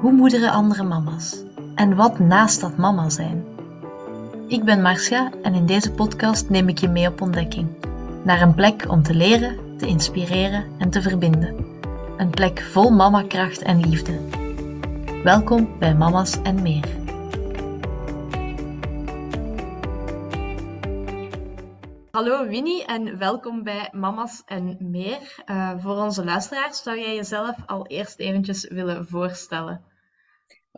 Hoe 0.00 0.12
moederen 0.12 0.50
andere 0.50 0.82
mama's? 0.82 1.44
En 1.74 1.96
wat 1.96 2.18
naast 2.18 2.60
dat 2.60 2.76
mama 2.76 3.08
zijn? 3.08 3.44
Ik 4.48 4.64
ben 4.64 4.82
Marcia 4.82 5.30
en 5.42 5.54
in 5.54 5.66
deze 5.66 5.92
podcast 5.92 6.50
neem 6.50 6.68
ik 6.68 6.78
je 6.78 6.88
mee 6.88 7.08
op 7.08 7.20
ontdekking. 7.20 7.68
Naar 8.24 8.42
een 8.42 8.54
plek 8.54 8.84
om 8.88 9.02
te 9.02 9.14
leren, 9.14 9.76
te 9.78 9.86
inspireren 9.86 10.64
en 10.78 10.90
te 10.90 11.02
verbinden. 11.02 11.66
Een 12.16 12.30
plek 12.30 12.60
vol 12.60 12.90
mamakracht 12.90 13.62
en 13.62 13.80
liefde. 13.80 14.18
Welkom 15.22 15.78
bij 15.78 15.94
Mama's 15.94 16.42
en 16.42 16.62
meer. 16.62 16.84
Hallo 22.10 22.46
Winnie 22.46 22.84
en 22.84 23.18
welkom 23.18 23.62
bij 23.62 23.88
Mama's 23.92 24.42
en 24.46 24.76
meer. 24.80 25.42
Uh, 25.46 25.70
voor 25.78 25.96
onze 25.96 26.24
luisteraars 26.24 26.82
zou 26.82 26.98
jij 26.98 27.14
jezelf 27.14 27.56
al 27.66 27.86
eerst 27.86 28.18
eventjes 28.18 28.68
willen 28.68 29.06
voorstellen. 29.06 29.89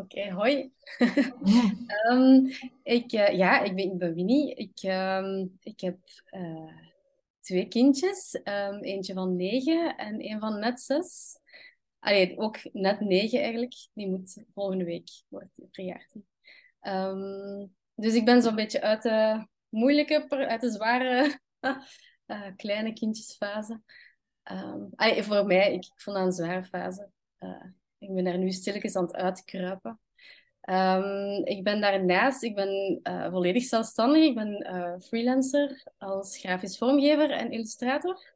Oké, 0.03 0.31
hoi. 0.31 0.73
um, 2.11 2.47
ik, 2.83 3.13
uh, 3.13 3.29
ja, 3.29 3.63
ik 3.63 3.75
ben, 3.75 3.85
ik 3.85 3.99
ben 3.99 4.15
Winnie. 4.15 4.55
Ik, 4.55 4.83
um, 4.83 5.59
ik 5.61 5.81
heb 5.81 5.99
uh, 6.31 6.73
twee 7.41 7.69
kindjes. 7.69 8.41
Um, 8.45 8.83
eentje 8.83 9.15
van 9.15 9.37
negen 9.37 9.97
en 9.97 10.31
een 10.31 10.41
van 10.41 10.59
net 10.59 10.81
zes. 10.81 11.39
Allee, 11.99 12.39
ook 12.39 12.59
net 12.73 13.01
negen 13.01 13.41
eigenlijk. 13.41 13.75
Die 13.93 14.09
moet 14.09 14.45
volgende 14.55 14.85
week 14.85 15.09
worden 15.29 15.51
verjaard. 15.71 16.15
dus 17.95 18.15
ik 18.15 18.25
ben 18.25 18.43
zo'n 18.43 18.55
beetje 18.55 18.81
uit 18.81 19.03
de 19.03 19.47
moeilijke, 19.69 20.27
uit 20.29 20.61
de 20.61 20.71
zware 20.71 21.39
uh, 22.27 22.47
kleine 22.57 22.93
kindjesfase. 22.93 23.81
Um, 24.53 24.91
voor 25.23 25.47
mij, 25.47 25.73
ik, 25.73 25.85
ik, 25.85 26.01
vond 26.01 26.17
dat 26.17 26.27
een 26.27 26.33
zware 26.33 26.65
fase. 26.65 27.11
Ik 28.03 28.15
ben 28.15 28.25
daar 28.25 28.39
nu 28.39 28.51
stilletjes 28.51 28.97
aan 28.97 29.05
het 29.05 29.15
uitkruipen. 29.15 30.01
Um, 30.71 31.45
ik 31.45 31.65
ben 31.65 31.81
daarnaast, 31.81 32.43
ik 32.43 32.55
ben 32.55 33.01
uh, 33.03 33.31
volledig 33.31 33.63
zelfstandig. 33.63 34.23
Ik 34.23 34.35
ben 34.35 34.67
uh, 34.71 34.95
freelancer 35.01 35.83
als 35.99 36.39
grafisch 36.39 36.79
vormgever 36.79 37.31
en 37.31 37.51
illustrator. 37.51 38.33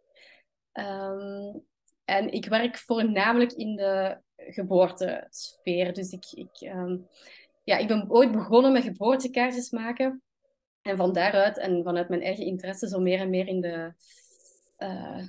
Um, 0.73 1.65
en 2.05 2.33
ik 2.33 2.47
werk 2.47 2.77
voornamelijk 2.77 3.53
in 3.53 3.77
de 3.77 4.19
geboortesfeer. 4.37 5.93
Dus 5.93 6.13
ik, 6.13 6.25
ik, 6.31 6.73
um, 6.75 7.09
ja, 7.65 7.77
ik 7.77 7.89
ben 7.89 8.11
ooit 8.11 8.33
begonnen 8.33 8.73
met 8.73 8.83
geboortekaartjes 8.83 9.71
maken. 9.71 10.23
En 10.83 10.97
van 10.97 11.13
daaruit 11.13 11.59
en 11.59 11.83
vanuit 11.83 12.09
mijn 12.09 12.23
eigen 12.23 12.45
interesse 12.45 12.89
zo 12.89 13.01
meer 13.01 13.21
en 13.21 13.31
meer 13.31 13.47
in 13.47 13.61
de... 13.61 13.93
Uh, 14.79 15.27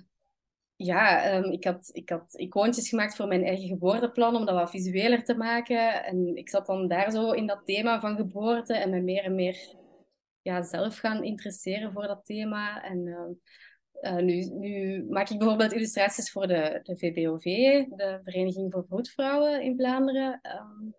ja, 0.78 1.36
um, 1.36 1.52
ik, 1.52 1.64
had, 1.64 1.89
ik 1.94 2.09
had 2.09 2.33
icoontjes 2.36 2.89
gemaakt 2.89 3.16
voor 3.16 3.28
mijn 3.28 3.44
eigen 3.44 3.67
geboorteplan 3.67 4.36
om 4.36 4.45
dat 4.45 4.56
wat 4.56 4.70
visueler 4.70 5.23
te 5.23 5.36
maken. 5.36 6.03
En 6.03 6.36
ik 6.36 6.50
zat 6.50 6.66
dan 6.66 6.88
daar 6.88 7.11
zo 7.11 7.31
in 7.31 7.47
dat 7.47 7.61
thema 7.66 8.00
van 8.00 8.16
geboorte 8.16 8.73
en 8.73 8.89
me 8.89 9.02
meer 9.02 9.23
en 9.23 9.36
meer 9.36 9.75
ja, 10.42 10.61
zelf 10.61 10.98
gaan 10.98 11.23
interesseren 11.23 11.92
voor 11.92 12.08
dat 12.08 12.25
thema. 12.25 12.83
En 12.83 13.05
uh, 13.05 14.14
uh, 14.14 14.23
nu, 14.23 14.44
nu 14.44 15.03
maak 15.09 15.30
ik 15.30 15.38
bijvoorbeeld 15.38 15.73
illustraties 15.73 16.31
voor 16.31 16.48
de, 16.48 16.80
de 16.83 16.98
VBOV, 16.98 17.44
de 17.86 18.20
Vereniging 18.23 18.72
voor 18.72 18.86
Vroedvrouwen 18.88 19.61
in 19.61 19.75
Vlaanderen. 19.78 20.42
Um, 20.44 20.95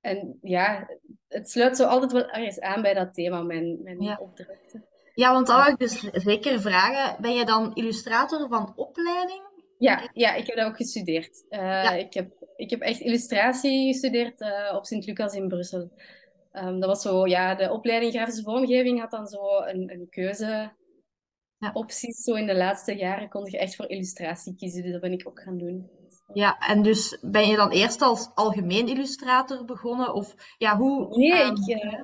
en 0.00 0.38
ja, 0.42 0.88
het 1.28 1.50
sluit 1.50 1.76
zo 1.76 1.84
altijd 1.84 2.12
wel 2.12 2.30
ergens 2.30 2.60
aan 2.60 2.82
bij 2.82 2.94
dat 2.94 3.14
thema, 3.14 3.42
mijn, 3.42 3.82
mijn 3.82 4.00
ja. 4.00 4.18
opdrachten. 4.20 4.84
Ja, 5.18 5.32
want 5.32 5.46
dan 5.46 5.62
wil 5.62 5.72
ik 5.72 5.78
dus 5.78 6.10
zeker 6.12 6.60
vragen, 6.60 7.22
ben 7.22 7.34
je 7.34 7.44
dan 7.44 7.74
illustrator 7.74 8.48
van 8.48 8.72
opleiding? 8.76 9.42
Ja, 9.78 10.10
ja 10.12 10.34
ik 10.34 10.46
heb 10.46 10.56
dat 10.56 10.66
ook 10.66 10.76
gestudeerd. 10.76 11.44
Uh, 11.50 11.58
ja. 11.58 11.90
ik, 11.90 12.14
heb, 12.14 12.32
ik 12.56 12.70
heb 12.70 12.80
echt 12.80 13.00
illustratie 13.00 13.92
gestudeerd 13.92 14.40
uh, 14.40 14.74
op 14.74 14.86
Sint-Lucas 14.86 15.34
in 15.34 15.48
Brussel. 15.48 15.90
Um, 16.52 16.80
dat 16.80 16.88
was 16.88 17.02
zo, 17.02 17.26
ja, 17.26 17.54
de 17.54 17.72
opleiding 17.72 18.12
grafische 18.12 18.42
vormgeving 18.42 19.00
had 19.00 19.10
dan 19.10 19.26
zo 19.26 19.60
een, 19.64 19.92
een 19.92 20.06
keuze 20.10 20.72
ja. 21.58 21.70
opties. 21.72 22.22
Zo 22.22 22.34
in 22.34 22.46
de 22.46 22.56
laatste 22.56 22.96
jaren 22.96 23.28
kon 23.28 23.50
je 23.50 23.58
echt 23.58 23.76
voor 23.76 23.88
illustratie 23.88 24.56
kiezen, 24.56 24.82
dus 24.82 24.92
dat 24.92 25.00
ben 25.00 25.12
ik 25.12 25.28
ook 25.28 25.40
gaan 25.40 25.58
doen. 25.58 25.90
Ja, 26.32 26.58
en 26.58 26.82
dus 26.82 27.18
ben 27.22 27.48
je 27.48 27.56
dan 27.56 27.70
eerst 27.70 28.02
als 28.02 28.30
algemeen 28.34 28.88
illustrator 28.88 29.64
begonnen? 29.64 30.14
Of 30.14 30.34
ja, 30.58 30.76
hoe... 30.76 31.16
Nee, 31.16 31.42
um... 31.42 31.56
ik, 31.66 31.84
uh, 31.84 32.00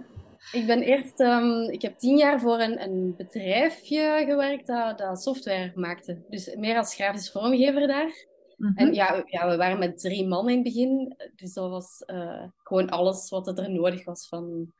ik 0.52 0.66
ben 0.66 0.82
eerst... 0.82 1.20
Um, 1.20 1.70
ik 1.70 1.82
heb 1.82 1.98
tien 1.98 2.16
jaar 2.16 2.40
voor 2.40 2.60
een, 2.60 2.82
een 2.82 3.14
bedrijfje 3.16 4.24
gewerkt 4.26 4.66
dat, 4.66 4.98
dat 4.98 5.22
software 5.22 5.72
maakte. 5.74 6.24
Dus 6.28 6.54
meer 6.54 6.76
als 6.76 6.94
grafisch 6.94 7.30
vormgever 7.30 7.86
daar. 7.86 8.26
Mm 8.56 8.66
-hmm. 8.66 8.76
En 8.76 8.94
ja, 8.94 9.22
ja, 9.26 9.48
we 9.48 9.56
waren 9.56 9.78
met 9.78 9.98
drie 9.98 10.26
man 10.26 10.48
in 10.48 10.54
het 10.54 10.64
begin. 10.64 11.16
Dus 11.34 11.52
dat 11.52 11.70
was 11.70 12.02
uh, 12.06 12.44
gewoon 12.56 12.88
alles 12.88 13.30
wat 13.30 13.58
er 13.58 13.70
nodig 13.70 14.04
was 14.04 14.28
van... 14.28 14.72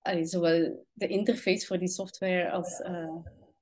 Allee, 0.00 0.24
zowel 0.24 0.86
de 0.92 1.06
interface 1.06 1.66
voor 1.66 1.78
die 1.78 1.88
software 1.88 2.50
als, 2.50 2.80
uh, 2.80 3.16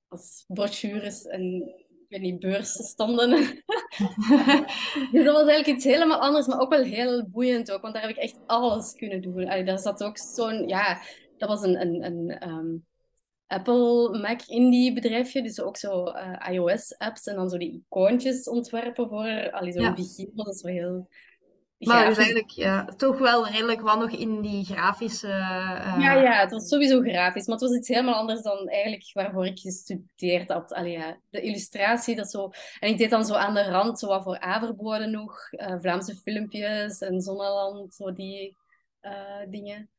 als 0.09 0.45
brochures 0.47 1.27
en 1.27 1.75
weet 2.13 2.21
niet, 2.21 2.41
beursstanden. 2.41 3.31
dus 5.13 5.25
dat 5.25 5.35
was 5.35 5.47
eigenlijk 5.47 5.67
iets 5.67 5.85
helemaal 5.85 6.19
anders, 6.19 6.47
maar 6.47 6.61
ook 6.61 6.71
wel 6.71 6.83
heel 6.83 7.29
boeiend 7.29 7.71
ook, 7.71 7.83
want 7.83 7.95
daar 7.95 8.03
heb 8.03 8.13
ik 8.13 8.23
echt 8.23 8.39
alles 8.47 8.95
kunnen 8.95 9.21
doen. 9.21 9.49
Allee, 9.49 9.65
daar 9.65 9.79
zat 9.79 10.05
ook 10.05 10.19
zo'n, 10.19 10.69
ja, 10.69 11.01
dat 11.37 11.49
was 11.49 11.63
een, 11.63 11.81
een, 11.81 12.05
een 12.05 12.49
um, 12.49 12.87
Apple 13.47 14.19
Mac 14.19 14.43
Indie 14.47 14.93
bedrijfje, 14.93 15.43
dus 15.43 15.61
ook 15.61 15.77
zo 15.77 16.07
uh, 16.07 16.49
iOS 16.51 16.99
apps 16.99 17.27
en 17.27 17.35
dan 17.35 17.49
zo 17.49 17.59
die 17.59 17.73
icoontjes 17.73 18.49
ontwerpen 18.49 19.09
voor, 19.09 19.51
allee, 19.51 19.73
zo'n 19.73 19.83
ja. 19.83 19.95
begin, 19.95 20.31
dat 20.35 20.55
is 20.55 20.63
wel 20.63 20.73
heel 20.73 21.09
maar 21.87 22.17
eigenlijk 22.17 22.51
ja, 22.51 22.85
toch 22.85 23.19
wel 23.19 23.49
redelijk 23.49 23.81
wat 23.81 23.99
nog 23.99 24.11
in 24.11 24.41
die 24.41 24.65
grafische... 24.65 25.27
Uh... 25.27 25.97
Ja, 25.99 26.13
ja, 26.13 26.41
het 26.41 26.51
was 26.51 26.69
sowieso 26.69 27.01
grafisch. 27.01 27.47
Maar 27.47 27.57
het 27.57 27.69
was 27.69 27.77
iets 27.77 27.89
helemaal 27.89 28.15
anders 28.15 28.43
dan 28.43 28.69
eigenlijk 28.69 29.11
waarvoor 29.13 29.47
ik 29.47 29.59
gestudeerd 29.59 30.49
had. 30.49 30.73
Allee, 30.73 30.93
ja, 30.93 31.19
de 31.31 31.41
illustratie, 31.41 32.17
dat 32.17 32.31
zo... 32.31 32.51
En 32.81 32.89
ik 32.89 32.99
deed 32.99 33.11
dan 33.11 33.25
zo 33.25 33.35
aan 33.35 33.55
de 33.55 33.63
rand 33.63 33.99
zo 33.99 34.07
wat 34.07 34.23
voor 34.23 34.39
Averboden 34.39 35.11
nog. 35.11 35.53
Uh, 35.53 35.75
Vlaamse 35.81 36.15
filmpjes 36.15 36.99
en 36.99 37.21
Zonneland, 37.21 37.95
zo 37.95 38.13
die 38.13 38.57
uh, 39.03 39.13
dingen. 39.49 39.91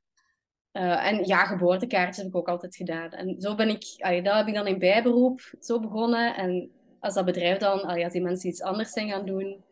en 0.71 1.25
ja, 1.25 1.45
geboortekaartjes 1.45 2.17
heb 2.17 2.27
ik 2.27 2.35
ook 2.35 2.47
altijd 2.49 2.75
gedaan. 2.75 3.09
En 3.09 3.41
zo 3.41 3.55
ben 3.55 3.69
ik... 3.69 3.83
Allee, 3.97 4.21
dat 4.21 4.35
heb 4.35 4.47
ik 4.47 4.53
dan 4.53 4.67
in 4.67 4.79
bijberoep 4.79 5.53
zo 5.59 5.79
begonnen. 5.79 6.35
En 6.35 6.71
als 6.99 7.13
dat 7.13 7.25
bedrijf 7.25 7.57
dan... 7.57 7.81
Allee, 7.81 8.03
als 8.03 8.13
die 8.13 8.21
mensen 8.21 8.49
iets 8.49 8.61
anders 8.61 8.91
zijn 8.91 9.09
gaan 9.09 9.25
doen 9.25 9.63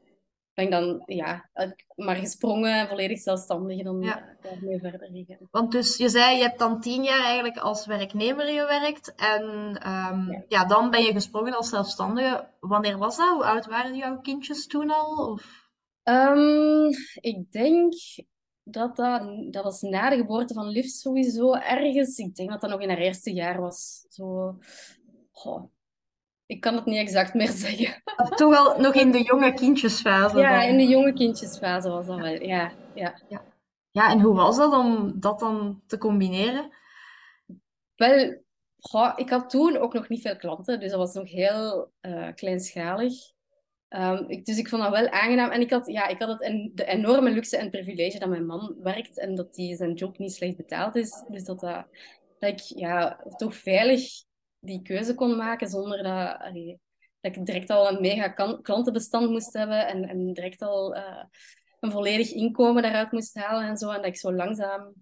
ben 0.53 0.65
ik 0.65 0.71
dan 0.71 1.03
ja, 1.05 1.49
maar 1.95 2.15
gesprongen, 2.15 2.87
volledig 2.87 3.19
zelfstandig 3.19 3.83
dan 3.83 4.01
ja. 4.01 4.37
daarmee 4.41 4.79
verder 4.79 5.09
gegaan. 5.11 5.47
Want 5.51 5.71
dus 5.71 5.97
je 5.97 6.09
zei, 6.09 6.37
je 6.37 6.43
hebt 6.43 6.59
dan 6.59 6.81
tien 6.81 7.03
jaar 7.03 7.23
eigenlijk 7.23 7.57
als 7.57 7.85
werknemer 7.85 8.45
gewerkt 8.45 9.15
en 9.15 9.43
um, 9.89 10.31
ja. 10.31 10.43
ja. 10.47 10.65
dan 10.65 10.89
ben 10.89 11.03
je 11.03 11.11
gesprongen 11.11 11.53
als 11.53 11.69
zelfstandige. 11.69 12.47
Wanneer 12.59 12.97
was 12.97 13.17
dat? 13.17 13.33
Hoe 13.33 13.45
oud 13.45 13.65
waren 13.65 13.95
jouw 13.95 14.19
kindjes 14.19 14.67
toen 14.67 14.91
al? 14.91 15.31
Of? 15.31 15.69
Um, 16.03 16.89
ik 17.21 17.51
denk 17.51 17.93
dat 18.63 18.95
dat, 18.95 19.21
dat 19.51 19.63
was 19.63 19.81
na 19.81 20.09
de 20.09 20.15
geboorte 20.15 20.53
van 20.53 20.67
Liv 20.67 20.85
sowieso 20.85 21.53
ergens. 21.53 22.17
Ik 22.17 22.35
denk 22.35 22.49
dat 22.49 22.61
dat 22.61 22.69
nog 22.69 22.81
in 22.81 22.89
haar 22.89 22.97
eerste 22.97 23.33
jaar 23.33 23.61
was. 23.61 24.05
Zo, 24.09 24.57
oh, 25.31 25.63
ik 26.51 26.61
kan 26.61 26.75
het 26.75 26.85
niet 26.85 26.97
exact 26.97 27.33
meer 27.33 27.51
zeggen. 27.65 28.03
Toch 28.35 28.49
wel 28.49 28.79
nog 28.79 28.93
in 28.93 29.11
de 29.11 29.21
jonge 29.21 29.53
kindjesfase? 29.53 30.39
Ja, 30.39 30.59
dan. 30.59 30.69
in 30.69 30.77
de 30.77 30.87
jonge 30.87 31.13
kindjesfase 31.13 31.89
was 31.89 32.05
dat 32.05 32.17
wel. 32.17 32.41
Ja, 32.41 32.71
ja. 32.95 33.21
ja. 33.29 33.43
Ja, 33.91 34.09
en 34.09 34.21
hoe 34.21 34.35
was 34.35 34.57
dat 34.57 34.73
om 34.73 35.19
dat 35.19 35.39
dan 35.39 35.81
te 35.87 35.97
combineren? 35.97 36.69
Wel, 37.95 38.43
goh, 38.79 39.13
ik 39.15 39.29
had 39.29 39.49
toen 39.49 39.77
ook 39.77 39.93
nog 39.93 40.09
niet 40.09 40.21
veel 40.21 40.35
klanten, 40.35 40.79
dus 40.79 40.89
dat 40.89 40.99
was 40.99 41.13
nog 41.13 41.29
heel 41.29 41.91
uh, 42.01 42.27
kleinschalig. 42.35 43.13
Um, 43.89 44.29
ik, 44.29 44.45
dus 44.45 44.57
ik 44.57 44.69
vond 44.69 44.81
dat 44.81 44.91
wel 44.91 45.09
aangenaam. 45.09 45.49
En 45.49 45.61
ik 45.61 45.71
had, 45.71 45.87
ja, 45.87 46.07
ik 46.07 46.19
had 46.19 46.29
het 46.29 46.41
en, 46.41 46.71
de 46.75 46.85
enorme 46.85 47.29
luxe 47.29 47.57
en 47.57 47.69
privilege 47.69 48.19
dat 48.19 48.29
mijn 48.29 48.45
man 48.45 48.75
werkt 48.81 49.19
en 49.19 49.35
dat 49.35 49.55
hij 49.55 49.75
zijn 49.75 49.93
job 49.93 50.17
niet 50.17 50.33
slecht 50.33 50.57
betaald 50.57 50.95
is. 50.95 51.23
Dus 51.27 51.43
dat, 51.43 51.59
dat, 51.59 51.85
dat 52.39 52.49
ik 52.49 52.59
ja, 52.59 53.23
toch 53.37 53.55
veilig 53.55 54.29
die 54.61 54.81
keuze 54.81 55.15
kon 55.15 55.35
maken 55.35 55.67
zonder 55.67 56.03
dat, 56.03 56.37
allee, 56.39 56.79
dat 57.21 57.35
ik 57.35 57.45
direct 57.45 57.69
al 57.69 57.89
een 57.89 58.01
mega 58.01 58.27
klantenbestand 58.61 59.29
moest 59.29 59.53
hebben 59.53 59.87
en, 59.87 60.09
en 60.09 60.33
direct 60.33 60.61
al 60.61 60.95
uh, 60.95 61.23
een 61.79 61.91
volledig 61.91 62.31
inkomen 62.31 62.81
daaruit 62.81 63.11
moest 63.11 63.35
halen 63.35 63.67
en 63.67 63.77
zo. 63.77 63.89
En 63.89 63.95
dat 63.95 64.05
ik 64.05 64.17
zo 64.17 64.33
langzaam 64.33 64.93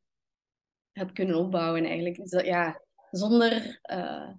heb 0.91 1.13
kunnen 1.13 1.35
opbouwen 1.35 1.85
eigenlijk. 1.85 2.15
Dus 2.15 2.29
dat, 2.29 2.45
ja, 2.45 2.81
zonder, 3.11 3.79
uh, 3.91 4.29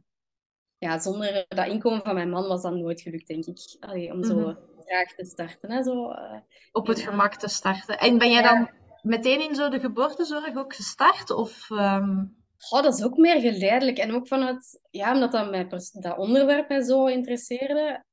ja, 0.79 0.99
zonder 0.99 1.45
dat 1.49 1.67
inkomen 1.67 2.03
van 2.03 2.15
mijn 2.15 2.31
man 2.31 2.49
was 2.49 2.63
dat 2.63 2.75
nooit 2.75 3.01
gelukt, 3.01 3.27
denk 3.27 3.45
ik. 3.45 3.77
Allee, 3.81 4.13
om 4.13 4.25
zo 4.25 4.35
mm 4.35 4.43
-hmm. 4.43 4.85
traag 4.85 5.15
te 5.15 5.25
starten. 5.25 5.71
Hè, 5.71 5.83
zo, 5.83 6.11
uh, 6.11 6.39
Op 6.73 6.87
het 6.87 7.01
gemak 7.01 7.35
te 7.35 7.49
starten. 7.49 7.99
En 7.99 8.19
ben 8.19 8.31
jij 8.31 8.43
dan 8.43 8.71
meteen 9.03 9.49
in 9.49 9.55
zo 9.55 9.69
de 9.69 9.81
geboortezorg 9.81 10.57
ook 10.57 10.75
gestart? 10.75 11.31
Of, 11.31 11.71
um... 11.71 12.40
Oh, 12.69 12.83
dat 12.83 12.99
is 12.99 13.05
ook 13.05 13.17
meer 13.17 13.41
geleidelijk. 13.41 13.99
En 13.99 14.15
ook 14.15 14.29
vanuit, 14.29 14.81
ja, 14.91 15.15
omdat 15.15 15.33
dat, 15.33 15.51
mij 15.51 15.67
dat 15.93 16.19
onderwerp 16.19 16.69
mij 16.69 16.83
zo 16.83 17.07
interesseerde. 17.07 18.05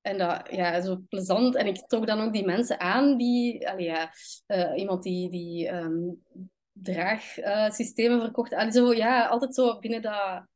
en 0.00 0.18
dat, 0.18 0.48
ja, 0.50 0.80
zo 0.80 0.96
plezant. 1.08 1.54
En 1.54 1.66
ik 1.66 1.86
trok 1.86 2.06
dan 2.06 2.20
ook 2.20 2.32
die 2.32 2.44
mensen 2.44 2.80
aan 2.80 3.16
die, 3.16 3.68
allee, 3.68 3.84
ja, 3.84 4.10
uh, 4.46 4.72
iemand 4.76 5.02
die, 5.02 5.30
die 5.30 5.68
um, 5.74 6.24
draagsystemen 6.72 8.16
uh, 8.16 8.22
verkocht. 8.22 8.54
Allee, 8.54 8.72
zo, 8.72 8.92
ja, 8.92 9.26
altijd 9.26 9.54
zo 9.54 9.78
binnen 9.78 10.02
dat 10.02 10.46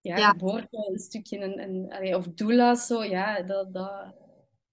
ja, 0.00 0.34
een 0.70 0.98
stukje 0.98 1.38
en, 1.38 1.58
en, 1.58 1.90
allee, 1.90 2.16
of 2.16 2.28
doula's, 2.28 2.86
zo, 2.86 3.04
ja, 3.04 3.42
dat, 3.42 3.72
dat 3.74 4.14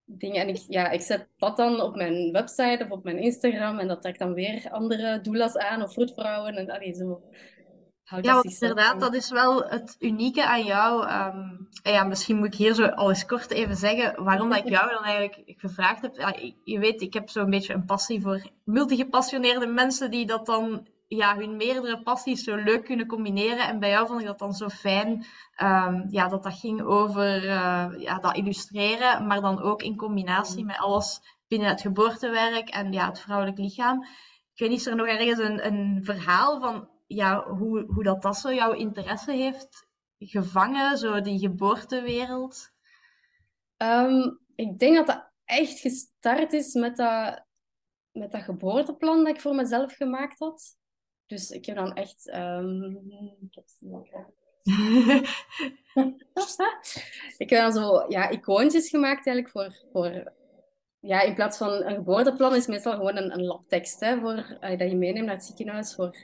ding. 0.05 0.35
En 0.35 0.47
ik, 0.47 0.57
ja, 0.67 0.89
ik 0.89 1.01
zet 1.01 1.27
dat 1.37 1.57
dan 1.57 1.81
op 1.81 1.95
mijn 1.95 2.31
website 2.31 2.83
of 2.83 2.91
op 2.91 3.03
mijn 3.03 3.19
Instagram 3.19 3.79
en 3.79 3.87
dat 3.87 4.01
trekt 4.01 4.19
dan 4.19 4.33
weer 4.33 4.69
andere 4.71 5.21
doula's 5.21 5.57
aan 5.57 5.83
of 5.83 5.93
vroedvrouwen 5.93 6.55
en 6.55 6.69
allee, 6.69 6.93
zo 6.93 7.23
ja, 8.21 8.33
want 8.33 8.61
inderdaad, 8.61 8.99
dat 8.99 9.13
is 9.13 9.29
wel 9.29 9.63
het 9.63 9.95
unieke 9.99 10.45
aan 10.45 10.63
jou. 10.63 11.11
Um, 11.11 11.67
ja, 11.83 12.03
misschien 12.03 12.37
moet 12.37 12.47
ik 12.47 12.55
hier 12.55 12.73
zo 12.73 12.85
al 12.85 13.09
eens 13.09 13.25
kort 13.25 13.51
even 13.51 13.75
zeggen 13.75 14.23
waarom 14.23 14.49
dat 14.49 14.57
ik 14.57 14.69
jou 14.69 14.89
dan 14.89 15.03
eigenlijk 15.03 15.53
gevraagd 15.59 16.01
heb. 16.01 16.15
Ja, 16.15 16.35
je 16.63 16.79
weet, 16.79 17.01
ik 17.01 17.13
heb 17.13 17.29
zo'n 17.29 17.49
beetje 17.49 17.73
een 17.73 17.85
passie 17.85 18.21
voor 18.21 18.49
multigepassioneerde 18.63 19.67
mensen 19.67 20.11
die 20.11 20.25
dat 20.25 20.45
dan, 20.45 20.87
ja, 21.07 21.35
hun 21.35 21.55
meerdere 21.55 22.01
passies 22.01 22.43
zo 22.43 22.55
leuk 22.55 22.85
kunnen 22.85 23.07
combineren. 23.07 23.67
En 23.67 23.79
bij 23.79 23.89
jou 23.89 24.07
vond 24.07 24.19
ik 24.19 24.25
dat 24.25 24.39
dan 24.39 24.53
zo 24.53 24.69
fijn, 24.69 25.25
um, 25.61 26.05
ja, 26.09 26.27
dat 26.27 26.43
dat 26.43 26.59
ging 26.59 26.81
over 26.81 27.43
uh, 27.43 27.87
ja, 27.97 28.19
dat 28.19 28.35
illustreren, 28.35 29.27
maar 29.27 29.41
dan 29.41 29.61
ook 29.61 29.81
in 29.81 29.95
combinatie 29.95 30.61
mm. 30.61 30.65
met 30.65 30.77
alles 30.77 31.21
binnen 31.47 31.69
het 31.69 31.81
geboortewerk 31.81 32.69
en 32.69 32.91
ja, 32.91 33.07
het 33.07 33.19
vrouwelijk 33.19 33.57
lichaam. 33.57 34.03
Ik 34.53 34.61
weet 34.61 34.69
niet, 34.69 34.79
is 34.79 34.85
er 34.85 34.95
nog 34.95 35.07
ergens 35.07 35.39
een, 35.39 35.65
een 35.65 35.99
verhaal 36.03 36.59
van 36.59 36.93
ja, 37.15 37.49
hoe, 37.49 37.85
hoe 37.93 38.03
dat, 38.03 38.21
dat 38.21 38.37
zo 38.37 38.53
jouw 38.53 38.71
interesse 38.71 39.31
heeft 39.31 39.87
gevangen, 40.17 40.97
zo 40.97 41.21
die 41.21 41.39
geboortewereld? 41.39 42.73
Um, 43.77 44.39
ik 44.55 44.79
denk 44.79 44.95
dat 44.95 45.07
dat 45.07 45.31
echt 45.45 45.79
gestart 45.79 46.53
is 46.53 46.73
met 46.73 46.95
dat, 46.97 47.45
met 48.11 48.31
dat 48.31 48.41
geboorteplan 48.41 49.23
dat 49.23 49.35
ik 49.35 49.41
voor 49.41 49.55
mezelf 49.55 49.95
gemaakt 49.95 50.39
had. 50.39 50.77
Dus 51.25 51.49
ik 51.49 51.65
heb 51.65 51.75
dan 51.75 51.93
echt. 51.93 52.33
Um, 52.33 53.01
ik 57.37 57.49
heb 57.49 57.61
dan 57.61 57.73
zo 57.73 58.05
ja, 58.07 58.29
icoontjes 58.29 58.89
gemaakt 58.89 59.27
eigenlijk 59.27 59.49
voor, 59.49 59.89
voor 59.91 60.33
ja, 60.99 61.21
in 61.21 61.35
plaats 61.35 61.57
van 61.57 61.69
een 61.69 61.95
geboorteplan 61.95 62.55
is 62.55 62.67
meestal 62.67 62.95
gewoon 62.95 63.17
een, 63.17 63.31
een 63.31 63.45
labtekst 63.45 63.99
hè, 63.99 64.19
voor, 64.19 64.57
uh, 64.61 64.77
dat 64.77 64.89
je 64.89 64.95
meeneemt 64.95 65.25
naar 65.25 65.35
het 65.35 65.45
ziekenhuis 65.45 65.95
voor 65.95 66.17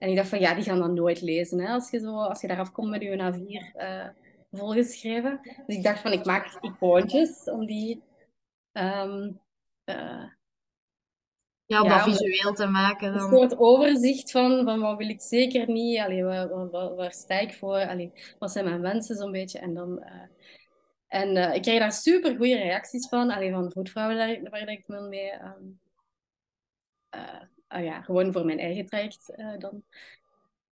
en 0.00 0.08
ik 0.08 0.16
dacht 0.16 0.28
van, 0.28 0.40
ja, 0.40 0.54
die 0.54 0.64
gaan 0.64 0.78
dat 0.78 0.90
nooit 0.90 1.20
lezen. 1.20 1.60
Hè, 1.60 1.72
als, 1.72 1.90
je 1.90 1.98
zo, 1.98 2.16
als 2.16 2.40
je 2.40 2.46
daar 2.46 2.58
afkomt 2.58 2.90
met 2.90 3.02
je 3.02 3.32
A4 3.32 3.76
uh, 3.76 4.08
volgeschreven. 4.50 5.40
Dus 5.66 5.76
ik 5.76 5.82
dacht 5.82 6.00
van, 6.00 6.12
ik 6.12 6.24
maak 6.24 6.58
icoontjes 6.60 7.44
om 7.44 7.66
die... 7.66 8.02
Um, 8.72 9.40
uh, 9.84 10.24
ja, 11.64 11.82
om 11.82 11.88
ja, 11.88 12.04
dat 12.04 12.16
visueel 12.16 12.52
te 12.52 12.66
maken. 12.66 13.12
Dan. 13.12 13.22
Een 13.22 13.38
soort 13.38 13.58
overzicht 13.58 14.30
van, 14.30 14.64
van 14.64 14.80
wat 14.80 14.98
wil 14.98 15.08
ik 15.08 15.20
zeker 15.20 15.70
niet. 15.70 15.98
Allee, 15.98 16.24
waar, 16.24 16.70
waar, 16.70 16.94
waar 16.94 17.12
sta 17.12 17.38
ik 17.38 17.54
voor? 17.54 17.86
Allee, 17.86 18.12
wat 18.38 18.50
zijn 18.50 18.64
mijn 18.64 18.80
wensen 18.80 19.16
zo'n 19.16 19.32
beetje? 19.32 19.58
En 19.58 19.74
dan... 19.74 19.98
Uh, 19.98 20.22
en 21.06 21.36
uh, 21.36 21.54
ik 21.54 21.62
kreeg 21.62 21.78
daar 21.78 21.92
super 21.92 22.36
goede 22.36 22.56
reacties 22.56 23.08
van. 23.08 23.30
Alleen 23.30 23.52
van 23.52 23.72
voetvrouwen 23.72 24.16
waar, 24.16 24.50
waar 24.50 24.68
ik 24.68 24.82
me 24.86 25.00
mee 25.00 25.32
um, 25.32 25.80
uh, 27.14 27.42
uh, 27.74 27.84
ja, 27.84 28.02
gewoon 28.02 28.32
voor 28.32 28.44
mijn 28.44 28.58
eigen 28.58 28.86
traject 28.86 29.32
uh, 29.36 29.58
dan, 29.58 29.82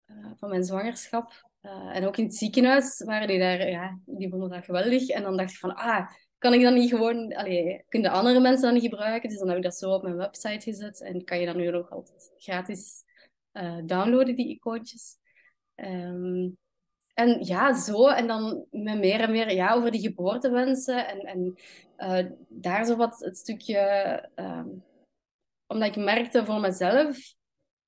uh, 0.06 0.30
van 0.36 0.48
mijn 0.48 0.64
zwangerschap. 0.64 1.44
en 1.92 2.06
ook 2.06 2.16
in 2.16 2.24
het 2.24 2.34
ziekenhuis 2.34 3.02
waren 3.04 3.28
die 3.28 3.38
daar, 3.38 3.68
ja, 3.68 3.98
die 4.04 4.28
vonden 4.28 4.50
dat 4.50 4.64
geweldig. 4.64 5.08
En 5.08 5.22
dan 5.22 5.36
dacht 5.36 5.50
ik 5.50 5.56
van, 5.56 5.74
ah, 5.74 6.10
kan 6.38 6.54
ik 6.54 6.62
dan 6.62 6.74
niet 6.74 6.90
gewoon, 6.90 7.34
allee, 7.34 7.84
kunnen 7.88 8.10
andere 8.10 8.40
mensen 8.40 8.62
dat 8.62 8.82
niet 8.82 8.90
gebruiken? 8.90 9.28
Dus 9.28 9.38
dan 9.38 9.48
heb 9.48 9.56
ik 9.56 9.62
dat 9.62 9.76
zo 9.76 9.92
op 9.92 10.02
mijn 10.02 10.16
website 10.16 10.70
gezet 10.70 11.02
en 11.02 11.24
kan 11.24 11.40
je 11.40 11.46
dan 11.46 11.56
nu 11.56 11.70
nog 11.70 11.90
altijd 11.90 12.32
gratis 12.36 13.04
downloaden, 13.84 14.36
die 14.36 14.48
icoontjes. 14.48 15.16
Um, 15.74 16.56
en 17.16 17.44
ja, 17.44 17.74
zo. 17.74 18.08
En 18.08 18.26
dan 18.26 18.66
met 18.70 18.98
meer 18.98 19.20
en 19.20 19.30
meer 19.30 19.54
ja, 19.54 19.74
over 19.74 19.90
die 19.90 20.00
geboortewensen. 20.00 21.08
En, 21.08 21.20
en 21.20 21.56
daar 22.48 22.84
zo 22.84 22.96
wat 22.96 23.18
het 23.18 23.36
stukje 23.36 23.78
um, 24.34 24.84
omdat 25.66 25.88
ik 25.88 26.04
merkte 26.04 26.44
voor 26.44 26.60
mezelf 26.60 27.34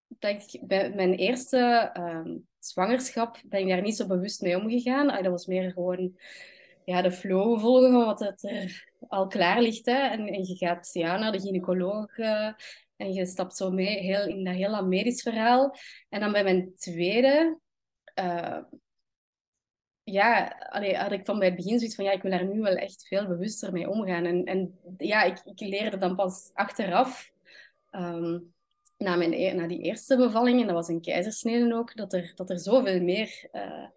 dat 0.09 0.31
ik 0.31 0.67
bij 0.67 0.93
mijn 0.95 1.15
eerste 1.15 1.91
uh, 1.97 2.35
zwangerschap 2.59 3.41
ben 3.45 3.61
ik 3.61 3.69
daar 3.69 3.83
niet 3.83 3.97
zo 3.97 4.07
bewust 4.07 4.41
mee 4.41 4.57
omgegaan. 4.57 5.07
Dat 5.07 5.33
was 5.33 5.47
meer 5.47 5.73
gewoon 5.73 6.19
ja, 6.85 7.03
de 7.03 7.13
flow 7.13 7.61
volgen 7.61 7.93
van 7.93 8.05
wat 8.05 8.21
het 8.21 8.43
er 8.43 8.93
al 9.09 9.27
klaar 9.27 9.63
ligt. 9.63 9.87
Hè. 9.87 10.09
En, 10.09 10.27
en 10.27 10.45
je 10.45 10.57
gaat 10.57 10.91
ja, 10.93 11.19
naar 11.19 11.33
de 11.33 11.41
gynaecoloog 11.41 12.17
uh, 12.17 12.53
en 12.97 13.13
je 13.13 13.27
stapt 13.27 13.57
zo 13.57 13.71
mee 13.71 13.99
heel, 13.99 14.27
in 14.27 14.45
dat 14.45 14.55
hele 14.55 14.83
medisch 14.83 15.23
verhaal. 15.23 15.77
En 16.09 16.21
dan 16.21 16.33
bij 16.33 16.45
mijn 16.45 16.73
tweede... 16.75 17.59
Uh, 18.21 18.59
ja, 20.03 20.47
allee, 20.69 20.97
had 20.97 21.13
ik 21.13 21.25
van 21.25 21.39
bij 21.39 21.49
het 21.49 21.57
begin 21.57 21.79
zoiets 21.79 21.97
van, 21.97 22.05
ja, 22.05 22.13
ik 22.13 22.23
wil 22.23 22.31
daar 22.31 22.47
nu 22.47 22.61
wel 22.61 22.75
echt 22.75 23.07
veel 23.07 23.27
bewuster 23.27 23.73
mee 23.73 23.89
omgaan. 23.91 24.25
En, 24.25 24.45
en 24.45 24.79
ja, 24.97 25.23
ik, 25.23 25.41
ik 25.45 25.61
leerde 25.61 25.99
dan 25.99 26.17
pas 26.17 26.51
achteraf 26.55 27.31
um, 27.91 28.55
na, 28.97 29.17
mijn, 29.17 29.33
e-, 29.33 29.53
na 29.53 29.67
die 29.67 29.83
eerste 29.83 30.17
bevalling, 30.17 30.61
en 30.61 30.67
dat 30.67 30.75
was 30.75 30.89
een 30.89 31.01
keizersnede 31.01 31.75
ook, 31.75 31.97
dat 31.97 32.13
er, 32.13 32.33
dat 32.35 32.51
er 32.51 32.59
zoveel 32.59 33.03
meer 33.03 33.49
uh, 33.53 33.89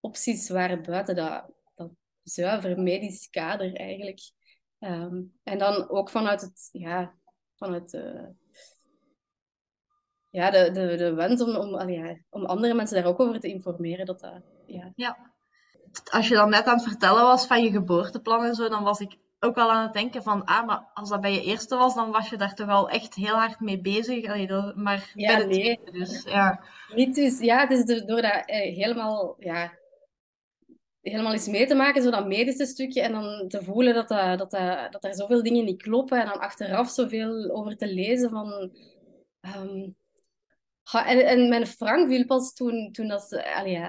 opties 0.00 0.48
waren 0.48 0.82
buiten 0.82 1.14
dat, 1.14 1.44
dat 1.74 1.90
zuiver 2.22 2.80
medisch 2.80 3.30
kader 3.30 3.74
eigenlijk. 3.74 4.20
Um, 4.78 5.38
en 5.42 5.58
dan 5.58 5.88
ook 5.88 6.10
vanuit 6.10 6.40
het, 6.40 6.68
ja, 6.72 7.14
vanuit 7.56 7.90
de, 7.90 8.34
ja, 10.30 10.50
de, 10.50 10.70
de, 10.70 10.96
de 10.96 11.14
wens 11.14 11.42
om, 11.42 11.56
om, 11.56 11.88
ja, 11.88 12.18
om 12.28 12.44
andere 12.44 12.74
mensen 12.74 12.96
daar 12.96 13.12
ook 13.12 13.20
over 13.20 13.40
te 13.40 13.48
informeren. 13.48 14.06
Dat 14.06 14.20
dat, 14.20 14.42
ja. 14.66 14.92
ja. 14.96 15.32
Als 16.10 16.28
je 16.28 16.34
dan 16.34 16.50
net 16.50 16.64
aan 16.64 16.74
het 16.74 16.88
vertellen 16.88 17.22
was 17.22 17.46
van 17.46 17.62
je 17.62 17.70
geboorteplan 17.70 18.44
en 18.44 18.54
zo, 18.54 18.68
dan 18.68 18.82
was 18.82 19.00
ik 19.00 19.18
ook 19.40 19.54
wel 19.54 19.70
aan 19.70 19.82
het 19.82 19.92
denken 19.92 20.22
van, 20.22 20.44
ah, 20.44 20.66
maar 20.66 20.90
als 20.94 21.08
dat 21.08 21.20
bij 21.20 21.32
je 21.32 21.42
eerste 21.42 21.76
was, 21.76 21.94
dan 21.94 22.10
was 22.10 22.28
je 22.30 22.36
daar 22.36 22.54
toch 22.54 22.68
al 22.68 22.88
echt 22.88 23.14
heel 23.14 23.34
hard 23.34 23.60
mee 23.60 23.80
bezig. 23.80 24.26
Allee, 24.26 24.46
dat, 24.46 24.76
maar 24.76 25.10
ja, 25.14 25.36
bij 25.36 25.46
nee. 25.46 25.60
Tweede, 25.60 25.90
dus 25.90 26.22
ja. 26.22 26.64
Niet 26.94 27.14
dus, 27.14 27.40
ja, 27.40 27.66
het 27.66 27.88
is 27.88 28.04
door 28.04 28.22
dat 28.22 28.42
eh, 28.46 28.76
helemaal, 28.76 29.36
ja, 29.38 29.72
helemaal 31.00 31.32
eens 31.32 31.48
mee 31.48 31.66
te 31.66 31.74
maken, 31.74 32.02
zo 32.02 32.10
dat 32.10 32.26
medische 32.26 32.66
stukje, 32.66 33.00
en 33.00 33.12
dan 33.12 33.48
te 33.48 33.64
voelen 33.64 33.94
dat, 33.94 34.08
dat, 34.08 34.38
dat, 34.38 34.92
dat 34.92 35.04
er 35.04 35.14
zoveel 35.14 35.42
dingen 35.42 35.64
niet 35.64 35.82
kloppen, 35.82 36.20
en 36.20 36.26
dan 36.26 36.40
achteraf 36.40 36.88
zoveel 36.88 37.50
over 37.50 37.76
te 37.76 37.94
lezen 37.94 38.30
van... 38.30 38.70
Um, 39.56 39.98
en, 40.92 41.26
en, 41.26 41.48
mijn 41.48 41.66
Frank 41.66 42.08
viel 42.08 42.26
pas 42.26 42.52
toen, 42.52 42.92
toen 42.92 43.08
dat 43.08 43.22
ze, 43.22 43.40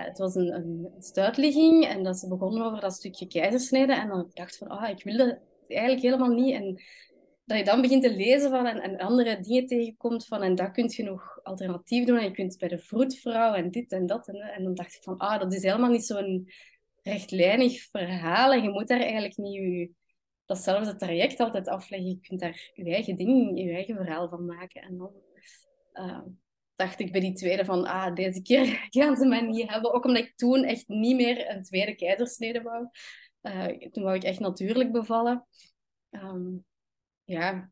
het 0.08 0.18
was 0.18 0.36
een, 0.36 0.54
een 0.54 0.90
stuitligging 1.00 1.86
en 1.86 2.04
dat 2.04 2.18
ze 2.18 2.28
begonnen 2.28 2.66
over 2.66 2.82
dat 2.82 2.94
stukje 2.94 3.28
keizersnede. 3.28 3.94
En 3.94 4.08
dan 4.08 4.30
dacht 4.34 4.54
ik 4.54 4.58
van, 4.58 4.68
ah, 4.68 4.90
ik 4.90 5.04
wil 5.04 5.18
dat 5.18 5.40
eigenlijk 5.68 6.02
helemaal 6.02 6.30
niet. 6.30 6.54
En 6.54 6.82
dat 7.46 7.58
je 7.58 7.64
dan 7.64 7.82
begint 7.82 8.04
te 8.04 8.16
lezen 8.16 8.50
van 8.50 8.66
en, 8.66 8.82
en 8.82 8.98
andere 8.98 9.40
dingen 9.40 9.66
tegenkomt 9.66 10.28
van 10.28 10.42
en 10.42 10.56
dat 10.56 10.72
kun 10.72 10.92
je 10.96 11.04
nog 11.04 11.40
alternatief 11.44 12.06
doen. 12.06 12.18
En 12.18 12.24
je 12.24 12.32
kunt 12.32 12.58
bij 12.58 12.68
de 12.68 12.80
vroedvrouw 12.80 13.54
en 13.54 13.72
dit 13.72 13.92
en 13.92 14.06
dat. 14.06 14.28
En, 14.28 14.36
en 14.36 14.64
dan 14.64 14.74
dacht 14.74 14.96
ik 14.96 15.04
van, 15.04 15.18
ah, 15.18 15.40
dat 15.40 15.54
is 15.54 15.64
helemaal 15.64 15.92
niet 15.92 16.06
zo'n 16.06 16.52
rechtlijnig 17.02 17.82
verhaal. 17.82 18.52
En 18.52 18.64
je 18.64 18.70
moet 18.70 18.88
daar 18.88 19.00
eigenlijk 19.00 19.38
niet 19.38 19.54
je, 19.54 19.92
datzelfde 20.46 20.96
traject 20.96 21.40
altijd 21.40 21.68
afleggen. 21.68 22.10
Je 22.10 22.20
kunt 22.20 22.40
daar 22.40 22.72
je 22.74 22.84
eigen 22.84 23.16
ding, 23.16 23.60
je 23.60 23.74
eigen 23.74 23.96
verhaal 23.96 24.30
van 24.30 24.46
maken. 24.46 24.82
En 24.82 24.98
dan... 24.98 25.12
Uh, 25.94 26.22
dacht 26.82 27.00
ik 27.00 27.12
bij 27.12 27.22
die 27.22 27.34
tweede 27.34 27.66
van, 27.66 27.86
ah, 27.86 28.16
deze 28.16 28.42
keer 28.42 28.66
gaan 28.90 29.16
ze 29.16 29.26
mij 29.26 29.42
niet 29.42 29.70
hebben. 29.70 29.94
Ook 29.94 30.06
omdat 30.06 30.24
ik 30.24 30.36
toen 30.36 30.64
echt 30.64 30.88
niet 30.88 31.16
meer 31.16 31.50
een 31.50 31.64
tweede 31.64 31.96
keizersnede 31.96 32.62
wou. 32.62 32.88
Uh, 33.42 33.90
toen 33.92 34.04
wou 34.04 34.16
ik 34.16 34.24
echt 34.24 34.40
natuurlijk 34.40 34.92
bevallen. 34.92 35.48
Um, 36.10 36.66
ja. 37.24 37.72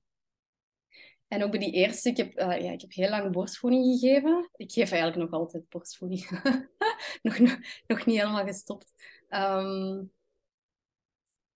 En 1.27 1.43
ook 1.43 1.51
bij 1.51 1.59
die 1.59 1.71
eerste, 1.71 2.09
ik 2.09 2.17
heb, 2.17 2.39
uh, 2.39 2.61
ja, 2.61 2.71
ik 2.71 2.81
heb 2.81 2.93
heel 2.93 3.09
lang 3.09 3.31
borstvoeding 3.31 3.85
gegeven. 3.85 4.49
Ik 4.55 4.71
geef 4.71 4.91
eigenlijk 4.91 5.31
nog 5.31 5.39
altijd 5.39 5.69
borstvoeding. 5.69 6.29
nog, 7.21 7.39
nog, 7.87 8.05
niet 8.05 8.17
helemaal 8.17 8.45
gestopt. 8.45 8.93
Um, 9.29 10.11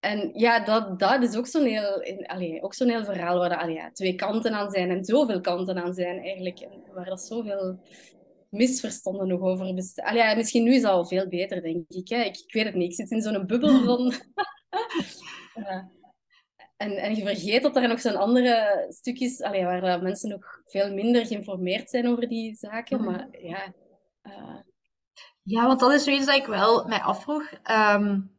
en 0.03 0.31
ja, 0.33 0.59
dat, 0.59 0.99
dat 0.99 1.23
is 1.23 1.35
ook 1.35 1.47
zo'n 1.47 1.65
heel, 1.65 2.03
allee, 2.27 2.61
ook 2.61 2.73
zo'n 2.73 2.89
heel 2.89 3.05
verhaal 3.05 3.37
waar 3.37 3.57
allee, 3.57 3.75
ja, 3.75 3.91
twee 3.91 4.15
kanten 4.15 4.53
aan 4.53 4.71
zijn 4.71 4.89
en 4.89 5.05
zoveel 5.05 5.41
kanten 5.41 5.83
aan 5.83 5.93
zijn 5.93 6.19
eigenlijk. 6.19 6.59
En 6.59 6.83
waar 6.93 7.05
dat 7.05 7.21
zoveel 7.21 7.79
misverstanden 8.49 9.27
nog 9.27 9.41
over 9.41 9.73
bestaan. 9.73 10.15
Ja, 10.15 10.35
misschien 10.35 10.63
nu 10.63 10.73
is 10.73 10.81
het 10.81 10.91
al 10.91 11.05
veel 11.05 11.27
beter, 11.27 11.61
denk 11.61 11.89
ik. 11.89 12.09
Hè. 12.09 12.23
Ik, 12.23 12.37
ik 12.37 12.53
weet 12.53 12.65
het 12.65 12.75
niet. 12.75 12.89
Ik 12.89 12.95
zit 12.95 13.11
in 13.11 13.21
zo'n 13.21 13.47
bubbel 13.47 13.83
van... 13.85 14.13
en, 16.77 16.97
en 16.97 17.15
je 17.15 17.23
vergeet 17.23 17.63
dat 17.63 17.75
er 17.75 17.87
nog 17.87 18.01
zo'n 18.01 18.15
andere 18.15 18.85
stukjes 18.89 19.41
allee, 19.41 19.63
waar 19.63 20.01
mensen 20.01 20.29
nog 20.29 20.61
veel 20.65 20.93
minder 20.93 21.25
geïnformeerd 21.25 21.89
zijn 21.89 22.07
over 22.07 22.27
die 22.27 22.55
zaken. 22.55 23.01
Mhm. 23.01 23.11
Maar 23.11 23.27
ja... 23.41 23.73
Uh... 24.23 24.59
Ja, 25.43 25.67
want 25.67 25.79
dat 25.79 25.93
is 25.93 26.03
zoiets 26.03 26.25
dat 26.25 26.35
ik 26.35 26.45
wel 26.45 26.87
mij 26.87 27.01
afvroeg. 27.01 27.51
Um 27.71 28.32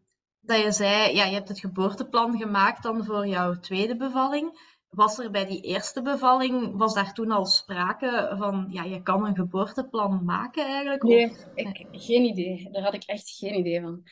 dat 0.46 0.62
je 0.62 0.72
zei, 0.72 1.14
ja, 1.14 1.24
je 1.24 1.34
hebt 1.34 1.48
het 1.48 1.60
geboorteplan 1.60 2.38
gemaakt 2.38 2.82
dan 2.82 3.04
voor 3.04 3.26
jouw 3.26 3.54
tweede 3.54 3.96
bevalling. 3.96 4.72
Was 4.88 5.18
er 5.18 5.30
bij 5.30 5.46
die 5.46 5.60
eerste 5.60 6.02
bevalling, 6.02 6.76
was 6.76 6.94
daar 6.94 7.12
toen 7.12 7.30
al 7.30 7.46
sprake 7.46 8.34
van, 8.38 8.66
ja, 8.70 8.82
je 8.82 9.02
kan 9.02 9.26
een 9.26 9.34
geboorteplan 9.34 10.24
maken 10.24 10.66
eigenlijk? 10.66 11.02
Nee, 11.02 11.32
Ik, 11.54 11.86
geen 11.90 12.24
idee. 12.24 12.68
Daar 12.70 12.82
had 12.82 12.94
ik 12.94 13.04
echt 13.04 13.30
geen 13.30 13.58
idee 13.58 13.80
van. 13.80 14.02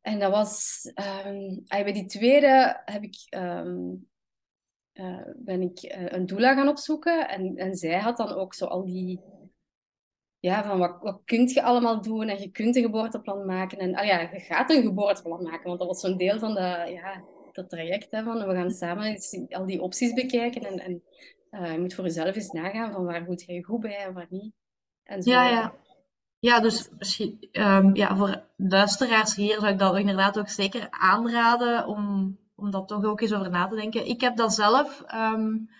En 0.00 0.18
dat 0.18 0.30
was, 0.30 0.80
um, 1.26 1.64
bij 1.66 1.92
die 1.92 2.06
tweede 2.06 2.80
heb 2.84 3.02
ik, 3.02 3.26
ehm, 3.28 3.94
eh, 4.92 5.26
ben 5.36 5.60
ik 5.60 5.82
uh, 5.82 6.12
een 6.12 6.26
doula 6.26 6.54
gaan 6.54 6.68
opzoeken. 6.68 7.28
En, 7.28 7.56
en 7.56 7.74
zij 7.74 8.00
had 8.00 8.16
dan 8.16 8.32
ook 8.32 8.54
zo 8.54 8.66
al 8.66 8.84
die 8.84 9.20
ja, 10.42 10.64
van 10.64 10.78
wat, 10.78 10.96
wat 11.00 11.20
kun 11.24 11.48
je 11.48 11.62
allemaal 11.62 12.00
doen 12.00 12.28
en 12.28 12.40
je 12.40 12.50
kunt 12.50 12.76
een 12.76 12.82
geboorteplan 12.82 13.46
maken. 13.46 13.78
En 13.78 13.94
ah 13.94 14.06
ja, 14.06 14.20
je 14.20 14.40
gaat 14.40 14.70
een 14.70 14.82
geboorteplan 14.82 15.42
maken, 15.42 15.66
want 15.66 15.78
dat 15.78 15.88
was 15.88 16.00
zo'n 16.00 16.16
deel 16.16 16.38
van 16.38 16.54
de, 16.54 16.90
ja, 16.92 17.24
dat 17.52 17.68
traject. 17.68 18.10
Hè, 18.10 18.22
van 18.22 18.46
we 18.46 18.54
gaan 18.54 18.70
samen 18.70 19.18
al 19.48 19.66
die 19.66 19.82
opties 19.82 20.12
bekijken 20.12 20.62
en, 20.62 20.78
en 20.78 21.02
uh, 21.50 21.72
je 21.72 21.80
moet 21.80 21.94
voor 21.94 22.04
jezelf 22.04 22.34
eens 22.34 22.50
nagaan 22.50 22.92
van 22.92 23.04
waar 23.04 23.22
moet 23.22 23.42
je 23.42 23.64
goed 23.64 23.80
bij 23.80 23.96
en 23.96 24.12
waar 24.12 24.26
niet. 24.30 24.52
En 25.02 25.22
zo. 25.22 25.30
Ja, 25.30 25.48
ja. 25.48 25.74
Ja, 26.38 26.60
dus 26.60 26.90
um, 27.52 27.94
ja, 27.94 28.16
voor 28.16 28.44
luisteraars 28.56 29.36
hier 29.36 29.60
zou 29.60 29.72
ik 29.72 29.78
dat 29.78 29.98
inderdaad 29.98 30.38
ook 30.38 30.48
zeker 30.48 30.86
aanraden 30.90 31.86
om, 31.86 32.36
om 32.54 32.70
dat 32.70 32.88
toch 32.88 33.04
ook 33.04 33.20
eens 33.20 33.32
over 33.32 33.50
na 33.50 33.66
te 33.66 33.76
denken. 33.76 34.06
Ik 34.06 34.20
heb 34.20 34.36
dat 34.36 34.54
zelf 34.54 35.04
um, 35.14 35.70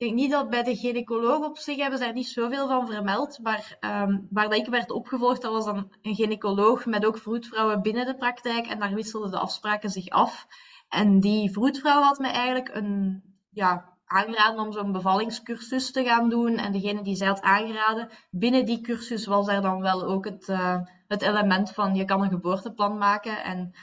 ik 0.00 0.06
denk 0.06 0.18
niet 0.18 0.30
dat 0.30 0.50
bij 0.50 0.62
de 0.62 0.76
gynaecoloog 0.76 1.44
op 1.44 1.58
zich 1.58 1.76
hebben 1.76 1.98
ze 1.98 2.04
daar 2.04 2.14
niet 2.14 2.28
zoveel 2.28 2.68
van 2.68 2.86
vermeld. 2.86 3.38
Maar 3.42 3.76
um, 3.80 4.26
waar 4.30 4.48
dat 4.48 4.58
ik 4.58 4.66
werd 4.66 4.90
opgevolgd, 4.90 5.42
dat 5.42 5.52
was 5.52 5.64
dan 5.64 5.92
een 6.02 6.14
gynaecoloog 6.14 6.86
met 6.86 7.06
ook 7.06 7.18
vroedvrouwen 7.18 7.82
binnen 7.82 8.06
de 8.06 8.16
praktijk. 8.16 8.66
En 8.66 8.78
daar 8.78 8.94
wisselden 8.94 9.30
de 9.30 9.38
afspraken 9.38 9.90
zich 9.90 10.08
af. 10.08 10.46
En 10.88 11.20
die 11.20 11.52
vroedvrouw 11.52 12.02
had 12.02 12.18
mij 12.18 12.30
eigenlijk 12.30 12.74
een, 12.74 13.22
ja, 13.50 13.84
aangeraden 14.04 14.60
om 14.60 14.72
zo'n 14.72 14.92
bevallingscursus 14.92 15.92
te 15.92 16.04
gaan 16.04 16.28
doen. 16.28 16.56
En 16.56 16.72
degene 16.72 17.02
die 17.02 17.16
zij 17.16 17.26
had 17.26 17.40
aangeraden, 17.40 18.08
binnen 18.30 18.64
die 18.64 18.80
cursus 18.80 19.26
was 19.26 19.48
er 19.48 19.62
dan 19.62 19.80
wel 19.80 20.04
ook 20.04 20.24
het, 20.24 20.48
uh, 20.48 20.76
het 21.06 21.22
element 21.22 21.72
van 21.72 21.94
je 21.94 22.04
kan 22.04 22.22
een 22.22 22.30
geboorteplan 22.30 22.98
maken. 22.98 23.42
En 23.42 23.74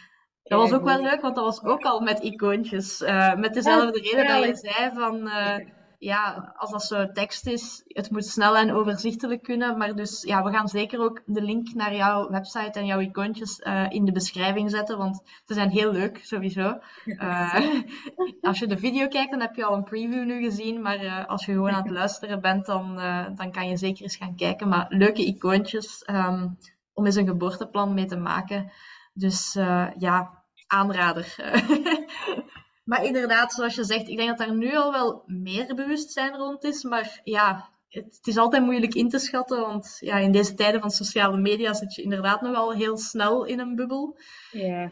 dat 0.43 0.59
was 0.59 0.73
ook 0.73 0.83
wel 0.83 1.01
leuk, 1.01 1.21
want 1.21 1.35
dat 1.35 1.45
was 1.45 1.63
ook 1.63 1.83
al 1.83 1.99
met 1.99 2.19
icoontjes. 2.19 3.01
Uh, 3.01 3.35
met 3.35 3.53
dezelfde 3.53 3.99
reden 3.99 4.27
dat 4.27 4.45
je 4.45 4.69
zei 4.69 4.93
van... 4.93 5.15
Uh, 5.15 5.55
ja, 5.99 6.53
als 6.57 6.71
dat 6.71 6.83
zo 6.83 7.11
tekst 7.11 7.47
is, 7.47 7.83
het 7.87 8.11
moet 8.11 8.25
snel 8.25 8.57
en 8.57 8.73
overzichtelijk 8.73 9.43
kunnen. 9.43 9.77
Maar 9.77 9.95
dus 9.95 10.21
ja, 10.21 10.43
we 10.43 10.51
gaan 10.51 10.67
zeker 10.67 10.99
ook 10.99 11.21
de 11.25 11.41
link 11.41 11.73
naar 11.73 11.95
jouw 11.95 12.29
website 12.29 12.79
en 12.79 12.85
jouw 12.85 12.99
icoontjes 12.99 13.59
uh, 13.59 13.85
in 13.89 14.05
de 14.05 14.11
beschrijving 14.11 14.71
zetten, 14.71 14.97
want 14.97 15.21
ze 15.45 15.53
zijn 15.53 15.69
heel 15.69 15.91
leuk 15.91 16.19
sowieso. 16.23 16.79
Uh, 17.05 17.55
als 18.41 18.59
je 18.59 18.67
de 18.67 18.77
video 18.77 19.07
kijkt, 19.07 19.31
dan 19.31 19.41
heb 19.41 19.55
je 19.55 19.65
al 19.65 19.75
een 19.75 19.83
preview 19.83 20.25
nu 20.25 20.41
gezien, 20.41 20.81
maar 20.81 21.03
uh, 21.03 21.25
als 21.25 21.45
je 21.45 21.51
gewoon 21.51 21.71
aan 21.71 21.83
het 21.83 21.91
luisteren 22.01 22.41
bent, 22.41 22.65
dan, 22.65 22.95
dan 23.35 23.51
kan 23.51 23.69
je 23.69 23.77
zeker 23.77 24.03
eens 24.03 24.15
gaan 24.15 24.35
kijken. 24.35 24.67
Maar 24.67 24.85
leuke 24.89 25.25
icoontjes 25.25 26.03
um, 26.09 26.57
om 26.93 27.05
eens 27.05 27.15
een 27.15 27.27
geboorteplan 27.27 27.93
mee 27.93 28.05
te 28.05 28.17
maken. 28.17 28.71
Dus 29.13 29.53
ja, 29.97 30.43
aanrader. 30.67 31.35
Maar 32.87 33.05
inderdaad, 33.05 33.53
zoals 33.53 33.75
je 33.75 33.83
zegt, 33.83 34.07
ik 34.07 34.17
denk 34.17 34.29
dat 34.29 34.37
daar 34.37 34.55
nu 34.55 34.75
al 34.75 34.91
wel 34.91 35.23
meer 35.25 35.75
bewustzijn 35.75 36.35
rond 36.35 36.63
is. 36.63 36.83
Maar 36.83 37.21
ja, 37.23 37.69
het, 37.89 38.05
het, 38.05 38.27
is 38.27 38.37
altijd 38.37 38.63
moeilijk 38.63 38.93
in 38.93 39.09
te 39.09 39.19
schatten. 39.19 39.61
Want 39.61 39.97
ja, 39.99 40.17
in 40.17 40.31
deze 40.31 40.53
tijden 40.53 40.81
van 40.81 40.89
sociale 40.89 41.37
media 41.37 41.73
zit 41.73 41.95
je 41.95 42.01
inderdaad 42.01 42.41
nog 42.41 42.51
wel 42.51 42.73
heel 42.73 42.97
snel 42.97 43.45
in 43.45 43.59
een 43.59 43.75
bubbel. 43.75 44.17
Ja. 44.51 44.91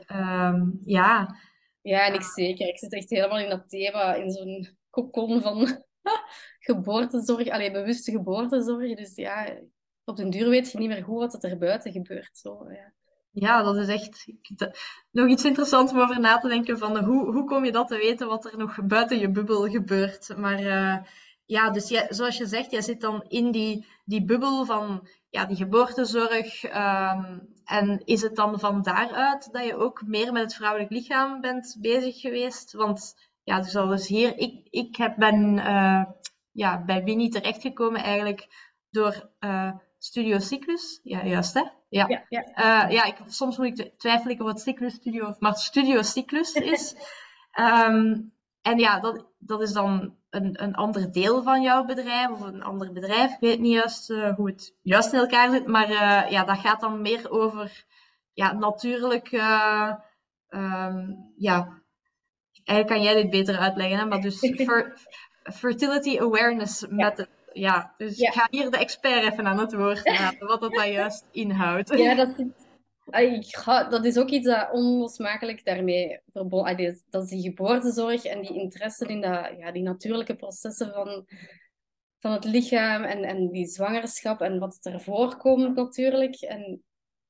Um, 0.52 0.80
ja. 0.84 1.40
Ja, 1.82 2.06
en 2.06 2.14
ik 2.14 2.24
zeker. 2.24 2.68
Ik 2.68 2.78
zit 2.78 2.94
echt 2.94 3.10
helemaal 3.10 3.40
in 3.40 3.50
dat 3.50 3.70
thema, 3.70 4.14
in 4.14 4.32
zo'n 4.32 4.78
kokon 4.90 5.42
van 5.42 5.84
geboortezorg. 6.68 7.50
Alleen 7.50 7.72
bewuste 7.72 8.12
geboortezorg. 8.12 8.96
Dus 8.96 9.16
ja, 9.16 9.60
op 10.04 10.18
den 10.18 10.30
duur 10.30 10.50
weet 10.50 10.72
je 10.72 10.78
niet 10.78 10.90
meer 10.90 11.04
goed 11.04 11.32
wat 11.32 11.44
er 11.44 11.58
buiten 11.58 11.92
gebeurt. 11.92 12.38
Zo, 12.38 12.66
ja. 12.72 12.94
Ja, 13.38 13.63
dat 13.63 13.75
is 13.75 13.88
echt 13.88 14.27
nog 15.12 15.27
iets 15.27 15.46
interessants 15.46 15.92
om 15.92 16.00
over 16.00 16.20
na 16.20 16.38
te 16.38 16.48
denken 16.48 16.77
van 16.77 16.98
hoe, 16.98 17.32
hoe 17.32 17.46
kom 17.46 17.65
je 17.65 17.72
dat 17.72 17.88
te 17.88 17.98
weten 17.98 18.27
wat 18.27 18.46
er 18.46 18.58
nog 18.58 18.86
buiten 18.86 19.20
je 19.20 19.30
bubbel 19.32 19.70
gebeurt. 19.70 20.38
Maar 20.38 20.62
uh, 20.62 20.98
ja, 21.46 21.70
dus 21.70 21.88
zoals 22.10 22.38
je 22.38 22.46
zegt, 22.46 22.72
jij 22.72 22.82
zit 22.82 23.01
dan 23.01 23.25
in 23.27 23.51
die, 23.51 23.86
die 24.06 24.25
bubbel 24.25 24.65
van 24.65 25.08
ja, 25.30 25.46
die 25.46 25.56
geboortezorg. 25.56 26.63
Um, 26.63 27.54
en 27.65 28.01
is 28.06 28.22
het 28.22 28.36
dan 28.36 28.60
van 28.60 28.82
daaruit 28.82 29.51
dat 29.51 29.65
je 29.65 29.75
ook 29.75 30.01
meer 30.06 30.32
met 30.32 30.44
het 30.44 30.56
vrouwelijk 30.56 30.92
lichaam 30.92 31.42
bent 31.42 31.77
bezig 31.80 32.20
geweest? 32.20 32.74
Want 32.74 33.15
ja, 33.44 33.62
dus 33.62 33.75
al 33.75 33.88
dus 33.88 34.08
hier, 34.08 34.38
ik, 34.38 34.68
ik 34.70 34.96
heb, 34.96 35.15
ben 35.15 35.58
uh, 35.58 36.04
ja, 36.51 36.84
bij 36.86 37.04
Winnie 37.04 37.30
terechtgekomen 37.30 38.04
eigenlijk 38.04 38.48
door 38.89 39.30
uh, 39.39 39.72
Studio 39.98 40.39
Cyclus. 40.39 41.00
Ja, 41.04 41.25
juist 41.25 41.54
hè? 41.54 41.63
Ja, 41.96 42.06
ja, 42.08 42.25
ja. 42.30 42.86
Uh, 42.86 42.92
ja 42.92 43.04
ik, 43.04 43.16
soms 43.28 43.58
moet 43.58 43.80
ik 43.80 43.98
twijfelen 43.98 44.42
of 44.42 44.48
het 44.48 44.60
Cyclus 44.60 44.94
Studio 44.94 45.28
of 45.28 45.40
maar 45.40 45.56
Studio 45.56 46.02
Cyclus 46.02 46.54
is. 46.74 46.96
um, 47.60 48.34
en 48.62 48.78
ja, 48.78 49.00
dat, 49.00 49.25
dat 49.38 49.62
is 49.62 49.72
dan 49.72 50.16
een, 50.30 50.64
een 50.64 50.75
ander 50.75 51.12
deel 51.12 51.44
van 51.44 51.62
jouw 51.62 51.86
bedrijf 51.86 52.30
of 52.30 52.42
een 52.42 52.64
ander 52.64 52.92
bedrijf. 52.92 53.32
Ik 53.32 53.40
weet 53.40 53.60
niet 53.60 53.74
juist 53.74 54.10
uh, 54.10 54.36
hoe 54.36 54.48
het 54.48 54.75
juist 54.82 55.14
in 55.14 55.20
elkaar 55.20 55.52
zit, 55.52 55.68
maar 55.68 55.90
uh, 55.90 56.32
ja, 56.32 56.44
dat 56.44 56.58
gaat 56.58 56.80
dan 56.80 57.02
meer 57.02 57.32
over 57.32 57.86
ja, 58.34 58.54
natuurlijk. 58.54 59.32
Um, 60.50 61.34
ja, 61.38 61.82
eigenlijk 62.64 62.88
kan 62.88 63.02
jij 63.02 63.14
dit 63.22 63.30
beter 63.30 63.58
uitleggen, 63.58 63.98
hè? 63.98 64.06
maar 64.06 64.22
dus 64.22 64.40
fertility 65.44 66.20
awareness 66.20 66.88
method 66.88 67.28
ja, 67.55 67.93
dus 67.97 68.19
ik 68.19 68.33
ga 68.33 68.47
hier 68.50 68.71
de 68.71 68.77
expert 68.77 69.31
even 69.31 69.45
aan 69.45 69.59
het 69.59 69.74
woord 69.74 70.05
laten, 70.05 70.47
wat 70.47 70.62
dat 70.62 70.74
dan 70.74 70.91
juist 70.91 71.25
inhoudt. 71.31 71.97
Ja, 71.97 72.15
dat 72.15 72.39
is, 72.39 73.51
dat 73.89 74.05
is 74.05 74.17
ook 74.17 74.29
iets 74.29 74.47
dat 74.47 74.71
onlosmakelijk 74.71 75.65
daarmee 75.65 76.19
verbonden 76.33 76.77
is. 76.77 77.03
Dat 77.09 77.24
is 77.24 77.29
die 77.29 77.41
geboortezorg 77.41 78.24
en 78.25 78.41
die 78.41 78.53
interesse 78.53 79.05
in 79.05 79.21
dat, 79.21 79.51
ja, 79.57 79.71
die 79.71 79.83
natuurlijke 79.83 80.35
processen 80.35 80.93
van, 80.93 81.25
van 82.19 82.31
het 82.31 82.45
lichaam 82.45 83.03
en, 83.03 83.24
en 83.24 83.51
die 83.51 83.65
zwangerschap 83.65 84.41
en 84.41 84.59
wat 84.59 84.77
er 84.81 85.01
voorkomt 85.01 85.75
natuurlijk. 85.75 86.35
En 86.35 86.83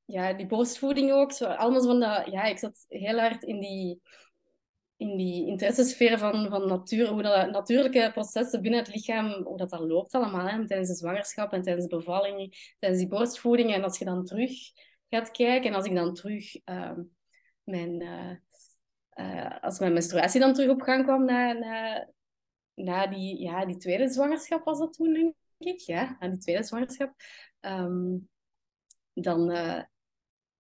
ja, 0.05 0.33
die 0.33 0.47
borstvoeding 0.47 1.11
ook. 1.11 1.31
Zo, 1.31 1.45
allemaal 1.45 1.83
van 1.83 1.99
dat, 1.99 2.25
ja, 2.31 2.43
ik 2.43 2.57
zat 2.57 2.85
heel 2.87 3.19
hard 3.19 3.43
in 3.43 3.59
die 3.59 4.01
in 4.97 5.17
die 5.17 5.47
interessesfeer 5.47 6.17
van, 6.17 6.49
van 6.49 6.67
natuur, 6.67 7.07
hoe 7.07 7.21
dat 7.21 7.51
natuurlijke 7.51 8.09
processen 8.13 8.61
binnen 8.61 8.79
het 8.79 8.93
lichaam, 8.95 9.43
hoe 9.43 9.57
dat, 9.57 9.69
dat 9.69 9.79
loopt 9.79 10.13
allemaal, 10.13 10.47
hè, 10.47 10.67
tijdens 10.67 10.89
de 10.89 10.95
zwangerschap 10.95 11.51
en 11.51 11.61
tijdens 11.61 11.87
de 11.87 11.95
bevalling, 11.95 12.73
tijdens 12.79 13.01
die 13.01 13.11
borstvoeding. 13.11 13.73
En 13.73 13.83
als 13.83 13.97
je 13.97 14.05
dan 14.05 14.25
terug 14.25 14.51
gaat 15.09 15.31
kijken, 15.31 15.69
en 15.69 15.75
als 15.75 15.85
ik 15.85 15.95
dan 15.95 16.13
terug 16.13 16.55
uh, 16.65 16.97
mijn, 17.63 18.01
uh, 18.01 18.31
uh, 19.15 19.59
als 19.61 19.79
mijn 19.79 19.93
menstruatie 19.93 20.39
dan 20.39 20.53
terug 20.53 20.69
op 20.69 20.81
gang 20.81 21.03
kwam 21.03 21.25
na, 21.25 21.51
na, 21.51 22.07
na 22.73 23.07
die, 23.07 23.41
ja, 23.41 23.65
die 23.65 23.77
tweede 23.77 24.07
zwangerschap 24.07 24.63
was 24.63 24.79
dat 24.79 24.93
toen, 24.93 25.13
denk 25.13 25.35
ik. 25.57 25.79
Ja, 25.79 26.17
na 26.19 26.27
die 26.27 26.39
tweede 26.39 26.63
zwangerschap. 26.63 27.13
Um, 27.61 28.29
dan, 29.13 29.51
uh, 29.51 29.81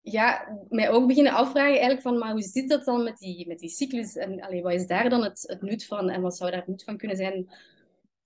ja, 0.06 0.58
mij 0.68 0.90
ook 0.90 1.06
beginnen 1.06 1.32
afvragen 1.32 1.70
eigenlijk 1.70 2.02
van, 2.02 2.18
maar 2.18 2.32
hoe 2.32 2.42
zit 2.42 2.68
dat 2.68 2.84
dan 2.84 3.02
met 3.02 3.18
die, 3.18 3.48
met 3.48 3.58
die 3.58 3.68
cyclus? 3.68 4.16
En 4.16 4.40
allee, 4.40 4.62
wat 4.62 4.72
is 4.72 4.86
daar 4.86 5.08
dan 5.08 5.22
het, 5.22 5.44
het 5.46 5.62
nut 5.62 5.86
van? 5.86 6.10
En 6.10 6.20
wat 6.20 6.36
zou 6.36 6.50
daar 6.50 6.58
het 6.58 6.68
nut 6.68 6.84
van 6.84 6.96
kunnen 6.96 7.16
zijn 7.16 7.50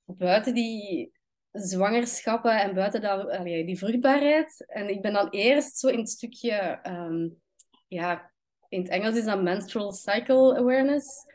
buiten 0.05 0.55
die 0.55 1.13
zwangerschappen 1.53 2.61
en 2.61 2.75
buiten 2.75 3.01
dat, 3.01 3.29
allee, 3.29 3.65
die 3.65 3.79
vruchtbaarheid? 3.79 4.65
En 4.67 4.89
ik 4.89 5.03
ben 5.03 5.13
dan 5.13 5.29
eerst 5.29 5.79
zo 5.79 5.89
in 5.89 5.99
het 5.99 6.11
stukje, 6.11 6.79
um, 6.87 7.41
ja, 7.89 8.31
in 8.69 8.81
het 8.81 8.91
Engels 8.91 9.17
is 9.17 9.25
dat 9.25 9.43
menstrual 9.43 9.93
cycle 9.93 10.57
awareness 10.57 11.27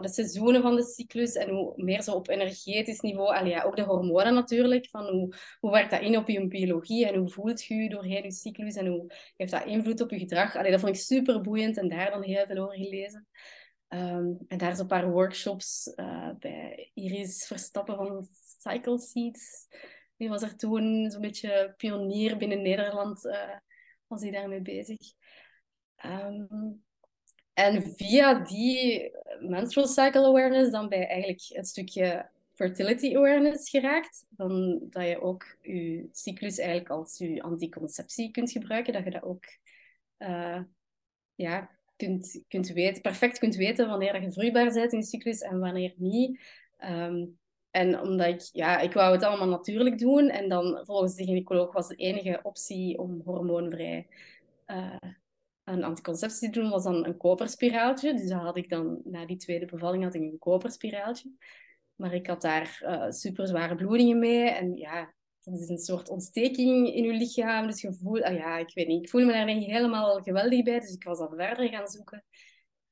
de 0.00 0.08
seizoenen 0.08 0.62
van 0.62 0.76
de 0.76 0.82
cyclus 0.82 1.34
en 1.34 1.50
hoe 1.50 1.72
meer 1.76 2.02
zo 2.02 2.12
op 2.14 2.28
energetisch 2.28 3.00
niveau, 3.00 3.34
allee, 3.34 3.50
ja, 3.50 3.62
ook 3.62 3.76
de 3.76 3.82
hormonen 3.82 4.34
natuurlijk, 4.34 4.88
van 4.88 5.08
hoe, 5.08 5.34
hoe 5.60 5.70
werkt 5.70 5.90
dat 5.90 6.00
in 6.00 6.16
op 6.16 6.28
je 6.28 6.46
biologie 6.46 7.06
en 7.06 7.14
hoe 7.14 7.28
voelt 7.28 7.64
je 7.64 7.74
je 7.74 7.88
doorheen 7.88 8.22
je 8.22 8.32
cyclus 8.32 8.76
en 8.76 8.86
hoe 8.86 9.12
heeft 9.36 9.52
dat 9.52 9.64
invloed 9.64 10.00
op 10.00 10.10
je 10.10 10.18
gedrag. 10.18 10.56
Allee, 10.56 10.70
dat 10.70 10.80
vond 10.80 10.96
ik 10.96 11.02
super 11.02 11.40
boeiend 11.40 11.78
en 11.78 11.88
daar 11.88 12.10
dan 12.10 12.22
heel 12.22 12.46
veel 12.46 12.58
over 12.58 12.76
gelezen. 12.76 13.26
Um, 13.88 14.38
en 14.48 14.58
daar 14.58 14.70
is 14.70 14.78
een 14.78 14.86
paar 14.86 15.10
workshops 15.10 15.92
uh, 15.96 16.30
bij 16.38 16.90
Iris 16.94 17.46
Verstappen 17.46 17.96
van 17.96 18.28
Cycle 18.58 18.98
Seeds. 18.98 19.66
Die 20.16 20.28
was 20.28 20.42
er 20.42 20.56
toen 20.56 21.10
zo'n 21.10 21.20
beetje 21.20 21.74
pionier 21.76 22.36
binnen 22.36 22.62
Nederland, 22.62 23.24
uh, 23.24 23.56
was 24.06 24.22
hij 24.22 24.30
daarmee 24.30 24.62
bezig. 24.62 24.98
Um, 26.04 26.82
en 27.54 27.82
via 27.96 28.34
die 28.34 29.10
menstrual 29.40 29.86
cycle 29.86 30.26
awareness 30.26 30.70
dan 30.70 30.88
bij 30.88 31.06
eigenlijk 31.06 31.42
het 31.48 31.68
stukje 31.68 32.28
fertility 32.54 33.16
awareness 33.16 33.70
geraakt. 33.70 34.26
Dan 34.28 34.80
dat 34.90 35.06
je 35.06 35.20
ook 35.20 35.56
je 35.60 36.08
cyclus 36.12 36.58
eigenlijk 36.58 36.90
als 36.90 37.18
je 37.18 37.42
anticonceptie 37.42 38.30
kunt 38.30 38.50
gebruiken. 38.50 38.92
Dat 38.92 39.04
je 39.04 39.10
dat 39.10 39.22
ook 39.22 39.44
uh, 40.18 40.60
ja, 41.34 41.70
kunt, 41.96 42.44
kunt 42.48 42.68
weten, 42.68 43.02
perfect 43.02 43.38
kunt 43.38 43.54
weten 43.54 43.88
wanneer 43.88 44.22
je 44.22 44.32
vruchtbaar 44.32 44.72
bent 44.72 44.92
in 44.92 45.00
de 45.00 45.06
cyclus 45.06 45.40
en 45.40 45.58
wanneer 45.58 45.94
niet. 45.96 46.40
Ehm, 46.78 47.26
en 47.70 48.00
omdat 48.00 48.26
ik, 48.26 48.40
ja, 48.52 48.78
ik 48.78 48.92
wou 48.92 49.12
het 49.12 49.22
allemaal 49.22 49.48
natuurlijk 49.48 49.98
doen. 49.98 50.28
En 50.28 50.48
dan 50.48 50.80
volgens 50.84 51.14
de 51.14 51.24
gynaecoloog 51.24 51.72
was 51.72 51.88
de 51.88 51.94
enige 51.94 52.40
optie 52.42 52.98
om 52.98 53.22
hormoonvrij 53.24 54.06
uh, 54.66 54.96
een 55.72 55.84
anticonceptie 55.84 56.50
doen, 56.50 56.70
was 56.70 56.84
dan 56.84 57.06
een 57.06 57.16
koperspiraaltje. 57.16 58.14
Dus 58.14 58.30
had 58.30 58.56
ik 58.56 58.68
dan, 58.68 59.00
na 59.04 59.26
die 59.26 59.36
tweede 59.36 59.66
bevalling 59.66 60.04
had 60.04 60.14
ik 60.14 60.20
een 60.20 60.38
koperspiraaltje. 60.38 61.30
Maar 61.94 62.14
ik 62.14 62.26
had 62.26 62.42
daar 62.42 62.80
uh, 62.82 63.10
super 63.10 63.46
zware 63.46 63.74
bloedingen 63.74 64.18
mee. 64.18 64.50
En 64.50 64.76
ja, 64.76 65.14
dat 65.40 65.60
is 65.60 65.68
een 65.68 65.78
soort 65.78 66.08
ontsteking 66.08 66.94
in 66.94 67.04
je 67.04 67.12
lichaam. 67.12 67.66
Dus 67.66 67.80
je 67.80 67.94
voelt, 67.94 68.22
ah 68.22 68.34
ja, 68.34 68.58
ik 68.58 68.70
weet 68.74 68.86
niet, 68.86 69.02
ik 69.02 69.10
voelde 69.10 69.26
me 69.26 69.32
daar 69.32 69.44
niet 69.44 69.70
helemaal 69.70 70.22
geweldig 70.22 70.62
bij. 70.62 70.80
Dus 70.80 70.94
ik 70.94 71.04
was 71.04 71.18
dan 71.18 71.34
verder 71.36 71.68
gaan 71.68 71.88
zoeken. 71.88 72.24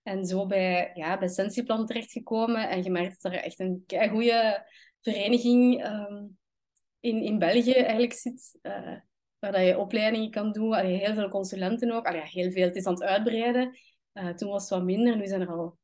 En 0.02 0.26
zo 0.26 0.46
bij, 0.46 0.90
ja, 0.94 1.18
bij 1.18 1.28
Sensiplan 1.28 1.86
terechtgekomen. 1.86 2.68
En 2.68 2.82
gemerkt 2.82 3.22
dat 3.22 3.32
er 3.32 3.38
echt 3.38 3.60
een 3.60 3.84
goede 4.10 4.66
vereniging 5.00 5.86
um, 5.86 6.38
in, 7.00 7.22
in 7.22 7.38
België 7.38 7.72
eigenlijk 7.72 8.12
zit. 8.12 8.58
Uh, 8.62 8.96
waar 9.40 9.52
dat 9.52 9.66
je 9.66 9.78
opleidingen 9.78 10.30
kan 10.30 10.52
doen. 10.52 10.72
Allee, 10.72 10.96
heel 10.96 11.14
veel 11.14 11.28
consulenten 11.28 11.90
ook. 11.90 12.06
Allee, 12.06 12.22
heel 12.24 12.50
veel, 12.50 12.64
het 12.64 12.76
is 12.76 12.86
aan 12.86 12.92
het 12.92 13.02
uitbreiden. 13.02 13.78
Uh, 14.14 14.28
toen 14.28 14.50
was 14.50 14.62
het 14.62 14.70
wat 14.70 14.82
minder. 14.82 15.16
Nu 15.16 15.26
zijn 15.26 15.40
er 15.40 15.48
al 15.48 15.78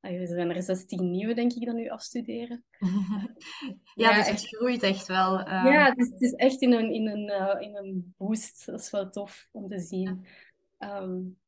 er 0.00 0.26
zijn 0.26 0.50
er 0.50 0.62
16 0.62 1.10
nieuwe, 1.10 1.34
denk 1.34 1.52
ik, 1.52 1.66
dat 1.66 1.74
nu 1.74 1.88
afstuderen. 1.88 2.64
ja, 3.94 4.14
dus 4.14 4.28
het 4.28 4.46
groeit 4.46 4.82
echt 4.82 5.06
wel. 5.06 5.38
Um... 5.38 5.46
Ja, 5.46 5.88
het 5.88 5.98
is, 5.98 6.08
het 6.08 6.20
is, 6.20 6.32
echt 6.32 6.60
in 6.60 6.72
een, 6.72 6.92
in, 6.92 7.08
een, 7.08 7.28
uh, 7.28 7.56
in 7.58 7.76
een 7.76 8.14
boost. 8.16 8.66
Dat 8.66 8.80
is 8.80 8.90
wel 8.90 9.10
tof 9.10 9.48
om 9.52 9.68
te 9.68 9.78
zien. 9.78 10.26
Um, 10.78 11.38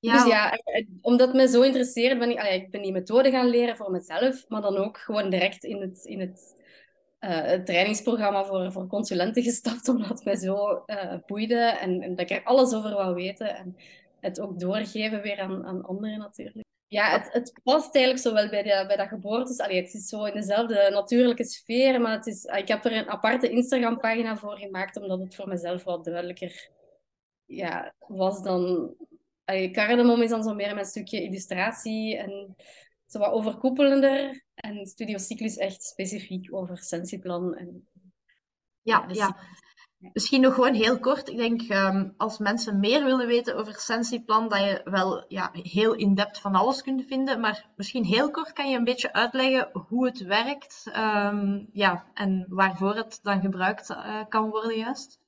ja, 0.00 0.12
dus 0.12 0.32
ja, 0.32 0.58
omdat 1.00 1.26
het 1.26 1.36
me 1.36 1.48
zo 1.48 1.62
interesseert, 1.62 2.18
ben 2.18 2.30
ik, 2.30 2.38
allee, 2.38 2.60
ik 2.60 2.70
ben 2.70 2.82
die 2.82 2.92
methode 2.92 3.30
gaan 3.30 3.48
leren 3.48 3.76
voor 3.76 3.90
mezelf, 3.90 4.48
maar 4.48 4.60
dan 4.60 4.76
ook 4.76 4.98
gewoon 4.98 5.30
direct 5.30 5.64
in 5.64 5.80
het, 5.80 6.04
in 6.04 6.20
het, 6.20 6.62
uh, 7.20 7.42
het 7.42 7.66
trainingsprogramma 7.66 8.44
voor, 8.44 8.72
voor 8.72 8.86
consulenten 8.86 9.42
gestapt, 9.42 9.88
omdat 9.94 10.08
het 10.08 10.24
mij 10.24 10.36
zo 10.36 10.82
uh, 10.86 11.14
boeide 11.26 11.60
en, 11.60 12.02
en, 12.02 12.14
dat 12.14 12.30
ik 12.30 12.36
er 12.36 12.44
alles 12.44 12.74
over 12.74 12.90
wou 12.90 13.14
weten 13.14 13.56
en 13.56 13.76
het 14.20 14.40
ook 14.40 14.60
doorgeven 14.60 15.22
weer 15.22 15.40
aan, 15.40 15.64
aan 15.64 15.84
anderen 15.84 16.18
natuurlijk. 16.18 16.66
Ja, 16.86 17.10
het, 17.10 17.32
het 17.32 17.60
past 17.62 17.94
eigenlijk 17.94 18.24
zo 18.24 18.34
wel 18.34 18.48
bij, 18.48 18.62
de, 18.62 18.84
bij 18.86 18.96
dat 18.96 19.08
geboorte. 19.08 19.62
Allee, 19.62 19.82
het 19.82 19.94
is 19.94 20.08
zo 20.08 20.24
in 20.24 20.34
dezelfde 20.34 20.88
natuurlijke 20.90 21.44
sfeer, 21.44 22.00
maar 22.00 22.12
het 22.12 22.26
is, 22.26 22.44
ik 22.44 22.68
heb 22.68 22.84
er 22.84 22.96
een 22.96 23.08
aparte 23.08 23.50
Instagram-pagina 23.50 24.36
voor 24.36 24.56
gemaakt, 24.58 25.00
omdat 25.00 25.18
het 25.20 25.34
voor 25.34 25.48
mezelf 25.48 25.84
wat 25.84 26.04
duidelijker 26.04 26.70
ja, 27.44 27.94
was 27.98 28.42
dan... 28.42 28.94
Allee, 29.44 29.70
Cardamom 29.70 30.22
is 30.22 30.30
dan 30.30 30.42
zo 30.42 30.54
meer 30.54 30.74
met 30.74 30.84
een 30.84 30.90
stukje 30.90 31.22
illustratie 31.22 32.16
en 32.16 32.56
zo 33.08 33.18
wat 33.18 33.32
overkoepelender. 33.32 34.44
En 34.54 34.86
Studio 34.86 35.18
Cyclus 35.18 35.56
echt 35.56 35.82
specifiek 35.82 36.54
over 36.54 36.78
Sensiplan. 36.78 37.54
En, 37.54 37.88
ja, 38.82 39.04
ja. 39.12 39.36
Misschien 39.98 40.40
nog 40.40 40.54
gewoon 40.54 40.74
heel 40.74 40.98
kort. 40.98 41.28
Ik 41.28 41.36
denk 41.36 41.60
um, 41.70 42.14
als 42.16 42.38
mensen 42.38 42.80
meer 42.80 43.04
willen 43.04 43.26
weten 43.26 43.56
over 43.56 43.74
Sensiplan, 43.74 44.48
dat 44.48 44.58
je 44.58 44.80
wel 44.84 45.24
ja, 45.28 45.50
heel 45.52 45.94
in-depth 45.94 46.38
van 46.40 46.54
alles 46.54 46.82
kunt 46.82 47.04
vinden. 47.06 47.40
Maar 47.40 47.68
misschien 47.76 48.04
heel 48.04 48.30
kort 48.30 48.52
kan 48.52 48.70
je 48.70 48.76
een 48.76 48.84
beetje 48.84 49.12
uitleggen 49.12 49.70
hoe 49.72 50.06
het 50.06 50.18
werkt 50.18 50.90
um, 50.96 51.68
ja, 51.72 52.10
en 52.14 52.46
waarvoor 52.48 52.96
het 52.96 53.18
dan 53.22 53.40
gebruikt 53.40 53.90
uh, 53.90 54.24
kan 54.28 54.50
worden 54.50 54.76
juist. 54.76 55.20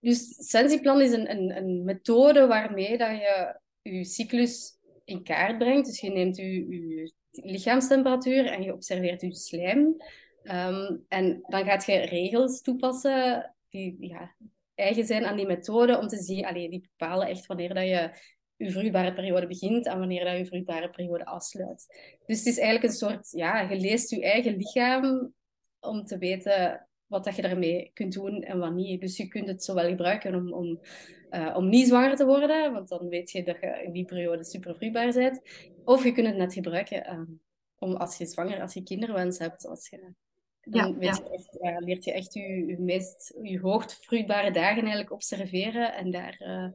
Dus 0.00 0.48
Sensiplan 0.48 1.00
is 1.00 1.12
een, 1.12 1.30
een, 1.30 1.56
een, 1.56 1.84
methode 1.84 2.46
waarmee 2.46 2.98
dat 2.98 3.10
je 3.10 3.60
je 3.82 4.04
cyclus 4.04 4.75
in 5.06 5.22
kaart 5.22 5.58
brengt. 5.58 5.86
Dus 5.86 6.00
je 6.00 6.10
neemt 6.10 6.36
je, 6.36 7.12
lichaamstemperatuur 7.30 8.46
en 8.46 8.62
je 8.62 8.72
observeert 8.72 9.20
je 9.20 9.34
slijm. 9.34 9.96
Um, 10.42 11.04
en 11.08 11.40
dan 11.46 11.64
gaat 11.64 11.86
je 11.86 11.96
regels 11.96 12.60
toepassen 12.60 13.54
die 13.68 13.96
ja, 13.98 14.34
eigen 14.74 15.04
zijn 15.04 15.24
aan 15.24 15.36
die 15.36 15.46
methode 15.46 15.98
om 15.98 16.06
te 16.06 16.16
zien, 16.16 16.44
allee, 16.44 16.70
die 16.70 16.90
bepalen 16.96 17.28
echt 17.28 17.46
wanneer 17.46 17.74
dat 17.74 17.84
je 17.84 18.10
je 18.56 18.70
vruchtbare 18.70 19.12
periode 19.12 19.46
begint 19.46 19.86
en 19.86 19.98
wanneer 19.98 20.24
dat 20.24 20.36
je 20.36 20.46
vruchtbare 20.46 20.90
periode 20.90 21.24
afsluit. 21.24 21.86
Dus 22.26 22.38
het 22.38 22.46
is 22.46 22.58
eigenlijk 22.58 22.92
een 22.92 22.98
soort, 22.98 23.30
ja, 23.30 23.60
je 23.60 23.80
leest 23.80 24.10
je 24.10 24.22
eigen 24.22 24.56
lichaam 24.56 25.32
om 25.80 26.04
te 26.04 26.18
weten 26.18 26.88
wat 27.06 27.24
dat 27.24 27.36
je 27.36 27.42
daarmee 27.42 27.90
kunt 27.94 28.12
doen 28.12 28.42
en 28.42 28.58
wat 28.58 28.74
niet. 28.74 29.00
Dus 29.00 29.16
je 29.16 29.28
kunt 29.28 29.48
het 29.48 29.64
zowel 29.64 29.88
gebruiken 29.88 30.34
om, 30.34 30.52
om, 30.52 30.80
uh, 31.30 31.56
om 31.56 31.68
niet 31.68 31.86
zwanger 31.86 32.16
te 32.16 32.26
worden, 32.26 32.72
want 32.72 32.88
dan 32.88 33.08
weet 33.08 33.30
je 33.30 33.42
dat 33.42 33.60
je 33.60 33.82
in 33.84 33.92
die 33.92 34.04
periode 34.04 34.44
super 34.44 34.76
vruchtbaar 34.76 35.12
bent. 35.12 35.40
Of 35.84 36.04
je 36.04 36.12
kunt 36.12 36.26
het 36.26 36.36
net 36.36 36.52
gebruiken 36.52 37.12
um, 37.12 37.40
om 37.78 37.96
als 37.96 38.18
je 38.18 38.26
zwanger, 38.26 38.60
als 38.60 38.74
je 38.74 38.82
kinderwens 38.82 39.38
hebt, 39.38 39.66
als 39.66 39.88
je 39.88 40.14
dan 40.60 40.88
ja, 40.92 40.98
weet 40.98 41.16
Je 41.16 41.30
echt, 41.30 41.58
ja, 41.60 41.78
leert 41.78 42.04
je 42.04 42.12
echt 42.12 42.34
je, 42.34 42.66
je 42.66 42.78
meest, 42.78 43.34
je 43.42 43.60
hoogvruchtbare 43.60 44.50
dagen 44.50 44.80
eigenlijk 44.80 45.12
observeren 45.12 45.94
en, 45.94 46.10
daar, 46.10 46.36
uh, 46.40 46.68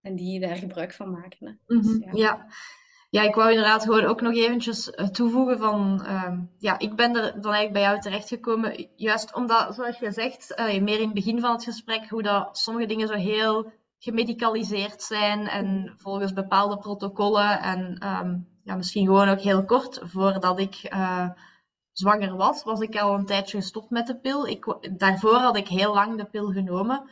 en 0.00 0.16
die 0.16 0.40
daar 0.40 0.56
gebruik 0.56 0.92
van 0.92 1.10
maken. 1.10 1.46
Hè. 1.46 1.74
Mm 1.74 1.82
-hmm, 1.82 2.00
dus, 2.00 2.04
ja. 2.04 2.10
ja. 2.12 2.46
Ja. 3.14 3.22
ik 3.22 3.34
wou 3.34 3.50
inderdaad 3.50 3.82
gewoon 3.82 4.04
ook 4.04 4.20
nog 4.20 4.34
eventjes 4.34 4.90
eh, 4.90 5.06
toevoegen 5.06 5.58
van, 5.58 6.04
uh, 6.06 6.38
ja, 6.58 6.78
ik 6.78 6.96
ben 6.96 7.16
er 7.16 7.22
dan 7.22 7.52
eigenlijk 7.52 7.72
bij 7.72 7.82
jou 7.82 8.00
terechtgekomen, 8.00 8.88
juist 8.96 9.34
omdat, 9.34 9.74
zoals 9.74 9.98
je 9.98 10.10
zegt, 10.10 10.54
uh, 10.58 10.82
meer 10.82 10.98
in 10.98 11.04
het 11.04 11.14
begin 11.14 11.40
van 11.40 11.52
het 11.52 11.64
gesprek, 11.64 12.08
hoe 12.08 12.22
dat 12.22 12.58
sommige 12.58 12.86
dingen 12.86 13.08
zo 13.08 13.14
heel 13.14 13.72
gemedicaliseerd 13.98 15.02
zijn 15.02 15.48
en 15.48 15.94
volgens 15.96 16.32
bepaalde 16.32 16.78
protocollen 16.78 17.60
en 17.60 18.06
um, 18.06 18.48
ja, 18.62 18.74
misschien 18.74 19.06
gewoon 19.06 19.28
ook 19.28 19.40
heel 19.40 19.64
kort 19.64 20.00
voordat 20.02 20.58
ik 20.58 20.92
zwanger 21.92 22.36
was, 22.36 22.64
was 22.64 22.80
ik 22.80 22.96
al 22.96 23.14
een 23.14 23.26
tijdje 23.26 23.56
gestopt 23.56 23.90
met 23.90 24.06
de 24.06 24.16
pil. 24.16 24.46
Ik, 24.46 24.78
daarvoor 24.98 25.36
had 25.36 25.56
ik 25.56 25.68
heel 25.68 25.94
lang 25.94 26.16
de 26.16 26.24
pil 26.24 26.52
genomen. 26.52 27.10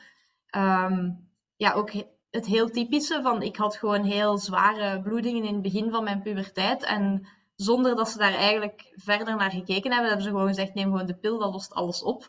Um, 0.57 1.31
ja, 1.57 1.73
ook 1.73 1.91
het 2.33 2.47
heel 2.47 2.71
typische 2.71 3.23
van 3.23 3.43
ik 3.43 3.57
had 3.57 3.77
gewoon 3.77 4.05
heel 4.05 4.39
zware 4.39 5.03
bloedingen 5.03 5.45
in 5.45 5.53
het 5.53 5.63
begin 5.63 5.91
van 5.91 6.05
mijn 6.05 6.23
puberteit. 6.23 6.83
En 6.83 7.27
zonder 7.55 7.97
dat 7.97 8.09
ze 8.09 8.19
daar 8.19 8.35
eigenlijk 8.35 8.93
verder 8.95 9.37
naar 9.37 9.51
gekeken 9.51 9.91
hebben, 9.91 10.09
hebben 10.09 10.23
ze 10.23 10.31
gewoon 10.31 10.47
gezegd: 10.47 10.75
neem 10.75 10.91
gewoon 10.91 11.07
de 11.07 11.17
pil, 11.17 11.39
dat 11.39 11.53
lost 11.53 11.73
alles 11.73 12.03
op. 12.03 12.29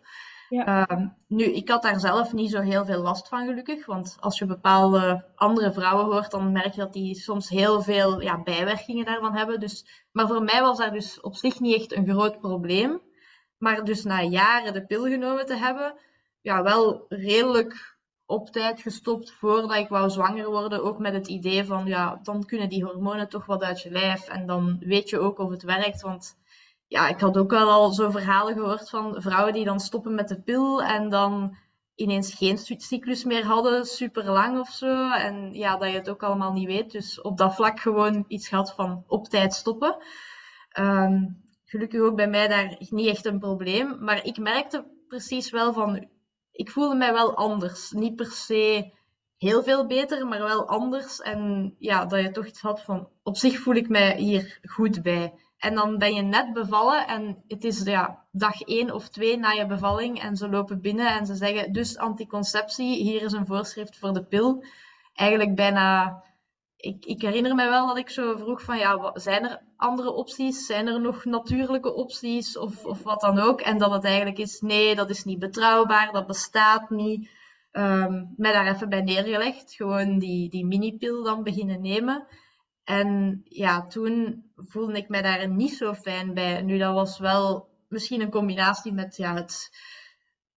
Ja. 0.50 0.88
Ehm, 0.88 1.08
nu, 1.28 1.44
ik 1.44 1.70
had 1.70 1.82
daar 1.82 2.00
zelf 2.00 2.34
niet 2.34 2.52
zo 2.52 2.62
heel 2.62 2.86
veel 2.86 3.02
last 3.02 3.28
van, 3.28 3.46
gelukkig. 3.46 3.86
Want 3.86 4.18
als 4.20 4.40
je 4.40 4.46
bepaalde 4.46 5.26
andere 5.36 5.74
vrouwen 5.74 6.06
hoort, 6.06 6.32
dan 6.32 6.52
merk 6.52 6.74
je 6.74 6.82
dat 6.82 6.94
die 6.94 7.16
soms 7.16 7.50
heel 7.50 7.82
veel 7.82 8.22
ja, 8.22 8.44
bijwerkingen 8.44 9.06
daarvan 9.06 9.36
hebben. 9.36 9.60
Dus, 9.60 10.06
maar 10.12 10.28
voor 10.28 10.44
mij 10.44 10.62
was 10.62 10.78
daar 10.78 10.92
dus 10.92 11.22
op 11.22 11.36
zich 11.36 11.60
niet 11.60 11.76
echt 11.76 11.92
een 11.92 12.10
groot 12.10 12.40
probleem. 12.40 13.02
Maar 13.58 13.84
dus 13.84 14.04
na 14.04 14.22
jaren 14.22 14.74
de 14.74 14.86
pil 14.86 15.04
genomen 15.04 15.46
te 15.46 15.56
hebben, 15.56 15.96
ja, 16.42 16.64
wel 16.64 17.06
redelijk 17.10 17.93
op 18.34 18.50
tijd 18.50 18.82
gestopt 18.82 19.32
voordat 19.32 19.76
ik 19.76 19.88
wou 19.88 20.10
zwanger 20.10 20.50
worden. 20.50 20.84
Ook 20.84 21.00
met 21.00 21.14
het 21.14 21.28
idee 21.28 21.66
van, 21.66 21.86
ja, 21.86 22.20
dan 22.24 22.46
kunnen 22.46 22.70
die 22.70 22.84
hormonen 22.84 23.30
toch 23.30 23.46
wat 23.46 23.64
uit 23.64 23.82
je 23.82 23.92
lijf. 23.92 24.28
En 24.28 24.46
dan 24.46 24.78
weet 24.80 25.10
je 25.10 25.20
ook 25.20 25.40
of 25.40 25.50
het 25.50 25.64
werkt. 25.64 26.02
Want 26.02 26.38
ja, 26.88 27.08
ik 27.08 27.20
had 27.20 27.38
ook 27.38 27.52
wel 27.52 27.70
al 27.70 27.92
zo 27.92 28.10
verhalen 28.10 28.54
gehoord 28.54 28.90
van 28.90 29.22
vrouwen 29.22 29.54
die 29.54 29.66
dan 29.66 29.80
stoppen 29.80 30.16
met 30.16 30.28
de 30.28 30.42
pil 30.42 30.84
en 30.84 31.10
dan 31.10 31.58
ineens 31.96 32.34
geen 32.34 32.58
cyclus 32.58 33.24
meer 33.24 33.46
hadden, 33.46 33.86
super 33.86 34.26
lang 34.26 34.60
of 34.60 34.70
zo. 34.70 35.12
En 35.12 35.54
ja, 35.54 35.78
dat 35.78 35.90
je 35.90 35.96
het 35.96 36.10
ook 36.10 36.24
allemaal 36.24 36.54
niet 36.54 36.68
weet. 36.68 36.92
Dus 36.92 37.22
op 37.22 37.38
dat 37.38 37.56
vlak 37.56 37.80
gewoon 37.80 38.26
iets 38.28 38.48
gehad 38.48 38.74
van 38.74 39.04
op 39.08 39.28
tijd 39.28 39.54
stoppen. 39.54 39.98
Um, 40.80 41.42
gelukkig 41.66 42.02
ook 42.02 42.16
bij 42.16 42.30
mij 42.30 42.48
daar 42.48 42.76
niet 42.90 43.08
echt 43.08 43.26
een 43.26 43.40
probleem. 43.40 44.04
Maar 44.04 44.26
ik 44.26 44.38
merkte 44.38 44.86
precies 45.08 45.50
wel 45.50 45.74
van, 45.74 46.08
ik 46.54 46.72
voelde 46.72 46.96
mij 46.96 47.14
wel 47.14 47.36
anders. 47.36 47.92
Niet 47.92 48.16
per 48.16 48.32
se 48.32 48.92
heel 49.38 49.64
veel 49.64 49.88
beter, 49.88 50.28
maar 50.28 50.44
wel 50.44 50.68
anders. 50.68 51.22
En 51.22 51.76
ja, 51.80 52.06
dat 52.06 52.22
je 52.22 52.32
toch 52.32 52.46
iets 52.46 52.62
had 52.62 52.82
van, 52.82 53.08
op 53.24 53.38
zich 53.38 53.60
voel 53.60 53.76
ik 53.76 53.90
mij 53.90 54.18
hier 54.18 54.60
goed 54.64 55.02
bij. 55.02 55.34
En 55.58 55.76
dan 55.76 55.98
ben 55.98 56.14
je 56.14 56.22
net 56.22 56.54
bevallen 56.54 57.08
en 57.08 57.44
het 57.48 57.64
is 57.64 57.84
ja, 57.84 58.24
dag 58.32 58.62
één 58.62 58.92
of 58.92 59.10
twee 59.10 59.38
na 59.38 59.52
je 59.52 59.66
bevalling 59.66 60.22
en 60.22 60.36
ze 60.36 60.50
lopen 60.50 60.82
binnen 60.82 61.08
en 61.08 61.26
ze 61.26 61.36
zeggen 61.36 61.74
dus 61.74 61.98
anticonceptie, 61.98 63.04
hier 63.04 63.22
is 63.22 63.32
een 63.32 63.46
voorschrift 63.46 63.98
voor 63.98 64.14
de 64.14 64.24
pil. 64.24 64.64
Eigenlijk 65.14 65.56
bijna, 65.56 66.24
ik, 66.84 67.06
ik 67.06 67.22
herinner 67.22 67.56
me 67.56 67.70
wel 67.70 67.88
dat 67.88 67.98
ik 67.98 68.10
zo 68.10 68.38
vroeg 68.38 68.62
van 68.62 68.78
ja, 68.78 69.12
zijn 69.14 69.44
er 69.44 69.62
andere 69.78 70.12
opties? 70.12 70.66
Zijn 70.66 70.88
er 70.88 71.02
nog 71.02 71.26
natuurlijke 71.26 71.94
opties 71.94 72.58
of, 72.58 72.86
of 72.86 73.04
wat 73.04 73.22
dan 73.22 73.40
ook? 73.40 73.62
En 73.62 73.78
dat 73.78 73.92
het 73.92 74.04
eigenlijk 74.04 74.38
is 74.38 74.60
nee, 74.60 74.96
dat 74.96 75.10
is 75.10 75.24
niet 75.24 75.40
betrouwbaar, 75.40 76.12
dat 76.12 76.28
bestaat 76.28 76.90
niet. 76.90 77.30
Um, 77.72 78.34
mij 78.38 78.52
daar 78.52 78.68
even 78.68 78.90
bij 78.90 79.02
neergelegd, 79.02 79.74
gewoon 79.74 80.20
die, 80.20 80.50
die 80.50 80.66
mini-pil 80.66 81.24
dan 81.24 81.44
beginnen 81.44 81.82
nemen. 81.82 82.28
En 82.84 83.42
ja, 83.44 83.88
toen 83.88 84.44
voelde 84.56 84.98
ik 84.98 85.10
mij 85.10 85.22
daar 85.22 85.50
niet 85.50 85.74
zo 85.74 85.94
fijn 85.94 86.34
bij. 86.34 86.62
Nu, 86.62 86.78
dat 86.78 86.94
was 86.94 87.20
wel 87.20 87.70
misschien 87.88 88.22
een 88.22 88.32
combinatie 88.32 88.94
met 88.94 89.16
ja, 89.16 89.36
het 89.36 89.78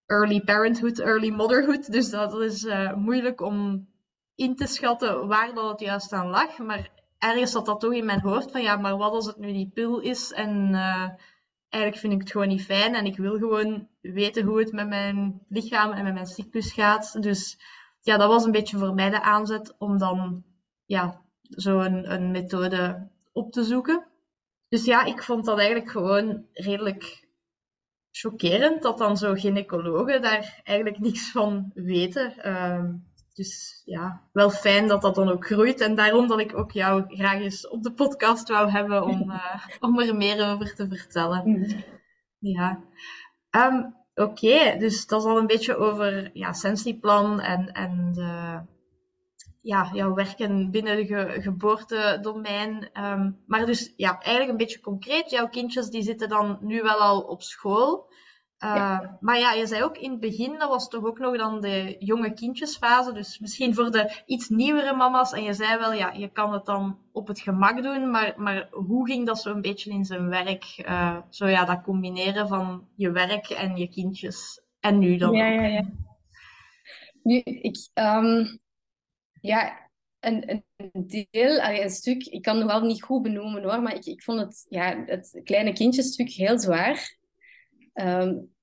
early 0.06 0.40
parenthood, 0.40 0.98
early 0.98 1.30
motherhood. 1.30 1.92
Dus 1.92 2.10
dat 2.10 2.40
is 2.40 2.64
uh, 2.64 2.94
moeilijk 2.94 3.40
om 3.40 3.88
in 4.36 4.56
te 4.56 4.66
schatten 4.66 5.26
waar 5.26 5.54
dat 5.54 5.70
het 5.70 5.80
juist 5.80 6.12
aan 6.12 6.28
lag. 6.28 6.58
Maar 6.58 6.90
ergens 7.18 7.52
zat 7.52 7.66
dat 7.66 7.80
toch 7.80 7.92
in 7.92 8.04
mijn 8.04 8.20
hoofd 8.20 8.50
van 8.50 8.62
ja, 8.62 8.76
maar 8.76 8.96
wat 8.96 9.12
als 9.12 9.26
het 9.26 9.38
nu 9.38 9.52
die 9.52 9.70
pil 9.74 9.98
is 9.98 10.32
en 10.32 10.68
uh, 10.72 11.08
eigenlijk 11.68 11.96
vind 11.96 12.12
ik 12.12 12.20
het 12.20 12.30
gewoon 12.30 12.48
niet 12.48 12.64
fijn 12.64 12.94
en 12.94 13.04
ik 13.04 13.16
wil 13.16 13.38
gewoon 13.38 13.88
weten 14.00 14.44
hoe 14.44 14.58
het 14.58 14.72
met 14.72 14.88
mijn 14.88 15.40
lichaam 15.48 15.92
en 15.92 16.04
met 16.04 16.14
mijn 16.14 16.26
cyclus 16.26 16.72
gaat. 16.72 17.22
Dus 17.22 17.58
ja, 18.00 18.16
dat 18.16 18.28
was 18.28 18.44
een 18.44 18.52
beetje 18.52 18.78
voor 18.78 18.94
mij 18.94 19.10
de 19.10 19.22
aanzet 19.22 19.74
om 19.78 19.98
dan 19.98 20.44
ja, 20.84 21.22
zo 21.42 21.80
een, 21.80 22.30
methode 22.30 23.08
op 23.32 23.52
te 23.52 23.64
zoeken. 23.64 24.06
Dus 24.68 24.84
ja, 24.84 25.04
ik 25.04 25.22
vond 25.22 25.44
dat 25.44 25.58
eigenlijk 25.58 25.90
gewoon 25.90 26.46
redelijk 26.52 27.28
chockerend 28.10 28.82
dat 28.82 28.98
dan 28.98 29.16
zo 29.16 29.34
gynaecologen 29.34 30.22
daar 30.22 30.60
eigenlijk 30.64 30.98
niks 30.98 31.30
van 31.30 31.70
weten. 31.74 32.36
Ehm, 32.38 32.94
dus 33.36 33.82
ja, 33.84 34.22
wel 34.32 34.50
fijn 34.50 34.88
dat 34.88 35.02
dat 35.02 35.14
dan 35.14 35.28
ook 35.28 35.46
groeit. 35.46 35.80
En 35.80 35.94
daarom 35.94 36.26
dat 36.26 36.40
ik 36.40 36.56
ook 36.56 36.72
jou 36.72 37.04
graag 37.08 37.40
eens 37.40 37.68
op 37.68 37.82
de 37.82 37.92
podcast 37.92 38.48
wou 38.48 38.70
hebben 38.70 39.04
om, 39.04 39.30
uh, 39.30 39.66
om 39.80 40.00
er 40.00 40.16
meer 40.16 40.52
over 40.52 40.74
te 40.74 40.88
vertellen. 40.88 41.50
Mhm. 41.50 41.80
Ja. 42.38 42.80
Ehm, 43.50 43.82
oké, 44.14 44.76
dus 44.78 45.06
dat 45.06 45.20
is 45.20 45.26
al 45.26 45.38
een 45.38 45.46
beetje 45.46 45.76
over 45.76 46.30
ja, 46.32 46.52
Sensieplan 46.52 47.40
en, 47.40 47.72
en 47.72 48.12
de, 48.12 48.60
ja, 49.62 49.90
jouw 49.92 50.14
werken 50.14 50.70
binnen 50.70 50.96
de 50.96 51.36
geboortedomein. 51.40 52.88
Ehm, 52.92 53.30
maar 53.46 53.66
dus 53.66 53.92
ja, 53.96 54.20
eigenlijk 54.20 54.50
een 54.50 54.66
beetje 54.66 54.80
concreet. 54.80 55.30
Jouw 55.30 55.48
kindjes 55.48 55.88
die 55.88 56.02
zitten 56.02 56.28
dan 56.28 56.58
nu 56.60 56.82
wel 56.82 56.98
al 56.98 57.20
op 57.20 57.42
school. 57.42 58.08
Uh, 58.64 59.00
Maar 59.20 59.38
ja, 59.38 59.52
je 59.52 59.66
zei 59.66 59.82
ook 59.82 59.98
in 59.98 60.10
het 60.10 60.20
begin, 60.20 60.58
dat 60.58 60.68
was 60.68 60.88
toch 60.88 61.04
ook 61.04 61.18
nog 61.18 61.36
dan 61.36 61.60
de 61.60 61.96
jonge 61.98 62.32
kindjesfase. 62.32 63.12
Dus 63.12 63.38
misschien 63.38 63.74
voor 63.74 63.90
de 63.90 64.22
iets 64.26 64.48
nieuwere 64.48 64.96
mama's. 64.96 65.32
En 65.32 65.42
je 65.42 65.52
zei 65.52 65.78
wel, 65.78 65.92
ja, 65.92 66.12
je 66.12 66.28
kan 66.28 66.52
het 66.52 66.64
dan 66.64 66.98
op 67.12 67.26
het 67.26 67.40
gemak 67.40 67.82
doen. 67.82 68.10
Maar, 68.10 68.34
maar 68.36 68.68
hoe 68.70 69.06
ging 69.06 69.26
dat 69.26 69.40
zo 69.40 69.50
een 69.50 69.60
beetje 69.60 69.90
in 69.90 70.04
zijn 70.04 70.28
werk? 70.28 70.84
Uh, 70.88 71.16
zo 71.30 71.46
ja, 71.46 71.64
dat 71.64 71.82
combineren 71.82 72.48
van 72.48 72.88
je 72.94 73.10
werk 73.10 73.50
en 73.50 73.76
je 73.76 73.88
kindjes. 73.88 74.60
En 74.80 74.98
nu 74.98 75.16
dan? 75.16 75.32
Ja, 75.32 75.46
ja, 75.46 75.66
ja. 75.66 75.84
Nu, 77.22 77.38
ik, 77.44 77.88
um, 77.94 78.58
ja, 79.40 79.88
een, 80.20 80.64
een 80.76 81.26
deel, 81.30 81.62
een 81.62 81.90
stuk, 81.90 82.24
ik 82.24 82.42
kan 82.42 82.56
het 82.56 82.66
nog 82.66 82.80
wel 82.80 82.88
niet 82.88 83.02
goed 83.02 83.22
benoemen 83.22 83.62
hoor, 83.62 83.82
maar 83.82 83.94
ik, 83.94 84.04
ik 84.04 84.22
vond 84.22 84.40
het, 84.40 84.66
ja, 84.68 85.04
het 85.06 85.40
kleine 85.44 85.72
kindjestuk 85.72 86.30
heel 86.30 86.58
zwaar. 86.58 87.15
Um, 88.00 88.54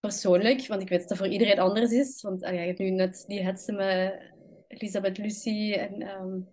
persoonlijk, 0.00 0.66
want 0.66 0.82
ik 0.82 0.88
weet 0.88 1.00
dat 1.00 1.08
het 1.08 1.18
voor 1.18 1.28
iedereen 1.28 1.58
anders 1.58 1.92
is. 1.92 2.22
Want 2.22 2.42
ah, 2.42 2.54
ja, 2.54 2.60
je 2.60 2.66
hebt 2.66 2.78
nu 2.78 2.90
net 2.90 3.24
die 3.26 3.42
hetze 3.42 3.72
met 3.72 4.32
Elisabeth 4.68 5.18
Lucie 5.18 5.78
en 5.78 6.08
um, 6.08 6.48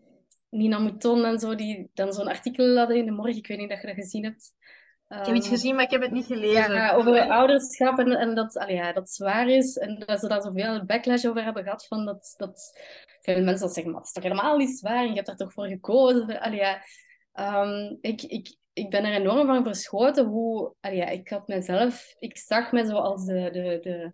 Nina 0.50 0.80
Mouton 0.80 1.26
en 1.26 1.40
zo, 1.40 1.56
die 1.56 1.90
dan 1.94 2.14
zo'n 2.14 2.28
artikel 2.28 2.78
hadden 2.78 2.98
in 2.98 3.06
de 3.06 3.12
morgen. 3.12 3.36
Ik 3.36 3.48
weet 3.48 3.58
niet 3.58 3.72
of 3.72 3.82
je 3.82 3.88
dat 3.88 3.96
gezien 3.96 4.24
hebt. 4.24 4.54
ik 5.08 5.26
heb 5.26 5.36
iets 5.36 5.46
ehm, 5.46 5.56
gezien, 5.56 5.76
maar 5.76 5.84
ik 5.84 5.92
heb 5.92 6.02
het 6.02 6.12
niet 6.12 6.26
gelezen. 6.26 6.74
Ja, 6.74 6.94
over 6.94 7.30
ouderschap 7.30 8.00
en, 8.00 8.12
en 8.12 8.36
dat, 8.36 8.58
allee, 8.58 8.76
ja, 8.76 8.94
dat 8.94 9.10
zwaar 9.10 9.50
is. 9.50 9.78
En 9.78 10.04
dat 10.06 10.20
ze 10.20 10.28
daar 10.28 10.42
zoveel 10.42 10.86
backlash 10.86 11.26
over 11.26 11.44
hebben 11.44 11.64
gehad. 11.64 11.88
Van 11.88 12.06
dat, 12.06 12.34
dat 12.38 12.80
veel 13.22 13.44
mensen 13.44 13.66
dat 13.66 13.74
zeggen, 13.74 13.92
maar 13.92 14.02
dat 14.02 14.08
is 14.08 14.14
toch 14.14 14.24
helemaal 14.24 14.58
niet 14.58 14.78
zwaar? 14.78 15.04
En 15.04 15.10
je 15.10 15.16
hebt 15.16 15.28
er 15.28 15.36
toch 15.36 15.54
voor 15.54 15.68
gekozen? 15.68 16.40
Allee, 16.40 16.60
ja, 16.60 16.84
um, 17.34 17.98
ik, 18.02 18.22
ik, 18.22 18.56
ik 18.80 18.90
ben 18.90 19.06
er 19.06 19.14
enorm 19.14 19.48
van 19.48 19.64
verschoten 19.64 20.26
hoe... 20.26 20.74
ja, 20.82 21.08
ik 21.08 21.30
had 21.30 21.48
mezelf... 21.48 22.16
Ik 22.20 22.38
zag 22.38 22.72
me 22.72 22.86
zo 22.86 22.96
als 22.96 23.26
de, 23.26 23.50
de, 23.52 23.80
de, 23.82 24.12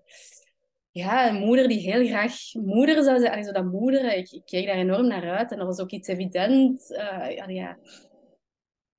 ja, 0.92 1.30
een 1.30 1.36
moeder 1.36 1.68
die 1.68 1.92
heel 1.92 2.06
graag 2.08 2.34
moeder 2.54 3.04
zou 3.04 3.20
zijn. 3.20 3.32
Allee, 3.32 3.52
dat 3.52 3.72
moederen, 3.72 4.18
ik, 4.18 4.32
ik 4.32 4.46
keek 4.46 4.66
daar 4.66 4.76
enorm 4.76 5.08
naar 5.08 5.38
uit. 5.38 5.52
En 5.52 5.58
dat 5.58 5.68
was 5.68 5.80
ook 5.80 5.92
iets 5.92 6.08
evident. 6.08 6.92
Uh, 6.92 7.48
ja. 7.48 7.78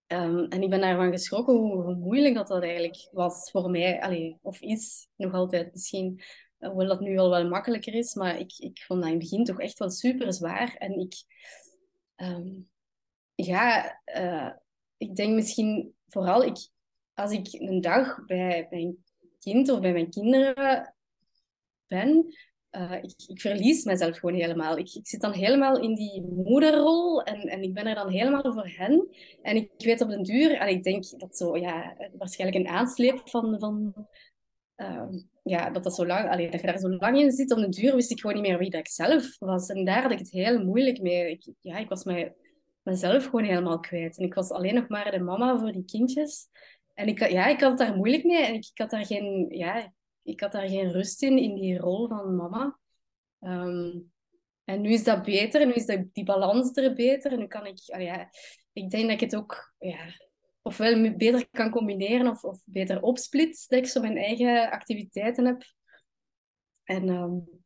Um, 0.06 0.44
en 0.48 0.62
ik 0.62 0.70
ben 0.70 0.80
daarvan 0.80 1.10
geschrokken 1.10 1.54
hoe, 1.54 1.94
moeilijk 1.94 2.34
dat, 2.34 2.48
dat 2.48 2.62
eigenlijk 2.62 3.08
was 3.12 3.50
voor 3.50 3.70
mij. 3.70 4.00
Allee, 4.00 4.38
of 4.42 4.60
is 4.60 5.08
nog 5.16 5.32
altijd 5.32 5.72
misschien. 5.72 6.22
Hoewel 6.58 6.86
dat 6.86 7.00
nu 7.00 7.18
al 7.18 7.30
wel 7.30 7.48
makkelijker 7.48 7.94
is. 7.94 8.14
Maar 8.14 8.38
ik, 8.38 8.52
ik 8.58 8.82
vond 8.86 9.00
dat 9.00 9.10
in 9.10 9.18
het 9.18 9.28
begin 9.28 9.44
toch 9.44 9.60
echt 9.60 9.78
wel 9.78 9.90
super 9.90 10.32
zwaar. 10.32 10.74
En 10.78 10.98
ik... 10.98 11.14
Um, 12.16 12.68
ja, 13.34 14.00
uh, 14.16 14.50
ik 14.96 15.16
denk 15.16 15.34
misschien 15.34 15.94
vooral, 16.08 16.44
ik, 16.44 16.68
als 17.14 17.32
ik 17.32 17.48
een 17.52 17.80
dag 17.80 18.24
bij 18.26 18.66
mijn 18.70 19.04
kind 19.38 19.70
of 19.70 19.80
bij 19.80 19.92
mijn 19.92 20.10
kinderen 20.10 20.94
ben, 21.86 22.34
uh, 22.70 22.92
ik, 23.02 23.14
ik, 23.26 23.40
verlies 23.40 23.84
mezelf 23.84 24.18
gewoon 24.18 24.40
helemaal. 24.40 24.78
Ik, 24.78 24.94
ik, 24.94 25.06
zit 25.06 25.20
dan 25.20 25.32
helemaal 25.32 25.80
in 25.80 25.94
die 25.94 26.22
moederrol 26.22 27.22
en, 27.22 27.40
en 27.40 27.62
ik 27.62 27.74
ben 27.74 27.86
er 27.86 27.94
dan 27.94 28.10
helemaal 28.10 28.52
voor 28.52 28.70
hen. 28.76 29.08
En 29.42 29.56
ik 29.56 29.70
weet 29.76 30.00
op 30.00 30.08
den 30.08 30.22
duur, 30.22 30.52
en 30.52 30.68
ik 30.68 30.82
denk 30.82 31.18
dat 31.18 31.36
zo, 31.36 31.56
ja, 31.56 31.96
waarschijnlijk 32.18 32.64
een 32.64 32.72
aansleep 32.72 33.28
van, 33.28 33.58
van 33.58 33.94
uh, 34.76 35.08
ja, 35.42 35.70
dat, 35.70 35.84
dat, 35.84 35.94
zo 35.94 36.06
lang, 36.06 36.30
allee, 36.30 36.50
dat 36.50 36.60
je 36.60 36.66
daar 36.66 36.78
zo 36.78 36.88
lang 36.88 37.18
in 37.18 37.32
zit. 37.32 37.52
Op 37.52 37.58
den 37.58 37.70
duur 37.70 37.94
wist 37.94 38.10
ik 38.10 38.20
gewoon 38.20 38.36
niet 38.36 38.46
meer 38.46 38.58
wie 38.58 38.70
dat 38.70 38.80
ik 38.80 38.88
zelf 38.88 39.38
was. 39.38 39.68
En 39.68 39.84
daar 39.84 40.02
had 40.02 40.12
ik 40.12 40.18
het 40.18 40.30
heel 40.30 40.64
moeilijk 40.64 41.00
mee. 41.00 41.30
Ik, 41.30 41.52
ja, 41.60 41.78
ik 41.78 41.88
was 41.88 42.04
mij 42.04 42.34
mezelf 42.86 43.24
gewoon 43.24 43.44
helemaal 43.44 43.80
kwijt. 43.80 44.18
En 44.18 44.24
ik 44.24 44.34
was 44.34 44.50
alleen 44.50 44.74
nog 44.74 44.88
maar 44.88 45.10
de 45.10 45.18
mama 45.18 45.58
voor 45.58 45.72
die 45.72 45.84
kindjes. 45.84 46.48
En 46.94 47.08
ik, 47.08 47.30
ja, 47.30 47.46
ik 47.46 47.60
had 47.60 47.70
het 47.70 47.78
daar 47.78 47.96
moeilijk 47.96 48.24
mee. 48.24 48.44
En 48.44 48.54
ik, 48.54 48.66
ik, 48.72 48.78
had 48.78 48.90
daar 48.90 49.06
geen, 49.06 49.46
ja, 49.48 49.92
ik 50.22 50.40
had 50.40 50.52
daar 50.52 50.68
geen 50.68 50.92
rust 50.92 51.22
in, 51.22 51.38
in 51.38 51.54
die 51.54 51.78
rol 51.78 52.08
van 52.08 52.36
mama. 52.36 52.78
Um, 53.40 54.12
en 54.64 54.80
nu 54.80 54.90
is 54.90 55.04
dat 55.04 55.22
beter. 55.22 55.66
Nu 55.66 55.72
is 55.72 55.86
dat, 55.86 56.00
die 56.12 56.24
balans 56.24 56.76
er 56.76 56.94
beter. 56.94 57.32
En 57.32 57.38
nu 57.38 57.46
kan 57.46 57.66
ik... 57.66 57.78
Oh 57.86 58.00
ja, 58.00 58.28
ik 58.72 58.90
denk 58.90 59.02
dat 59.02 59.12
ik 59.12 59.20
het 59.20 59.36
ook... 59.36 59.74
Ja, 59.78 59.98
ofwel 60.62 61.16
beter 61.16 61.48
kan 61.50 61.70
combineren 61.70 62.30
of, 62.30 62.44
of 62.44 62.62
beter 62.64 63.02
opsplit. 63.02 63.64
Dat 63.68 63.78
ik 63.78 63.86
zo 63.86 64.00
mijn 64.00 64.16
eigen 64.16 64.70
activiteiten 64.70 65.46
heb. 65.46 65.62
En... 66.84 67.08
Um, 67.08 67.64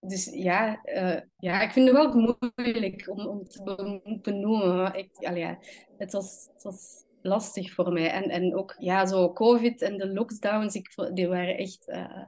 dus 0.00 0.24
ja, 0.24 0.80
uh, 0.84 1.20
ja, 1.38 1.62
ik 1.62 1.70
vind 1.70 1.88
het 1.88 1.96
wel 1.96 2.40
moeilijk 2.56 3.08
om, 3.10 3.26
om 3.26 3.44
te 3.44 4.18
benoemen. 4.22 4.94
Ik, 4.94 5.10
ja, 5.18 5.58
het, 5.96 6.12
was, 6.12 6.48
het 6.52 6.62
was 6.62 7.04
lastig 7.22 7.74
voor 7.74 7.92
mij. 7.92 8.10
En, 8.10 8.30
en 8.30 8.56
ook 8.56 8.74
ja, 8.78 9.06
zo 9.06 9.32
COVID 9.32 9.82
en 9.82 9.96
de 9.96 10.12
lockdowns, 10.12 10.74
ik, 10.74 10.94
die 11.12 11.28
waren 11.28 11.56
echt 11.56 11.88
uh, 11.88 12.22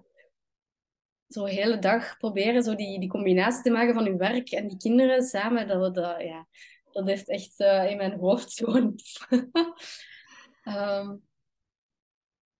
zo 1.28 1.44
de 1.44 1.50
hele 1.52 1.78
dag 1.78 2.16
proberen 2.16 2.62
zo 2.62 2.74
die, 2.74 3.00
die 3.00 3.09
combinatie 3.09 3.62
te 3.62 3.70
maken 3.70 3.94
van 3.94 4.06
uw 4.06 4.16
werk 4.16 4.50
en 4.50 4.68
die 4.68 4.78
kinderen 4.78 5.22
samen. 5.22 5.68
Dat, 5.68 5.94
dat, 5.94 6.22
ja, 6.22 6.46
dat 6.92 7.06
heeft 7.06 7.28
echt 7.28 7.61
uh, 7.61 7.90
in 7.90 7.96
mijn 7.96 8.18
hoofd 8.18 8.54
gewoon. 8.54 8.98
um, 10.64 11.22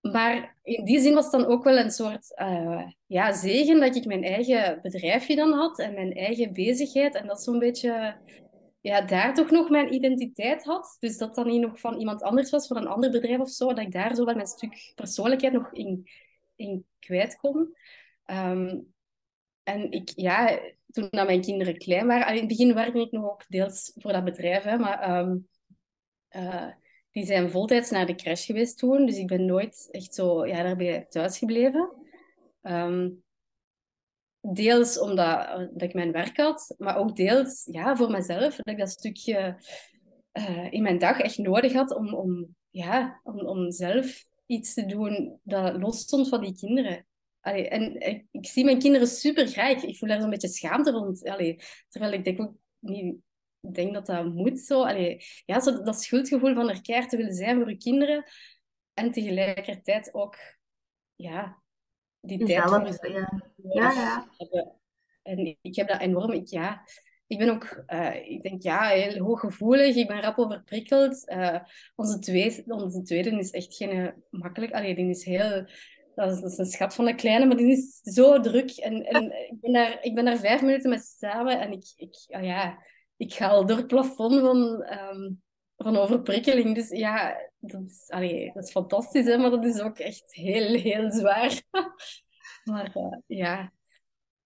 Maar 0.01 0.57
in 0.63 0.85
die 0.85 0.99
zin 0.99 1.13
was 1.13 1.23
het 1.23 1.33
dan 1.33 1.45
ook 1.45 1.63
wel 1.63 1.77
een 1.77 1.91
soort 1.91 2.39
uh, 2.41 2.87
ja, 3.05 3.33
zegen 3.33 3.79
dat 3.79 3.95
ik 3.95 4.05
mijn 4.05 4.23
eigen 4.23 4.79
bedrijfje 4.81 5.35
dan 5.35 5.51
had 5.53 5.79
en 5.79 5.93
mijn 5.93 6.13
eigen 6.13 6.53
bezigheid. 6.53 7.15
En 7.15 7.27
dat 7.27 7.43
zo'n 7.43 7.59
beetje 7.59 8.17
ja, 8.81 9.01
daar 9.01 9.33
toch 9.33 9.51
nog 9.51 9.69
mijn 9.69 9.93
identiteit 9.93 10.63
had. 10.63 10.97
Dus 10.99 11.17
dat 11.17 11.35
dan 11.35 11.47
niet 11.47 11.61
nog 11.61 11.79
van 11.79 11.99
iemand 11.99 12.21
anders 12.21 12.49
was, 12.49 12.67
van 12.67 12.77
een 12.77 12.87
ander 12.87 13.11
bedrijf 13.11 13.39
of 13.39 13.49
zo. 13.49 13.67
Dat 13.67 13.85
ik 13.85 13.91
daar 13.91 14.15
zo 14.15 14.25
wel 14.25 14.35
mijn 14.35 14.47
stuk 14.47 14.91
persoonlijkheid 14.95 15.53
nog 15.53 15.73
in, 15.73 16.09
in 16.55 16.85
kwijt 16.99 17.35
kon. 17.35 17.75
Ehm, 18.25 18.79
en 19.63 19.91
ik, 19.91 20.11
ja, 20.15 20.59
toen 20.91 21.09
mijn 21.11 21.41
kinderen 21.41 21.77
klein 21.77 22.07
waren, 22.07 22.27
in 22.27 22.39
het 22.39 22.47
begin 22.47 22.73
werkte 22.73 22.99
ik 22.99 23.11
nog 23.11 23.23
ook 23.23 23.45
deels 23.47 23.91
voor 23.95 24.11
dat 24.11 24.23
bedrijf, 24.23 24.63
hè, 24.63 24.77
maar 24.77 25.19
um, 25.19 25.47
uh, 26.31 26.67
die 27.11 27.25
zijn 27.25 27.51
voltijds 27.51 27.89
naar 27.89 28.05
de 28.05 28.15
crash 28.15 28.45
geweest 28.45 28.77
toen. 28.77 29.05
Dus 29.05 29.17
ik 29.17 29.27
ben 29.27 29.45
nooit 29.45 29.87
echt 29.91 30.13
zo 30.13 30.45
ja, 30.45 30.63
daarbij 30.63 31.05
thuis 31.09 31.37
gebleven. 31.37 31.91
Ehm, 32.61 33.09
deels 34.41 34.99
omdat 34.99 35.47
dat 35.71 35.81
ik 35.81 35.93
mijn 35.93 36.11
werk 36.11 36.37
had, 36.37 36.75
maar 36.77 36.97
ook 36.97 37.15
deels 37.15 37.67
ja, 37.71 37.95
voor 37.95 38.11
mezelf. 38.11 38.55
Dat 38.55 38.67
ik 38.73 38.77
dat 38.77 38.89
stukje 38.89 39.57
uh, 40.33 40.71
in 40.71 40.83
mijn 40.83 40.97
dag 40.99 41.19
echt 41.19 41.37
nodig 41.37 41.73
had 41.73 41.95
om, 41.95 42.13
om, 42.13 42.55
ja, 42.69 43.21
om, 43.23 43.39
om 43.39 43.71
zelf 43.71 44.25
iets 44.45 44.73
te 44.73 44.85
doen 44.85 45.39
dat 45.43 45.77
los 45.77 45.99
stond 45.99 46.29
van 46.29 46.41
die 46.41 46.55
kinderen. 46.55 47.05
En 47.41 47.99
ik, 48.31 48.45
zie 48.47 48.65
mijn 48.65 48.79
kinderen 48.79 49.07
super 49.07 49.47
graag. 49.47 49.83
Ik 49.83 49.97
voel 49.97 50.09
daar 50.09 50.21
zo'n 50.21 50.29
beetje 50.29 50.47
schaamte 50.47 50.91
rond. 50.91 51.19
Terwijl 51.89 52.13
ik 52.13 52.23
denk 52.23 52.41
ook 52.41 52.53
niet 52.79 53.15
ik 53.61 53.73
denk 53.73 53.93
dat 53.93 54.05
dat 54.05 54.25
moet 54.25 54.59
zo. 54.59 54.83
Allee, 54.83 55.23
ja, 55.45 55.59
zo 55.59 55.83
dat 55.83 56.01
schuldgevoel 56.01 56.53
van 56.53 56.69
er 56.69 56.81
te 56.81 57.17
willen 57.17 57.33
zijn 57.33 57.57
voor 57.57 57.69
je 57.69 57.77
kinderen. 57.77 58.23
En 58.93 59.11
tegelijkertijd 59.11 60.13
ook 60.13 60.35
ja, 61.15 61.61
die 62.19 62.45
tijd 62.45 62.69
voor 62.69 63.11
ja. 63.11 63.43
Ja, 63.55 63.91
ja. 63.91 64.27
En 65.23 65.57
ik 65.61 65.75
heb 65.75 65.87
dat 65.87 65.99
enorm... 65.99 66.31
Ik, 66.31 66.47
ja, 66.47 66.83
ik 67.27 67.37
ben 67.37 67.49
ook, 67.49 67.83
uh, 67.87 68.29
ik 68.29 68.41
denk, 68.41 68.61
ja, 68.61 68.87
heel 68.87 69.23
hooggevoelig. 69.23 69.95
Ik 69.95 70.07
ben 70.07 70.21
rap 70.21 70.37
overprikkeld. 70.37 71.29
Uh, 71.29 71.59
onze, 71.95 72.19
tweede, 72.19 72.63
onze 72.67 73.01
tweede 73.01 73.29
is 73.29 73.51
echt 73.51 73.75
geen 73.75 73.95
uh, 73.95 74.09
makkelijk... 74.29 74.73
Allee, 74.73 74.95
die 74.95 75.09
is 75.09 75.25
heel... 75.25 75.65
Dat 76.15 76.31
is, 76.31 76.41
dat 76.41 76.51
is, 76.51 76.57
een 76.57 76.65
schat 76.65 76.95
van 76.95 77.05
de 77.05 77.15
kleine, 77.15 77.45
maar 77.45 77.57
die 77.57 77.71
is 77.71 77.99
zo 78.01 78.39
druk. 78.39 78.71
En, 78.71 79.05
en 79.05 79.23
ik, 79.51 79.61
ben 79.61 79.73
daar, 79.73 80.03
ik 80.03 80.15
ben 80.15 80.25
daar 80.25 80.37
vijf 80.37 80.61
minuten 80.61 80.89
met 80.89 81.15
samen 81.19 81.59
en 81.59 81.71
ik, 81.71 81.93
ik, 81.95 82.15
oh 82.27 82.43
ja, 82.43 82.83
ik 83.21 83.33
ga 83.33 83.47
al 83.47 83.65
door 83.65 83.77
het 83.77 83.87
plafond 83.87 84.39
van, 84.39 84.83
ehm, 84.83 85.31
van 85.77 85.97
overprikkeling. 85.97 86.75
Dus 86.75 86.89
ja, 86.89 87.37
dat 87.59 87.81
is, 87.81 88.09
allee, 88.09 88.51
dat 88.53 88.63
is 88.63 88.71
fantastisch, 88.71 89.25
hè, 89.25 89.37
maar 89.37 89.49
dat 89.49 89.65
is 89.65 89.79
ook 89.79 89.97
echt 89.97 90.33
heel, 90.33 90.79
heel 90.79 91.11
zwaar. 91.11 91.61
maar 92.71 92.91
uh, 92.95 93.17
ja. 93.25 93.71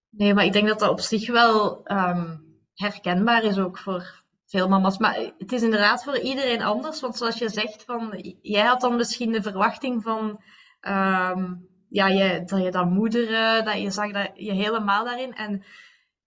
Nee, 0.09 0.33
maar 0.33 0.45
ik 0.45 0.53
denk 0.53 0.67
dat 0.67 0.79
dat 0.79 0.89
op 0.89 0.99
zich 0.99 1.27
wel 1.27 1.91
um, 1.91 2.43
herkenbaar 2.73 3.43
is 3.43 3.57
ook 3.57 3.77
voor 3.77 4.23
veel 4.45 4.67
mama's. 4.67 4.97
Maar 4.97 5.33
het 5.37 5.51
is 5.51 5.61
inderdaad 5.61 6.03
voor 6.03 6.19
iedereen 6.19 6.61
anders. 6.61 7.01
Want 7.01 7.17
zoals 7.17 7.37
je 7.37 7.49
zegt, 7.49 7.83
van, 7.83 8.35
jij 8.41 8.65
had 8.65 8.81
dan 8.81 8.95
misschien 8.95 9.31
de 9.31 9.41
verwachting 9.41 10.03
van... 10.03 10.41
Um, 10.81 11.67
ja, 11.89 12.07
je, 12.07 12.43
dat 12.45 12.63
je 12.63 12.71
dan 12.71 12.93
moederen, 12.93 13.65
dat 13.65 13.81
je 13.81 13.91
zag 13.91 14.11
dat 14.11 14.31
je 14.33 14.53
helemaal 14.53 15.05
daarin. 15.05 15.33
En 15.33 15.63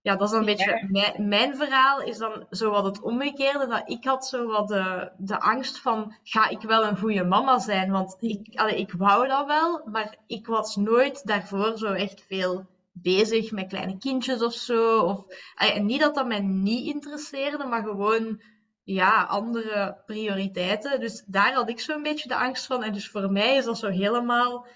ja, 0.08 0.16
dat 0.16 0.26
is 0.26 0.30
dan 0.30 0.40
een 0.40 0.46
beetje 0.46 0.86
mijn, 0.90 1.28
mijn, 1.28 1.56
verhaal, 1.56 2.00
is 2.02 2.18
dan 2.18 2.46
zo 2.50 2.70
wat 2.70 2.84
het 2.84 3.00
omgekeerde. 3.00 3.66
Dat 3.66 3.82
ik 3.84 4.04
had 4.04 4.26
zo 4.26 4.46
wat 4.46 4.68
de, 4.68 5.10
de 5.16 5.40
angst 5.40 5.80
van, 5.80 6.14
ga 6.22 6.48
ik 6.48 6.60
wel 6.60 6.84
een 6.84 6.98
goede 6.98 7.24
mama 7.24 7.58
zijn? 7.58 7.90
Want 7.90 8.16
ik, 8.20 8.54
allee, 8.54 8.78
ik 8.78 8.92
wou 8.92 9.28
dat 9.28 9.46
wel, 9.46 9.82
maar 9.84 10.16
ik 10.26 10.46
was 10.46 10.76
nooit 10.76 11.26
daarvoor 11.26 11.78
zo 11.78 11.92
echt 11.92 12.24
veel 12.28 12.66
bezig 12.92 13.52
met 13.52 13.68
kleine 13.68 13.98
kindjes 13.98 14.42
of 14.42 14.52
zo. 14.52 15.00
Of, 15.00 15.24
en 15.54 15.86
niet 15.86 16.00
dat 16.00 16.14
dat 16.14 16.26
mij 16.26 16.40
niet 16.40 16.86
interesseerde, 16.94 17.64
maar 17.64 17.82
gewoon 17.82 18.42
ja, 18.84 19.22
andere 19.22 20.02
prioriteiten. 20.06 21.00
Dus 21.00 21.24
daar 21.26 21.52
had 21.52 21.68
ik 21.68 21.80
zo'n 21.80 22.02
beetje 22.02 22.28
de 22.28 22.36
angst 22.36 22.66
van. 22.66 22.82
En 22.82 22.92
dus 22.92 23.08
voor 23.08 23.32
mij 23.32 23.56
is 23.56 23.64
dat 23.64 23.78
zo 23.78 23.88
helemaal 23.88 24.66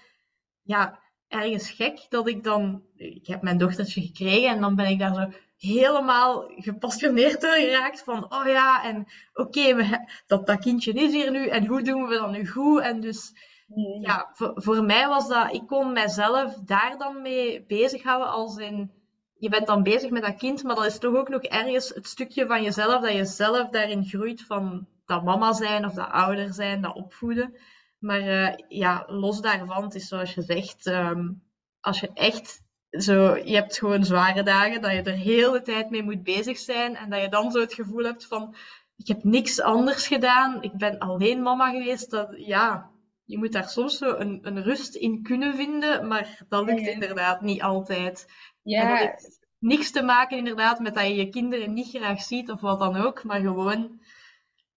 ja, 0.61 0.99
ergens 1.33 1.69
gek 1.69 2.05
dat 2.09 2.27
ik 2.27 2.43
dan... 2.43 2.81
Ik 2.95 3.27
heb 3.27 3.41
mijn 3.41 3.57
dochtertje 3.57 4.01
gekregen 4.01 4.49
en 4.49 4.61
dan 4.61 4.75
ben 4.75 4.87
ik 4.87 4.99
daar 4.99 5.13
zo 5.15 5.29
helemaal 5.57 6.51
gepassioneerd 6.55 7.41
door 7.41 7.53
geraakt. 7.53 8.03
Van, 8.03 8.33
oh 8.33 8.47
ja, 8.47 8.83
en 8.83 9.07
oké, 9.33 9.89
dat, 10.27 10.47
dat 10.47 10.59
kindje 10.59 10.93
is 10.93 11.11
hier 11.11 11.31
nu 11.31 11.47
en 11.47 11.65
hoe 11.65 11.81
doen 11.81 12.07
we 12.07 12.17
dat 12.17 12.31
nu 12.31 12.47
goed? 12.47 12.81
En 12.81 13.01
dus 13.01 13.33
mm. 13.67 14.01
ja, 14.01 14.29
voor, 14.33 14.51
voor 14.55 14.83
mij 14.83 15.07
was 15.07 15.27
dat... 15.27 15.53
Ik 15.53 15.67
kon 15.67 15.93
mijzelf 15.93 16.53
daar 16.65 16.97
dan 16.97 17.21
mee 17.21 17.65
bezighouden 17.67 18.31
als 18.31 18.57
in... 18.57 18.91
Je 19.37 19.49
bent 19.49 19.67
dan 19.67 19.83
bezig 19.83 20.09
met 20.09 20.23
dat 20.23 20.35
kind, 20.35 20.63
maar 20.63 20.75
dat 20.75 20.85
is 20.85 20.97
toch 20.97 21.15
ook 21.15 21.29
nog 21.29 21.41
ergens 21.41 21.89
het 21.89 22.07
stukje 22.07 22.45
van 22.45 22.63
jezelf 22.63 23.01
dat 23.01 23.13
je 23.13 23.25
zelf 23.25 23.69
daarin 23.69 24.05
groeit 24.05 24.41
van 24.41 24.87
dat 25.05 25.23
mama 25.23 25.53
zijn 25.53 25.85
of 25.85 25.93
dat 25.93 26.09
ouder 26.09 26.53
zijn, 26.53 26.81
dat 26.81 26.95
opvoeden. 26.95 27.55
Maar 28.03 28.21
uh, 28.21 28.53
ja, 28.67 29.03
los 29.07 29.41
daarvan, 29.41 29.83
het 29.83 29.95
is 29.95 30.07
zoals 30.07 30.33
je 30.33 30.41
zegt, 30.41 30.85
um, 30.85 31.43
als 31.79 31.99
je 31.99 32.09
echt 32.13 32.61
zo, 32.89 33.35
je 33.35 33.55
hebt 33.55 33.77
gewoon 33.77 34.03
zware 34.03 34.43
dagen, 34.43 34.81
dat 34.81 34.91
je 34.91 35.01
er 35.01 35.17
heel 35.17 35.51
de 35.51 35.61
tijd 35.61 35.89
mee 35.89 36.03
moet 36.03 36.23
bezig 36.23 36.57
zijn 36.57 36.95
en 36.95 37.09
dat 37.09 37.21
je 37.21 37.29
dan 37.29 37.51
zo 37.51 37.59
het 37.59 37.73
gevoel 37.73 38.03
hebt 38.03 38.25
van, 38.25 38.55
ik 38.95 39.07
heb 39.07 39.23
niks 39.23 39.61
anders 39.61 40.07
gedaan, 40.07 40.63
ik 40.63 40.73
ben 40.73 40.99
alleen 40.99 41.41
mama 41.41 41.71
geweest, 41.71 42.11
dat, 42.11 42.33
ja, 42.37 42.91
je 43.23 43.37
moet 43.37 43.51
daar 43.51 43.69
soms 43.69 43.97
zo 43.97 44.15
een, 44.15 44.39
een 44.41 44.63
rust 44.63 44.95
in 44.95 45.23
kunnen 45.23 45.55
vinden, 45.55 46.07
maar 46.07 46.43
dat 46.49 46.65
lukt 46.65 46.87
inderdaad 46.87 47.41
niet 47.41 47.61
altijd. 47.61 48.25
Ja. 48.61 48.81
En 48.81 48.89
dat 48.89 48.97
heeft 48.97 49.39
niks 49.59 49.91
te 49.91 50.01
maken 50.01 50.37
inderdaad 50.37 50.79
met 50.79 50.93
dat 50.93 51.07
je 51.07 51.15
je 51.15 51.29
kinderen 51.29 51.73
niet 51.73 51.89
graag 51.89 52.21
ziet 52.21 52.51
of 52.51 52.61
wat 52.61 52.79
dan 52.79 52.95
ook, 52.95 53.23
maar 53.23 53.39
gewoon... 53.41 54.01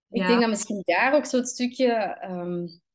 Ik 0.09 0.27
denk 0.27 0.39
dat 0.39 0.49
misschien 0.49 0.81
daar 0.85 1.13
ook 1.13 1.25
zo 1.25 1.37
het 1.37 1.47
stukje... 1.47 2.17
Um 2.29 2.85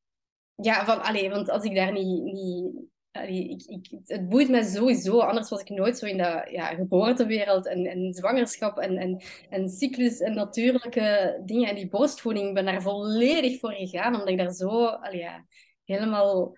ja, 0.55 0.85
van, 0.85 1.01
allee, 1.01 1.29
want 1.29 1.49
als 1.49 1.63
ik 1.63 1.75
daar 1.75 1.91
niet... 1.91 2.23
niet 2.23 2.91
ik, 3.27 3.63
ik, 3.65 3.87
het 4.05 4.29
boeit 4.29 4.49
me 4.49 4.63
sowieso, 4.63 5.19
anders 5.19 5.49
was 5.49 5.61
ik 5.61 5.69
nooit 5.69 5.97
zo 5.97 6.05
in 6.05 6.17
de 6.17 6.47
ja, 6.51 6.65
geboortewereld 6.65 7.67
en, 7.67 7.85
en 7.85 8.13
zwangerschap 8.13 8.77
en, 8.77 8.97
en, 8.97 9.21
en 9.49 9.69
cyclus 9.69 10.19
en 10.19 10.33
natuurlijke 10.33 11.41
dingen. 11.45 11.69
En 11.69 11.75
die 11.75 11.89
borstvoeding, 11.89 12.53
ben 12.53 12.65
daar 12.65 12.81
volledig 12.81 13.59
voor 13.59 13.71
gegaan, 13.73 14.13
omdat 14.13 14.29
ik 14.29 14.37
daar 14.37 14.51
zo 14.51 14.85
allee, 14.85 15.19
ja, 15.19 15.45
helemaal... 15.83 16.57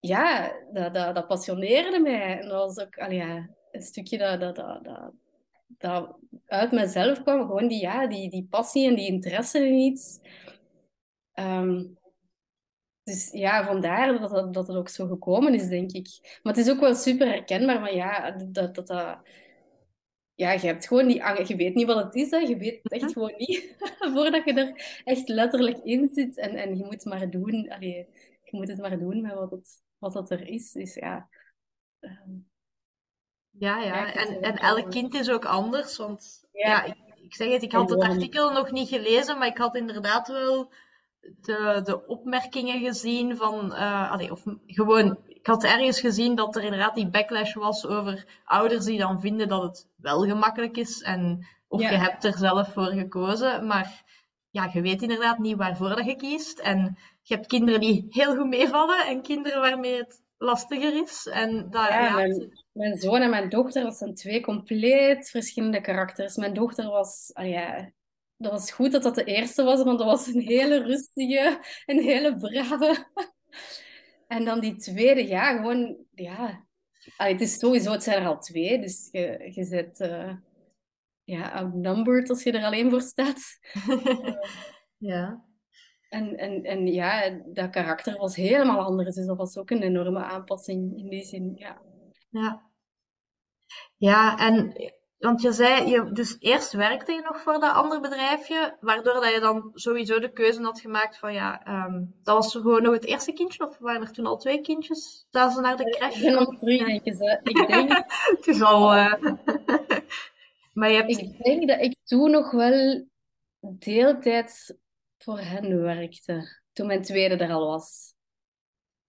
Ja, 0.00 0.52
dat, 0.72 0.94
dat, 0.94 1.14
dat 1.14 1.26
passioneerde 1.26 1.98
mij. 1.98 2.38
En 2.38 2.48
dat 2.48 2.74
was 2.74 2.86
ook 2.86 2.98
allee, 2.98 3.20
een 3.70 3.82
stukje 3.82 4.18
dat, 4.18 4.40
dat, 4.40 4.56
dat, 4.56 4.84
dat, 4.84 5.12
dat 5.78 6.18
uit 6.46 6.72
mezelf 6.72 7.22
kwam. 7.22 7.46
Gewoon 7.46 7.68
die, 7.68 7.80
ja, 7.80 8.06
die, 8.06 8.30
die 8.30 8.46
passie 8.50 8.88
en 8.88 8.94
die 8.94 9.06
interesse 9.06 9.66
in 9.66 9.74
iets. 9.74 10.20
Um, 11.34 11.98
dus 13.06 13.30
ja, 13.32 13.64
vandaar 13.64 14.18
dat, 14.18 14.30
dat, 14.30 14.54
dat 14.54 14.66
het 14.66 14.76
ook 14.76 14.88
zo 14.88 15.06
gekomen 15.06 15.54
is, 15.54 15.68
denk 15.68 15.92
ik. 15.92 16.38
Maar 16.42 16.54
het 16.54 16.66
is 16.66 16.72
ook 16.72 16.80
wel 16.80 16.94
super 16.94 17.26
herkenbaar, 17.26 17.80
maar 17.80 17.94
ja, 17.94 18.30
dat, 18.30 18.74
dat, 18.74 18.86
dat, 18.86 19.18
ja, 20.34 20.52
je 20.52 20.66
hebt 20.66 20.86
gewoon 20.86 21.06
die 21.06 21.24
angst. 21.24 21.48
Je 21.48 21.56
weet 21.56 21.74
niet 21.74 21.86
wat 21.86 22.04
het 22.04 22.14
is, 22.14 22.30
hè. 22.30 22.36
je 22.36 22.56
weet 22.56 22.82
het 22.82 22.92
echt 22.92 23.12
gewoon 23.12 23.34
niet. 23.36 23.76
Voordat 24.14 24.44
je 24.44 24.52
er 24.52 25.00
echt 25.04 25.28
letterlijk 25.28 25.78
in 25.84 26.10
zit. 26.12 26.36
En, 26.36 26.56
en 26.56 26.76
je 26.78 26.84
moet 26.84 26.92
het 26.92 27.04
maar 27.04 27.30
doen. 27.30 27.70
Allee, 27.70 28.08
je 28.42 28.50
moet 28.50 28.68
het 28.68 28.78
maar 28.78 28.98
doen 28.98 29.20
met 29.20 29.34
wat 29.34 29.50
het, 29.50 29.82
wat 29.98 30.14
het 30.14 30.30
er 30.30 30.48
is. 30.48 30.72
Dus 30.72 30.94
ja... 30.94 31.28
Ehm, 32.00 32.30
ja, 33.50 33.82
ja. 33.82 34.14
En, 34.14 34.42
en 34.42 34.56
elk 34.56 34.90
kind 34.90 35.14
is 35.14 35.30
ook 35.30 35.44
anders. 35.44 35.96
Want 35.96 36.46
ja, 36.52 36.84
ik, 36.84 36.96
ik 37.16 37.34
zeg 37.34 37.52
het, 37.52 37.62
ik 37.62 37.72
had 37.72 37.90
het 37.90 38.02
artikel 38.02 38.52
nog 38.52 38.70
niet 38.70 38.88
gelezen, 38.88 39.38
maar 39.38 39.48
ik 39.48 39.58
had 39.58 39.76
inderdaad 39.76 40.28
wel 40.28 40.72
de, 41.40 41.80
de 41.84 42.06
opmerkingen 42.06 42.80
gezien 42.80 43.36
van, 43.36 43.72
uh, 43.72 44.30
of 44.30 44.42
gewoon, 44.66 45.18
ik 45.26 45.46
had 45.46 45.64
ergens 45.64 46.00
gezien 46.00 46.34
dat 46.34 46.56
er 46.56 46.62
inderdaad 46.62 46.94
die 46.94 47.08
backlash 47.08 47.54
was 47.54 47.86
over 47.86 48.26
ouders 48.44 48.84
die 48.84 48.98
dan 48.98 49.20
vinden 49.20 49.48
dat 49.48 49.62
het 49.62 49.88
wel 49.96 50.24
gemakkelijk 50.24 50.76
is 50.76 51.02
en 51.02 51.46
of 51.68 51.80
je 51.80 51.96
hebt 51.96 52.24
er 52.24 52.36
zelf 52.36 52.72
voor 52.72 52.92
gekozen, 52.92 53.66
maar 53.66 54.04
ja, 54.50 54.70
je 54.72 54.80
weet 54.80 55.02
inderdaad 55.02 55.38
niet 55.38 55.56
waarvoor 55.56 55.88
dat 55.88 56.04
je 56.04 56.16
kiest 56.16 56.58
en 56.58 56.98
je 57.22 57.34
hebt 57.34 57.46
kinderen 57.46 57.80
die 57.80 58.06
heel 58.08 58.36
goed 58.36 58.46
meevallen 58.48 59.06
en 59.06 59.22
kinderen 59.22 59.60
waarmee 59.60 59.96
het 59.96 60.22
lastiger 60.38 61.02
is. 61.02 61.26
En 61.26 61.70
dat, 61.70 61.88
ja, 61.88 62.14
Mijn, 62.14 62.52
mijn, 62.72 62.96
zoon 62.96 63.20
en 63.20 63.30
mijn 63.30 63.48
dochter, 63.48 63.82
dat 63.82 63.96
zijn 63.96 64.14
twee 64.14 64.40
compleet 64.40 65.30
verschillende 65.30 65.80
karakters. 65.80 66.36
Mijn 66.36 66.54
dochter 66.54 66.90
was, 66.90 67.30
ah 67.32 67.48
ja, 67.48 67.90
dat 68.36 68.52
was 68.52 68.70
goed 68.70 68.92
dat 68.92 69.02
dat 69.02 69.14
de 69.14 69.24
eerste 69.24 69.62
was, 69.62 69.82
want 69.82 69.98
dat 69.98 70.06
was 70.06 70.26
een 70.26 70.40
hele 70.40 70.82
rustige, 70.82 71.60
een 71.86 72.02
hele 72.02 72.36
brave. 72.36 73.06
En 74.26 74.44
dan 74.44 74.60
die 74.60 74.76
tweede, 74.76 75.26
ja, 75.26 75.56
gewoon, 75.56 75.96
ja. 76.14 76.66
het 77.16 77.40
is 77.40 77.58
sowieso, 77.58 77.92
het 77.92 78.02
zijn 78.02 78.22
er 78.22 78.28
al 78.28 78.38
twee, 78.38 78.80
dus 78.80 79.08
je, 79.12 79.50
je 79.54 79.64
zit 79.64 80.00
uh, 80.00 80.34
ja, 81.24 81.50
outnumbered 81.50 82.30
als 82.30 82.42
je 82.42 82.52
er 82.52 82.64
alleen 82.64 82.90
voor 82.90 83.00
staat. 83.00 83.58
ja. 85.12 85.44
En, 86.08 86.36
en, 86.36 86.64
en 86.64 86.86
ja, 86.86 87.40
dat 87.46 87.70
karakter 87.70 88.18
was 88.18 88.36
helemaal 88.36 88.80
anders, 88.80 89.14
dus 89.14 89.26
dat 89.26 89.36
was 89.36 89.56
ook 89.56 89.70
een 89.70 89.82
enorme 89.82 90.24
aanpassing 90.24 90.98
in 90.98 91.08
die 91.08 91.24
zin, 91.24 91.52
ja. 91.54 91.82
Ja. 92.30 92.70
Ja, 93.96 94.38
en 94.38 94.72
want 95.18 95.42
je 95.42 95.52
zei, 95.52 95.88
je, 95.88 96.12
dus 96.12 96.36
eerst 96.38 96.72
werkte 96.72 97.12
je 97.12 97.20
nog 97.20 97.40
voor 97.40 97.60
dat 97.60 97.74
andere 97.74 98.00
bedrijfje, 98.00 98.76
waardoor 98.80 99.14
dat 99.14 99.32
je 99.32 99.40
dan 99.40 99.70
sowieso 99.74 100.18
de 100.18 100.32
keuze 100.32 100.62
had 100.62 100.80
gemaakt 100.80 101.18
van 101.18 101.32
ja, 101.32 101.66
um, 101.86 102.14
dat 102.22 102.34
was 102.34 102.52
gewoon 102.52 102.82
nog 102.82 102.92
het 102.92 103.04
eerste 103.04 103.32
kindje, 103.32 103.66
of 103.68 103.78
waren 103.78 104.00
er 104.00 104.12
toen 104.12 104.26
al 104.26 104.36
twee 104.36 104.60
kindjes 104.60 105.26
dat 105.30 105.52
ze 105.52 105.60
naar 105.60 105.76
de 105.76 105.90
crash 105.90 106.22
Ik 106.22 106.32
nog 106.32 106.58
drie 106.58 106.84
kindjes, 106.84 107.18
ik 107.42 107.66
denk. 107.66 107.90
het 108.36 108.46
is 108.46 108.62
al... 108.62 108.96
Uh... 108.96 109.14
maar 110.74 110.90
je 110.90 110.96
hebt... 110.96 111.18
Ik 111.18 111.42
denk 111.42 111.68
dat 111.68 111.80
ik 111.80 111.96
toen 112.04 112.30
nog 112.30 112.50
wel 112.50 113.06
deeltijd 113.60 114.76
voor 115.18 115.38
hen 115.38 115.82
werkte, 115.82 116.60
toen 116.72 116.86
mijn 116.86 117.02
tweede 117.02 117.36
er 117.36 117.52
al 117.52 117.66
was. 117.66 118.14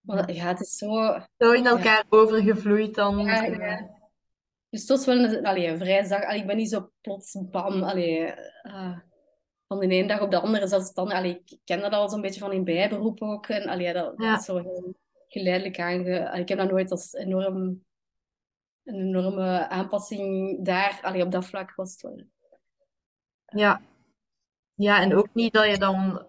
Maar 0.00 0.32
ja, 0.32 0.46
het 0.46 0.60
is 0.60 0.76
zo... 0.76 1.20
Zo 1.38 1.52
in 1.52 1.66
elkaar 1.66 1.96
ja. 1.96 2.04
overgevloeid 2.08 2.94
dan. 2.94 3.18
Ja, 3.18 3.44
ja. 3.44 3.97
Dus 4.70 4.86
dat 4.86 5.04
was 5.04 5.06
wel 5.06 5.24
een, 5.24 5.46
allee, 5.46 5.66
een 5.66 5.78
vrij 5.78 6.04
zacht. 6.04 6.34
ik 6.34 6.46
ben 6.46 6.56
niet 6.56 6.70
zo 6.70 6.90
plots 7.00 7.36
bam, 7.50 7.82
allee, 7.82 8.34
uh, 8.62 8.98
van 9.66 9.78
de 9.78 9.88
ene 9.88 10.08
dag 10.08 10.20
op 10.20 10.30
de 10.30 10.40
andere 10.40 10.66
zelfstandig. 10.66 11.16
Allee, 11.16 11.42
ik 11.44 11.58
ken 11.64 11.80
dat 11.80 11.92
al 11.92 12.08
zo'n 12.08 12.20
beetje 12.20 12.40
van 12.40 12.52
in 12.52 12.64
bijberoep 12.64 13.22
ook. 13.22 13.46
En 13.46 13.68
allee, 13.68 13.92
dat, 13.92 14.14
ja. 14.16 14.30
dat 14.30 14.38
is 14.38 14.44
zo 14.44 14.56
heel 14.56 14.94
geleidelijk 15.28 15.80
aange... 15.80 16.38
Ik 16.38 16.48
heb 16.48 16.58
dat 16.58 16.70
nooit 16.70 16.90
als 16.90 17.12
enorm, 17.12 17.84
een 18.84 18.94
enorme 18.94 19.68
aanpassing 19.68 20.56
daar, 20.64 20.98
allee, 21.02 21.22
op 21.22 21.32
dat 21.32 21.46
vlak 21.46 21.74
was 21.74 21.92
het 21.92 22.02
wel. 22.02 22.22
Ja. 23.46 23.82
Ja, 24.74 25.00
en 25.00 25.14
ook 25.14 25.34
niet 25.34 25.52
dat 25.52 25.66
je 25.66 25.78
dan 25.78 26.26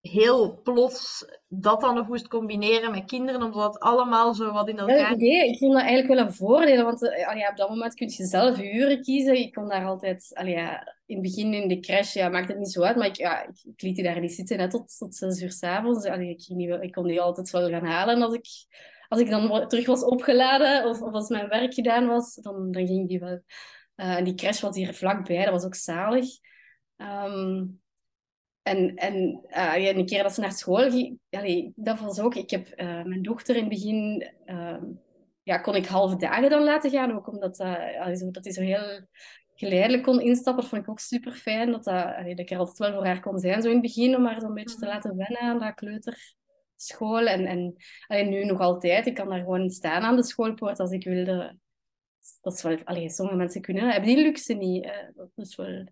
heel 0.00 0.60
plots 0.62 1.24
dat 1.48 1.80
dan 1.80 1.94
nog 1.94 2.08
moest 2.08 2.28
combineren 2.28 2.90
met 2.90 3.04
kinderen, 3.04 3.42
omdat 3.42 3.74
het 3.74 3.82
allemaal 3.82 4.34
zo 4.34 4.52
wat 4.52 4.68
in 4.68 4.78
elkaar... 4.78 5.16
Nee, 5.16 5.48
ik 5.48 5.58
vond 5.58 5.72
dat 5.72 5.82
eigenlijk 5.82 6.14
wel 6.14 6.26
een 6.26 6.34
voordeel, 6.34 6.84
want 6.84 7.02
allee, 7.02 7.48
op 7.48 7.56
dat 7.56 7.68
moment 7.68 7.94
kun 7.94 8.08
je 8.08 8.24
zelf 8.24 8.56
je 8.56 8.72
uren 8.72 9.02
kiezen. 9.02 9.34
Ik 9.34 9.52
kon 9.52 9.68
daar 9.68 9.84
altijd... 9.84 10.30
Allee, 10.32 10.54
ja, 10.54 10.96
in 11.06 11.16
het 11.16 11.24
begin 11.24 11.54
in 11.54 11.68
de 11.68 11.80
crash, 11.80 12.14
ja, 12.14 12.28
maakt 12.28 12.48
het 12.48 12.58
niet 12.58 12.72
zo 12.72 12.82
uit, 12.82 12.96
maar 12.96 13.06
ik, 13.06 13.16
ja, 13.16 13.42
ik, 13.42 13.60
ik 13.64 13.82
liet 13.82 13.94
die 13.94 14.04
daar 14.04 14.20
niet 14.20 14.34
zitten, 14.34 14.56
net 14.56 14.70
tot, 14.70 14.98
tot 14.98 15.14
zes 15.14 15.42
uur 15.42 15.52
s'avonds. 15.52 16.04
Ik, 16.04 16.46
ik 16.80 16.92
kon 16.92 17.06
die 17.06 17.20
altijd 17.20 17.50
wel 17.50 17.68
gaan 17.68 17.86
halen 17.86 18.22
als 18.22 18.34
ik, 18.34 18.46
als 19.08 19.20
ik 19.20 19.30
dan 19.30 19.68
terug 19.68 19.86
was 19.86 20.04
opgeladen, 20.04 20.88
of, 20.88 21.02
of 21.02 21.12
als 21.12 21.28
mijn 21.28 21.48
werk 21.48 21.74
gedaan 21.74 22.06
was, 22.06 22.34
dan, 22.34 22.72
dan 22.72 22.86
ging 22.86 23.08
die 23.08 23.18
wel 23.18 23.42
en 24.00 24.24
die 24.24 24.34
crash 24.34 24.60
was 24.60 24.76
hier 24.76 24.94
vlakbij, 24.94 25.44
dat 25.44 25.52
was 25.52 25.64
ook 25.64 25.74
zalig. 25.74 26.26
Ehm, 26.96 27.64
en, 28.62 28.96
en 28.96 29.40
uh, 29.48 29.84
ja, 29.84 30.04
keer 30.04 30.22
dat 30.22 30.34
ze 30.34 30.40
naar 30.40 30.52
school 30.52 30.90
ging, 30.90 31.18
allee, 31.30 31.72
dat 31.76 32.00
was 32.00 32.20
ook... 32.20 32.34
Ik 32.34 32.50
heb 32.50 32.66
uh, 32.66 33.04
mijn 33.04 33.22
dochter 33.22 33.56
in 33.56 33.60
het 33.60 33.70
begin... 33.70 34.30
Uh, 34.46 34.82
ja, 35.42 35.58
kon 35.58 35.74
ik 35.74 35.86
halve 35.86 36.16
dagen 36.16 36.50
dan 36.50 36.64
laten 36.64 36.90
gaan, 36.90 37.12
ook 37.12 37.28
omdat 37.28 37.60
uh, 37.60 38.14
zo, 38.14 38.30
dat 38.30 38.44
hij 38.44 38.52
zo 38.52 38.60
heel 38.60 39.06
geleidelijk 39.54 40.02
kon 40.02 40.20
instappen. 40.20 40.62
Dat 40.62 40.70
vond 40.70 40.82
ik 40.82 40.90
ook 40.90 41.00
super 41.00 41.32
fijn, 41.32 41.70
dat, 41.70 41.84
dat, 41.84 42.04
allee, 42.04 42.34
dat 42.34 42.44
ik 42.44 42.50
er 42.50 42.58
altijd 42.58 42.78
wel 42.78 42.92
voor 42.92 43.06
haar 43.06 43.20
kon 43.20 43.38
zijn, 43.38 43.62
zo 43.62 43.68
in 43.68 43.74
het 43.74 43.82
begin, 43.82 44.16
om 44.16 44.26
haar 44.26 44.40
zo'n 44.40 44.54
beetje 44.54 44.78
te 44.78 44.84
mhm. 44.84 44.94
laten 44.94 45.16
wennen 45.16 45.40
aan 45.40 45.58
dat 45.58 45.74
kleuterschool. 45.74 47.26
En, 47.26 47.46
en 47.46 47.74
allee, 48.06 48.24
nu 48.24 48.44
nog 48.44 48.60
altijd, 48.60 49.06
ik 49.06 49.14
kan 49.14 49.28
daar 49.28 49.40
gewoon 49.40 49.70
staan 49.70 50.02
aan 50.02 50.16
de 50.16 50.24
schoolpoort 50.24 50.78
als 50.78 50.90
ik 50.90 51.04
wilde. 51.04 51.58
Dat 52.40 52.52
is 52.52 52.62
wel... 52.62 52.78
Allee, 52.84 53.10
sommige 53.10 53.38
mensen 53.38 53.60
kunnen 53.60 53.90
hebben 53.90 54.08
die 54.14 54.22
luxe 54.22 54.54
niet. 54.54 54.90
Dat 55.14 55.30
is 55.34 55.56
wel 55.56 55.84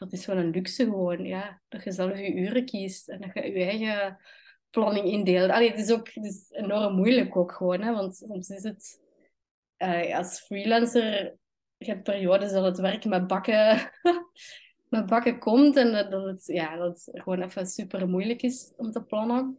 dat 0.00 0.12
is 0.12 0.26
wel 0.26 0.36
een 0.36 0.50
luxe 0.50 0.84
gewoon, 0.84 1.24
ja. 1.24 1.60
Dat 1.68 1.84
je 1.84 1.92
zelf 1.92 2.18
je 2.18 2.34
uren 2.34 2.64
kiest 2.64 3.08
en 3.08 3.20
dat 3.20 3.30
je 3.34 3.52
je 3.52 3.64
eigen 3.64 4.18
planning 4.70 5.06
indeelt. 5.06 5.50
Allee, 5.50 5.70
het 5.70 5.78
is 5.78 5.90
ook 5.90 6.08
het 6.08 6.24
is 6.24 6.50
enorm 6.50 6.94
moeilijk 6.94 7.36
ook 7.36 7.52
gewoon, 7.52 7.80
hè. 7.82 7.92
Want 7.92 8.16
soms 8.16 8.48
is 8.48 8.62
het... 8.62 9.00
Uh, 9.78 10.16
als 10.16 10.40
freelancer, 10.40 11.36
je 11.76 11.86
hebt 11.86 12.02
periodes 12.02 12.52
dat 12.52 12.64
het 12.64 12.78
werk 12.78 13.04
met 13.04 13.26
bakken, 13.26 13.90
met 14.88 15.06
bakken 15.06 15.38
komt 15.38 15.76
en 15.76 16.10
dat, 16.10 16.24
het, 16.24 16.46
ja, 16.46 16.76
dat 16.76 17.04
het 17.04 17.22
gewoon 17.22 17.42
even 17.42 17.66
super 17.66 18.08
moeilijk 18.08 18.42
is 18.42 18.72
om 18.76 18.90
te 18.90 19.02
plannen. 19.02 19.58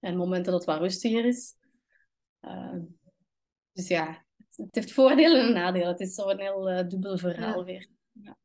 En 0.00 0.16
momenten 0.16 0.52
dat 0.52 0.60
het 0.60 0.70
wat 0.70 0.80
rustiger 0.80 1.24
is. 1.24 1.54
Uh, 2.40 2.78
dus 3.72 3.88
ja, 3.88 4.24
het, 4.56 4.74
heeft 4.74 4.92
voordelen 4.92 5.46
en 5.46 5.52
nadelen. 5.52 5.88
Het 5.88 6.00
is 6.00 6.14
zo'n 6.14 6.40
heel 6.40 6.70
uh, 6.70 6.88
dubbel 6.88 7.18
verhaal 7.18 7.64
weer. 7.64 7.88
Ja. 8.12 8.36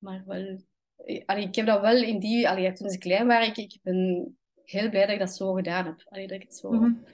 Maar 0.00 0.22
wel, 0.26 0.58
eh, 0.96 1.22
allee, 1.26 1.46
ik 1.46 1.54
heb 1.54 1.66
dat 1.66 1.80
wel 1.80 1.96
in 1.96 2.18
die, 2.18 2.48
allee, 2.48 2.72
toen 2.72 2.90
ze 2.90 2.98
klein 2.98 3.26
waren, 3.26 3.48
ik, 3.48 3.56
ik 3.56 3.78
ben 3.82 4.38
heel 4.64 4.90
blij 4.90 5.02
dat 5.02 5.14
ik 5.14 5.18
dat 5.18 5.36
zo 5.36 5.52
gedaan 5.52 5.86
heb. 5.86 6.02
Allee, 6.08 6.26
dat 6.26 6.36
ik 6.36 6.42
het 6.42 6.56
zo, 6.56 6.70
mm 6.70 7.04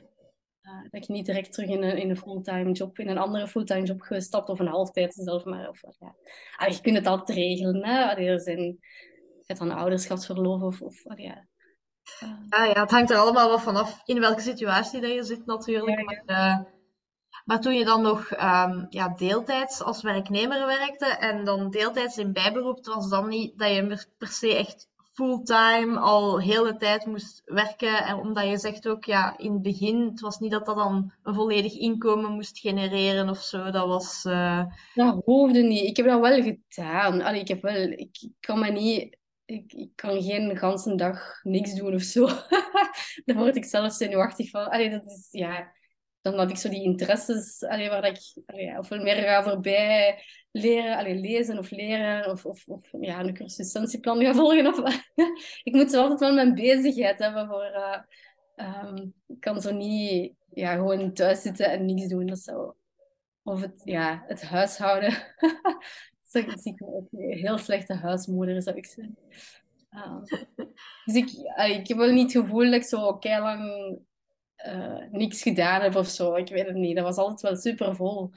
uh, 0.66 0.82
dat 0.90 1.02
ik 1.02 1.08
niet 1.08 1.26
direct 1.26 1.52
terug 1.52 1.70
in 1.70 1.82
een, 1.82 1.98
in 1.98 2.10
een 2.10 2.16
fulltime 2.16 2.72
job, 2.72 2.98
in 2.98 3.08
een 3.08 3.18
andere 3.18 3.48
fulltime 3.48 3.86
job 3.86 4.00
gestapt 4.00 4.48
of 4.48 4.58
een 4.58 4.66
halftijd 4.66 5.14
zelf 5.14 5.44
maar. 5.44 5.68
Of, 5.68 5.80
ja. 5.98 6.14
allee, 6.56 6.74
je 6.74 6.80
kunt 6.80 6.96
het 6.96 7.06
altijd 7.06 7.38
regelen. 7.38 7.84
Hè? 7.84 8.04
Allee, 8.04 8.28
er 8.28 8.40
zijn, 8.40 8.78
het 9.46 9.58
dan 9.58 9.70
ouderschapsverlof 9.70 10.62
of, 10.62 10.82
of 10.82 11.06
allee, 11.06 11.26
ja. 11.26 11.46
Uh, 12.22 12.30
ah, 12.48 12.66
ja, 12.74 12.80
het 12.80 12.90
hangt 12.90 13.10
er 13.10 13.16
allemaal 13.16 13.48
wel 13.48 13.58
vanaf 13.58 14.00
in 14.04 14.20
welke 14.20 14.40
situatie 14.40 15.00
dat 15.00 15.12
je 15.12 15.22
zit 15.22 15.46
natuurlijk. 15.46 15.98
Ja, 15.98 16.14
ja. 16.14 16.22
Maar, 16.26 16.60
uh, 16.60 16.66
maar 17.46 17.60
toen 17.60 17.74
je 17.74 17.84
dan 17.84 18.02
nog 18.02 18.30
um, 18.30 18.86
ja, 18.88 19.08
deeltijds 19.16 19.82
als 19.82 20.02
werknemer 20.02 20.66
werkte 20.66 21.06
en 21.06 21.44
dan 21.44 21.70
deeltijds 21.70 22.18
in 22.18 22.32
bijberoep, 22.32 22.86
was 22.86 23.08
dan 23.08 23.28
niet 23.28 23.58
dat 23.58 23.68
je 23.68 24.06
per 24.18 24.28
se 24.28 24.56
echt 24.56 24.88
fulltime 25.12 25.98
al 25.98 26.40
heel 26.40 26.64
de 26.64 26.76
tijd 26.76 27.06
moest 27.06 27.42
werken. 27.44 28.04
En 28.04 28.16
omdat 28.16 28.48
je 28.48 28.58
zegt 28.58 28.88
ook, 28.88 29.04
ja, 29.04 29.38
in 29.38 29.52
het 29.52 29.62
begin, 29.62 30.00
het 30.00 30.20
was 30.20 30.38
niet 30.38 30.50
dat 30.50 30.66
dat 30.66 30.76
dan 30.76 31.12
een 31.22 31.34
volledig 31.34 31.72
inkomen 31.72 32.32
moest 32.32 32.58
genereren 32.58 33.28
of 33.28 33.38
zo. 33.38 33.70
Dat 33.70 33.86
was... 33.86 34.24
Uh... 34.24 34.64
Dat 34.94 35.22
hoefde 35.24 35.62
niet. 35.62 35.84
Ik 35.84 35.96
heb 35.96 36.06
dat 36.06 36.20
wel 36.20 36.42
gedaan. 36.42 37.22
Allee, 37.22 37.40
ik 37.40 37.48
heb 37.48 37.62
wel... 37.62 37.76
Ik 37.76 38.30
kan 38.40 38.58
me 38.58 38.70
niet... 38.70 39.16
Ik, 39.44 39.72
ik 39.72 39.90
kan 39.94 40.22
geen 40.22 40.56
ganse 40.56 40.94
dag 40.94 41.40
niks 41.42 41.74
doen 41.74 41.94
of 41.94 42.02
zo. 42.02 42.26
Daar 43.24 43.36
word 43.36 43.56
ik 43.56 43.64
zelf 43.64 43.92
zenuwachtig 43.92 44.50
van. 44.50 44.70
Allee, 44.70 44.90
dat 44.90 45.04
is... 45.04 45.28
Ja 45.30 45.74
dan 46.30 46.38
had 46.38 46.50
ik 46.50 46.56
zo 46.56 46.68
die 46.68 46.82
interesses 46.82 47.62
allee, 47.62 47.88
waar 47.88 48.04
ik 48.04 48.18
allee, 48.46 48.78
ofwel 48.78 49.02
meer 49.02 49.14
ga 49.14 49.42
voorbij 49.42 50.22
leren, 50.50 50.96
allee, 50.96 51.14
lezen 51.14 51.58
of 51.58 51.70
leren 51.70 52.30
of, 52.30 52.46
of, 52.46 52.68
of 52.68 52.88
ja, 53.00 53.20
een 53.20 53.34
cursuscentieplan 53.34 54.22
gaan 54.22 54.34
volgen. 54.44 54.66
Of, 54.66 55.12
ik 55.62 55.74
moet 55.74 55.90
zo 55.90 56.00
altijd 56.00 56.20
wel 56.20 56.34
mijn 56.34 56.54
bezigheid 56.54 57.18
hebben 57.18 57.48
voor... 57.48 57.70
Uh, 57.74 57.98
um, 58.84 59.14
ik 59.26 59.40
kan 59.40 59.60
zo 59.60 59.72
niet 59.72 60.34
ja, 60.52 60.74
gewoon 60.74 61.12
thuis 61.12 61.42
zitten 61.42 61.70
en 61.70 61.84
niks 61.84 62.08
doen. 62.08 62.26
Dat 62.26 62.38
zou, 62.38 62.72
of 63.42 63.60
het, 63.60 63.80
ja, 63.84 64.24
het 64.26 64.42
huishouden. 64.42 65.12
zo 66.30 66.42
zie 66.56 66.72
ik 66.72 66.82
ook 66.82 67.08
een 67.12 67.38
heel 67.38 67.58
slechte 67.58 67.94
huismoeder, 67.94 68.62
zou 68.62 68.76
ik 68.76 68.86
zeggen. 68.86 69.18
Um, 69.90 70.22
dus 71.04 71.14
ik, 71.14 71.30
ik 71.78 71.88
heb 71.88 71.98
wel 71.98 72.12
niet 72.12 72.32
het 72.32 72.44
gevoel 72.44 72.64
dat 72.64 72.74
ik 72.74 72.84
zo 72.84 73.18
lang 73.20 73.98
uh, 74.66 75.10
niks 75.10 75.42
gedaan 75.42 75.80
heb 75.80 75.96
of 75.96 76.08
zo. 76.08 76.34
Ik 76.34 76.48
weet 76.48 76.66
het 76.66 76.76
niet. 76.76 76.96
Dat 76.96 77.04
was 77.04 77.16
altijd 77.16 77.40
wel 77.40 77.56
super 77.56 77.96
vol. 77.96 78.30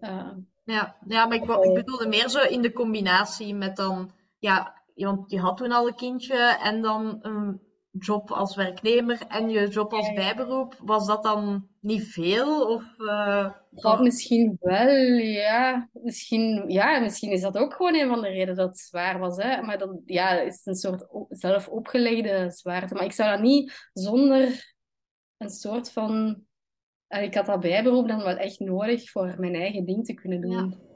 Uh, 0.00 0.32
ja, 0.64 0.96
ja, 1.06 1.26
maar 1.26 1.36
ik, 1.36 1.42
ik 1.42 1.74
bedoelde 1.74 2.08
meer 2.08 2.28
zo 2.28 2.42
in 2.42 2.62
de 2.62 2.72
combinatie 2.72 3.54
met 3.54 3.76
dan, 3.76 4.12
ja, 4.38 4.82
want 4.94 5.30
je 5.30 5.40
had 5.40 5.56
toen 5.56 5.72
al 5.72 5.86
een 5.86 5.94
kindje 5.94 6.58
en 6.62 6.82
dan 6.82 7.18
een 7.22 7.60
job 7.90 8.30
als 8.30 8.56
werknemer 8.56 9.22
en 9.28 9.48
je 9.48 9.68
job 9.68 9.92
als 9.92 10.12
bijberoep. 10.12 10.76
Was 10.82 11.06
dat 11.06 11.22
dan 11.22 11.68
niet 11.80 12.04
veel? 12.04 12.66
Of, 12.66 12.84
uh, 12.98 13.50
dat 13.70 14.00
misschien 14.00 14.56
wel, 14.60 14.88
ja. 15.16 15.88
Misschien, 15.92 16.64
ja. 16.68 16.98
Misschien 16.98 17.30
is 17.30 17.40
dat 17.40 17.58
ook 17.58 17.74
gewoon 17.74 17.94
een 17.94 18.08
van 18.08 18.20
de 18.20 18.28
redenen 18.28 18.56
dat 18.56 18.68
het 18.68 18.78
zwaar 18.78 19.18
was. 19.18 19.36
Hè? 19.36 19.62
Maar 19.62 19.78
dan 19.78 20.02
ja, 20.04 20.40
is 20.40 20.56
het 20.56 20.66
een 20.66 20.74
soort 20.74 21.06
zelf 21.28 21.68
opgelegde 21.68 22.50
zwaarte. 22.50 22.94
Maar 22.94 23.04
ik 23.04 23.12
zou 23.12 23.30
dat 23.30 23.40
niet 23.40 23.88
zonder 23.92 24.69
een 25.40 25.50
soort 25.50 25.92
van... 25.92 26.42
ik 27.08 27.34
had 27.34 27.46
dat 27.46 27.60
bijberoep 27.60 28.08
dan 28.08 28.22
wel 28.22 28.36
echt 28.36 28.58
nodig 28.60 29.10
voor 29.10 29.34
mijn 29.38 29.54
eigen 29.54 29.84
ding 29.84 30.04
te 30.04 30.14
kunnen 30.14 30.40
doen. 30.40 30.50
Ja. 30.50 30.88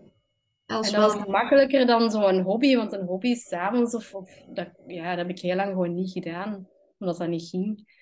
Dat 0.67 0.87
en 0.87 0.93
dat 0.93 1.15
was 1.15 1.27
makkelijker 1.27 1.87
dan 1.87 2.11
zo'n 2.11 2.41
hobby, 2.41 2.77
want 2.77 2.93
een 2.93 3.07
hobby 3.07 3.35
s'avonds 3.35 3.95
of, 3.95 4.15
of 4.15 4.31
dat, 4.49 4.69
ja, 4.87 5.09
dat 5.09 5.27
heb 5.27 5.37
ik 5.37 5.43
heel 5.43 5.57
lang 5.57 5.69
gewoon 5.69 5.95
niet 5.95 6.11
gedaan, 6.11 6.69
omdat 6.99 7.19
dat 7.19 7.29
niet 7.29 7.49
ging. 7.49 7.93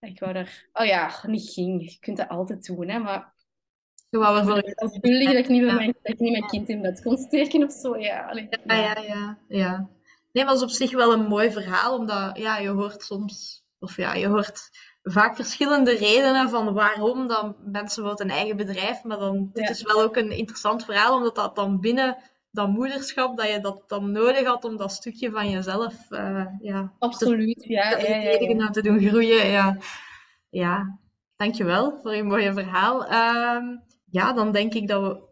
Ik 0.00 0.20
wou 0.20 0.32
daar, 0.32 0.68
oh 0.72 0.86
ja, 0.86 1.22
niet 1.26 1.48
ging. 1.48 1.90
Je 1.90 1.98
kunt 1.98 2.16
dat 2.16 2.28
altijd 2.28 2.64
doen, 2.64 2.88
hè, 2.88 2.98
maar. 2.98 3.34
Je 4.08 4.18
wou 4.18 4.44
wel 4.44 4.54
dat 4.54 4.94
ik 4.94 5.48
niet, 5.48 5.64
mijn, 5.64 5.96
dat 6.02 6.12
ik 6.12 6.18
niet 6.18 6.30
mijn 6.30 6.46
kind 6.46 6.68
in 6.68 6.82
bed 6.82 7.02
kon 7.02 7.16
steken 7.16 7.64
of 7.64 7.72
zo. 7.72 7.98
Ja, 7.98 8.32
ja, 8.64 8.74
ja, 8.74 9.00
ja, 9.00 9.38
ja. 9.48 9.88
Nee, 10.32 10.44
maar 10.44 10.54
dat 10.54 10.56
is 10.56 10.62
op 10.62 10.76
zich 10.76 10.92
wel 10.92 11.12
een 11.12 11.26
mooi 11.26 11.50
verhaal, 11.50 11.98
omdat 11.98 12.38
ja, 12.38 12.58
je 12.58 12.68
hoort 12.68 13.02
soms, 13.02 13.64
of 13.78 13.96
ja, 13.96 14.14
je 14.14 14.26
hoort 14.26 14.70
vaak 15.08 15.36
verschillende 15.36 15.96
redenen 15.96 16.48
van 16.48 16.72
waarom 16.74 17.26
dan 17.26 17.56
mensen 17.64 18.02
wel 18.02 18.20
een 18.20 18.30
eigen 18.30 18.56
bedrijf. 18.56 19.04
Maar 19.04 19.18
dan, 19.18 19.50
dit 19.52 19.70
is 19.70 19.82
wel 19.82 20.02
ook 20.02 20.16
een 20.16 20.30
interessant 20.30 20.84
verhaal, 20.84 21.16
omdat 21.16 21.34
dat 21.34 21.54
dan 21.54 21.80
binnen 21.80 22.16
dat 22.50 22.68
moederschap, 22.68 23.36
dat 23.36 23.50
je 23.50 23.60
dat 23.60 23.82
dan 23.86 24.12
nodig 24.12 24.46
had 24.46 24.64
om 24.64 24.76
dat 24.76 24.92
stukje 24.92 25.30
van 25.30 25.50
jezelf 25.50 25.94
uh, 26.10 26.46
ja, 26.60 26.92
Absoluut, 26.98 27.58
te, 27.58 27.72
ja, 27.72 27.96
te, 27.96 28.08
ja, 28.08 28.16
ja, 28.56 28.70
te 28.70 28.82
doen 28.82 29.00
groeien. 29.00 29.46
Ja. 29.46 29.78
ja, 30.50 30.98
dankjewel 31.36 31.98
voor 32.02 32.14
je 32.14 32.22
mooie 32.22 32.52
verhaal. 32.52 33.02
Uh, 33.02 33.76
ja, 34.10 34.32
dan 34.32 34.52
denk 34.52 34.74
ik 34.74 34.88
dat 34.88 35.02
we 35.02 35.24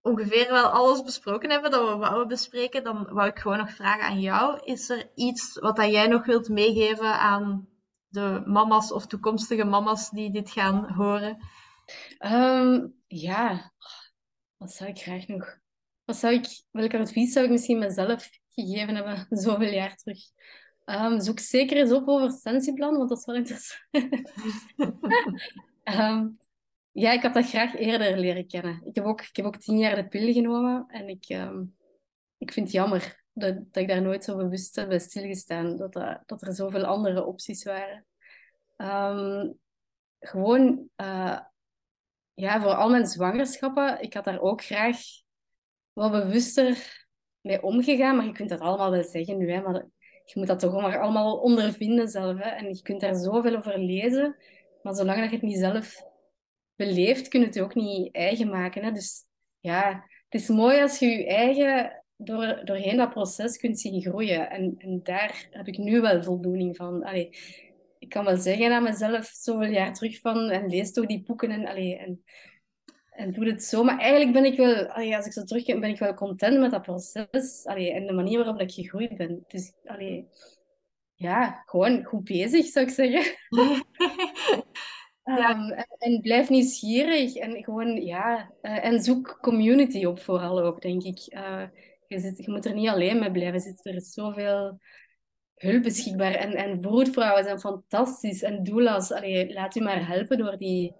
ongeveer 0.00 0.50
wel 0.50 0.64
alles 0.64 1.02
besproken 1.02 1.50
hebben 1.50 1.70
dat 1.70 1.88
we 1.88 1.96
wouden 1.96 2.28
bespreken. 2.28 2.84
Dan 2.84 3.08
wou 3.10 3.28
ik 3.28 3.38
gewoon 3.38 3.58
nog 3.58 3.70
vragen 3.70 4.04
aan 4.04 4.20
jou. 4.20 4.60
Is 4.64 4.90
er 4.90 5.10
iets 5.14 5.58
wat 5.58 5.76
dat 5.76 5.90
jij 5.90 6.06
nog 6.06 6.26
wilt 6.26 6.48
meegeven 6.48 7.18
aan 7.18 7.68
de 8.10 8.42
mama's 8.44 8.92
of 8.92 9.06
toekomstige 9.06 9.64
mama's 9.64 10.10
die 10.10 10.32
dit 10.32 10.50
gaan 10.50 10.92
horen? 10.92 11.38
Um, 12.18 12.94
ja, 13.06 13.72
wat 14.56 14.72
zou 14.72 14.90
ik 14.90 14.98
graag 14.98 15.26
nog... 15.26 15.58
Wat 16.04 16.16
zou 16.16 16.34
ik, 16.34 16.62
welk 16.70 16.94
advies 16.94 17.32
zou 17.32 17.44
ik 17.44 17.50
misschien 17.50 17.78
mezelf 17.78 18.30
gegeven 18.48 18.94
hebben 18.94 19.26
zoveel 19.38 19.72
jaar 19.72 19.96
terug? 19.96 20.18
Um, 20.84 21.20
zoek 21.20 21.38
zeker 21.38 21.76
eens 21.76 21.92
op 21.92 22.08
over 22.08 22.30
Sensiplan, 22.30 22.96
want 22.96 23.08
dat 23.08 23.18
is 23.18 23.24
wel 23.24 23.36
interessant. 23.36 23.82
um, 25.84 26.38
ja, 27.02 27.12
ik 27.12 27.22
had 27.22 27.34
dat 27.34 27.48
graag 27.48 27.76
eerder 27.76 28.18
leren 28.18 28.46
kennen. 28.46 28.82
Ik 28.84 28.94
heb 28.94 29.04
ook, 29.04 29.20
ik 29.20 29.36
heb 29.36 29.46
ook 29.46 29.56
tien 29.56 29.78
jaar 29.78 29.94
de 29.94 30.08
pil 30.08 30.32
genomen 30.32 30.84
en 30.88 31.08
ik, 31.08 31.26
ik 32.38 32.52
vind 32.52 32.66
het 32.66 32.72
jammer 32.72 33.19
dat, 33.40 33.54
dat 33.72 33.82
ik 33.82 33.88
daar 33.88 34.02
nooit 34.02 34.24
zo 34.24 34.36
bewust 34.36 34.76
heb 34.76 34.88
bij 34.88 34.98
stilgestaan. 34.98 35.76
Dat, 35.76 35.92
dat, 36.26 36.42
er 36.42 36.52
zoveel 36.52 36.84
andere 36.84 37.24
opties 37.24 37.64
waren. 37.64 38.06
Um, 38.76 39.58
gewoon, 40.20 40.88
uh, 40.96 41.40
ja, 42.34 42.60
voor 42.60 42.74
al 42.74 42.90
mijn 42.90 43.06
zwangerschappen, 43.06 44.02
ik 44.02 44.14
had 44.14 44.24
daar 44.24 44.40
ook 44.40 44.62
graag 44.62 44.98
wat 45.92 46.10
bewuster 46.10 47.06
mee 47.40 47.62
omgegaan. 47.62 48.16
Maar 48.16 48.26
je 48.26 48.32
kunt 48.32 48.48
dat 48.48 48.60
allemaal 48.60 48.90
wel 48.90 49.04
zeggen 49.04 49.38
nu, 49.38 49.52
hè, 49.52 49.60
maar 49.60 49.86
je 50.24 50.38
moet 50.38 50.46
dat 50.46 50.58
toch 50.58 50.74
allemaal 50.74 51.36
ondervinden 51.36 52.08
zelf. 52.08 52.38
Hè, 52.38 52.48
en 52.48 52.74
je 52.74 52.82
kunt 52.82 53.00
daar 53.00 53.14
zoveel 53.14 53.56
over 53.56 53.78
lezen. 53.78 54.36
Maar 54.82 54.94
zolang 54.94 55.20
dat 55.20 55.30
je 55.30 55.36
het 55.36 55.44
niet 55.44 55.58
zelf 55.58 56.04
beleeft, 56.76 57.28
kun 57.28 57.40
je 57.40 57.46
het 57.46 57.60
ook 57.60 57.74
niet 57.74 58.14
eigen 58.14 58.48
maken. 58.48 58.84
Hè. 58.84 58.92
Dus 58.92 59.24
ja, 59.60 60.04
het 60.28 60.40
is 60.40 60.48
mooi 60.48 60.80
als 60.80 60.98
je 60.98 61.06
je 61.06 61.26
eigen 61.26 61.99
door, 62.24 62.60
doorheen 62.64 62.96
dat 62.96 63.10
proces 63.10 63.56
kunt 63.56 63.80
zien 63.80 64.02
groeien. 64.02 64.50
En, 64.50 64.74
en 64.78 65.00
daar 65.02 65.48
heb 65.50 65.66
ik 65.66 65.78
nu 65.78 66.00
wel 66.00 66.22
voldoening 66.22 66.76
van. 66.76 67.04
Allee, 67.04 67.30
ik 67.98 68.08
kan 68.08 68.24
wel 68.24 68.36
zeggen 68.36 68.72
aan 68.72 68.82
mezelf 68.82 69.24
zoveel 69.24 69.70
jaar 69.70 69.94
terug 69.94 70.20
van 70.20 70.50
en 70.50 70.68
lees 70.68 70.92
toch 70.92 71.06
die 71.06 71.22
boeken 71.22 71.50
en, 71.50 71.66
allee, 71.66 71.96
en, 71.96 72.24
en 73.10 73.32
doe 73.32 73.46
het 73.46 73.62
zo. 73.62 73.82
Maar 73.82 73.98
eigenlijk 73.98 74.32
ben 74.32 74.44
ik 74.44 74.56
wel, 74.56 74.86
allee, 74.86 75.16
als 75.16 75.26
ik 75.26 75.32
zo 75.32 75.44
terugkijk, 75.44 75.80
ben 75.80 75.90
ik 75.90 75.98
wel 75.98 76.14
content 76.14 76.58
met 76.58 76.70
dat 76.70 76.82
proces. 76.82 77.64
Allee, 77.64 77.92
en 77.92 78.06
de 78.06 78.12
manier 78.12 78.38
waarop 78.38 78.60
ik 78.60 78.72
gegroeid 78.72 79.16
ben. 79.16 79.44
Dus 79.48 79.72
allee, 79.84 80.28
ja, 81.14 81.62
gewoon 81.66 82.04
goed 82.04 82.24
bezig, 82.24 82.66
zou 82.66 82.86
ik 82.86 82.92
zeggen. 82.92 83.36
ja. 85.24 85.50
Um, 85.50 85.70
en, 85.70 85.86
en, 85.98 86.20
blijf 86.20 86.48
nieuwsgierig 86.48 87.34
en 87.34 87.64
gewoon, 87.64 88.04
ja, 88.04 88.50
uh, 88.62 88.84
en 88.84 89.02
zoek 89.02 89.38
community 89.40 90.04
op 90.04 90.20
vooral 90.20 90.60
ook, 90.60 90.82
denk 90.82 91.02
ik. 91.02 91.26
Uh, 91.28 91.62
je, 92.10 92.20
zit, 92.20 92.44
je 92.44 92.50
moet 92.50 92.66
er 92.66 92.74
niet 92.74 92.88
alleen 92.88 93.18
mee 93.18 93.30
blijven 93.30 93.60
zitten. 93.60 93.90
Er 93.90 93.96
is 93.96 94.12
zoveel 94.12 94.80
hulp 95.54 95.82
beschikbaar. 95.82 96.34
En, 96.34 96.52
en 96.52 96.82
zijn 97.44 97.60
fantastisch. 97.60 98.42
En 98.42 98.62
doula's, 98.62 99.12
allee, 99.12 99.52
laat 99.52 99.76
u 99.76 99.80
maar 99.80 100.06
helpen 100.06 100.38
door 100.38 100.56
die, 100.56 100.94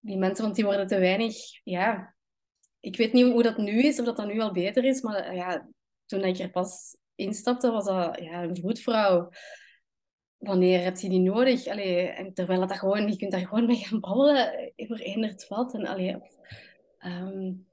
die 0.00 0.16
mensen, 0.16 0.44
want 0.44 0.56
die 0.56 0.64
worden 0.64 0.86
te 0.86 0.98
weinig... 0.98 1.36
Ja, 1.64 2.14
ik 2.80 2.96
weet 2.96 3.12
niet 3.12 3.32
hoe 3.32 3.42
dat 3.42 3.56
nu 3.56 3.82
is, 3.82 3.98
of 3.98 4.04
dat 4.04 4.16
dat 4.16 4.26
nu 4.26 4.40
al 4.40 4.52
beter 4.52 4.84
is, 4.84 5.02
maar 5.02 5.34
ja, 5.34 5.68
toen 6.06 6.24
ik 6.24 6.38
er 6.38 6.50
pas 6.50 6.96
instapte, 7.14 7.70
was 7.70 7.84
dat 7.84 8.18
ja, 8.20 8.42
een 8.42 8.52
broedvrouw. 8.52 9.28
Wanneer 10.36 10.82
heb 10.82 10.96
je 10.96 11.08
die 11.08 11.20
nodig? 11.20 11.66
Allee, 11.66 12.08
en 12.08 12.34
terwijl 12.34 12.60
dat, 12.60 12.78
gewoon, 12.78 13.08
je 13.08 13.16
kunt 13.16 13.30
daar 13.32 13.46
gewoon 13.46 13.66
mee 13.66 13.76
gaan 13.76 14.00
babbelen 14.00 14.72
over 14.76 15.00
eenderd 15.00 15.48
wat. 15.48 15.74
En, 15.74 15.86
allee, 15.86 16.16
um, 17.06 17.66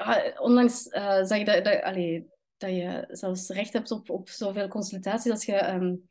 ah, 0.00 0.40
onlangs 0.40 0.86
uh, 0.86 1.24
zag 1.24 1.38
ik 1.38 1.46
dat, 1.46 1.64
dat, 1.64 1.82
allee, 1.82 2.28
dat 2.56 2.70
je 2.70 3.04
zelfs 3.08 3.48
recht 3.48 3.72
hebt 3.72 3.90
op, 3.90 4.10
op 4.10 4.28
zoveel 4.28 4.68
consultaties 4.68 5.30
als 5.30 5.44
je, 5.44 5.68
um, 5.68 6.08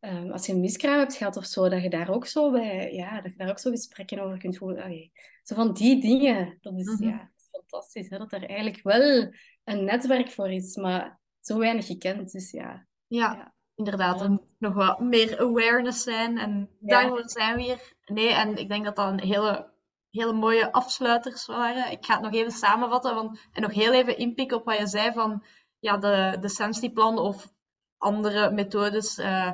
um, 0.00 0.30
als 0.30 0.46
je 0.46 0.52
een 0.52 0.60
miskraam 0.60 0.98
hebt 0.98 1.14
gehad 1.14 1.36
of 1.36 1.44
zo, 1.44 1.68
dat 1.68 1.82
je 1.82 1.90
daar 1.90 2.10
ook 2.10 2.26
zo 2.26 2.50
bij, 2.50 2.92
ja, 2.92 3.20
dat 3.20 3.32
je 3.32 3.38
daar 3.38 3.50
ook 3.50 3.58
zo 3.58 3.70
gesprekken 3.70 4.18
over 4.18 4.38
kunt 4.38 4.56
voeren. 4.56 4.84
Allee, 4.84 5.12
zo 5.42 5.54
van 5.54 5.72
die 5.72 6.00
dingen, 6.00 6.58
dat 6.60 6.78
is, 6.78 6.86
mm 6.86 6.96
-hmm. 6.96 7.08
ja, 7.08 7.30
fantastisch, 7.50 8.08
hè, 8.08 8.18
dat 8.18 8.32
er 8.32 8.48
eigenlijk 8.48 8.82
wel 8.82 9.32
een 9.64 9.84
netwerk 9.84 10.30
voor 10.30 10.50
is, 10.50 10.76
maar 10.76 11.20
zo 11.40 11.58
weinig 11.58 11.86
gekend. 11.86 12.32
Dus 12.32 12.50
ja. 12.50 12.86
Ja, 13.06 13.34
ja. 13.34 13.54
inderdaad. 13.74 14.20
Er 14.20 14.30
moet 14.30 14.46
nog 14.58 14.74
wat 14.74 15.00
meer 15.00 15.38
awareness 15.38 16.02
zijn 16.02 16.38
en 16.38 16.70
daarvoor 16.80 17.22
zijn 17.24 17.56
we 17.56 17.62
hier. 17.62 17.92
Nee, 18.04 18.32
en 18.32 18.56
ik 18.56 18.68
denk 18.68 18.84
dat 18.84 18.96
dat 18.96 19.08
een 19.08 19.20
hele 19.20 19.69
hele 20.10 20.32
mooie 20.32 20.72
afsluiters 20.72 21.46
waren. 21.46 21.90
Ik 21.90 22.04
ga 22.04 22.12
het 22.12 22.22
nog 22.22 22.32
even 22.32 22.52
samenvatten 22.52 23.14
want, 23.14 23.40
en 23.52 23.62
nog 23.62 23.72
heel 23.72 23.92
even 23.92 24.18
inpikken 24.18 24.56
op 24.56 24.64
wat 24.64 24.78
je 24.78 24.86
zei 24.86 25.12
van 25.12 25.44
ja, 25.78 25.96
de, 25.96 26.36
de 26.40 26.48
Sensi-plan 26.48 27.18
of 27.18 27.52
andere 27.98 28.50
methodes. 28.50 29.18
Uh, 29.18 29.52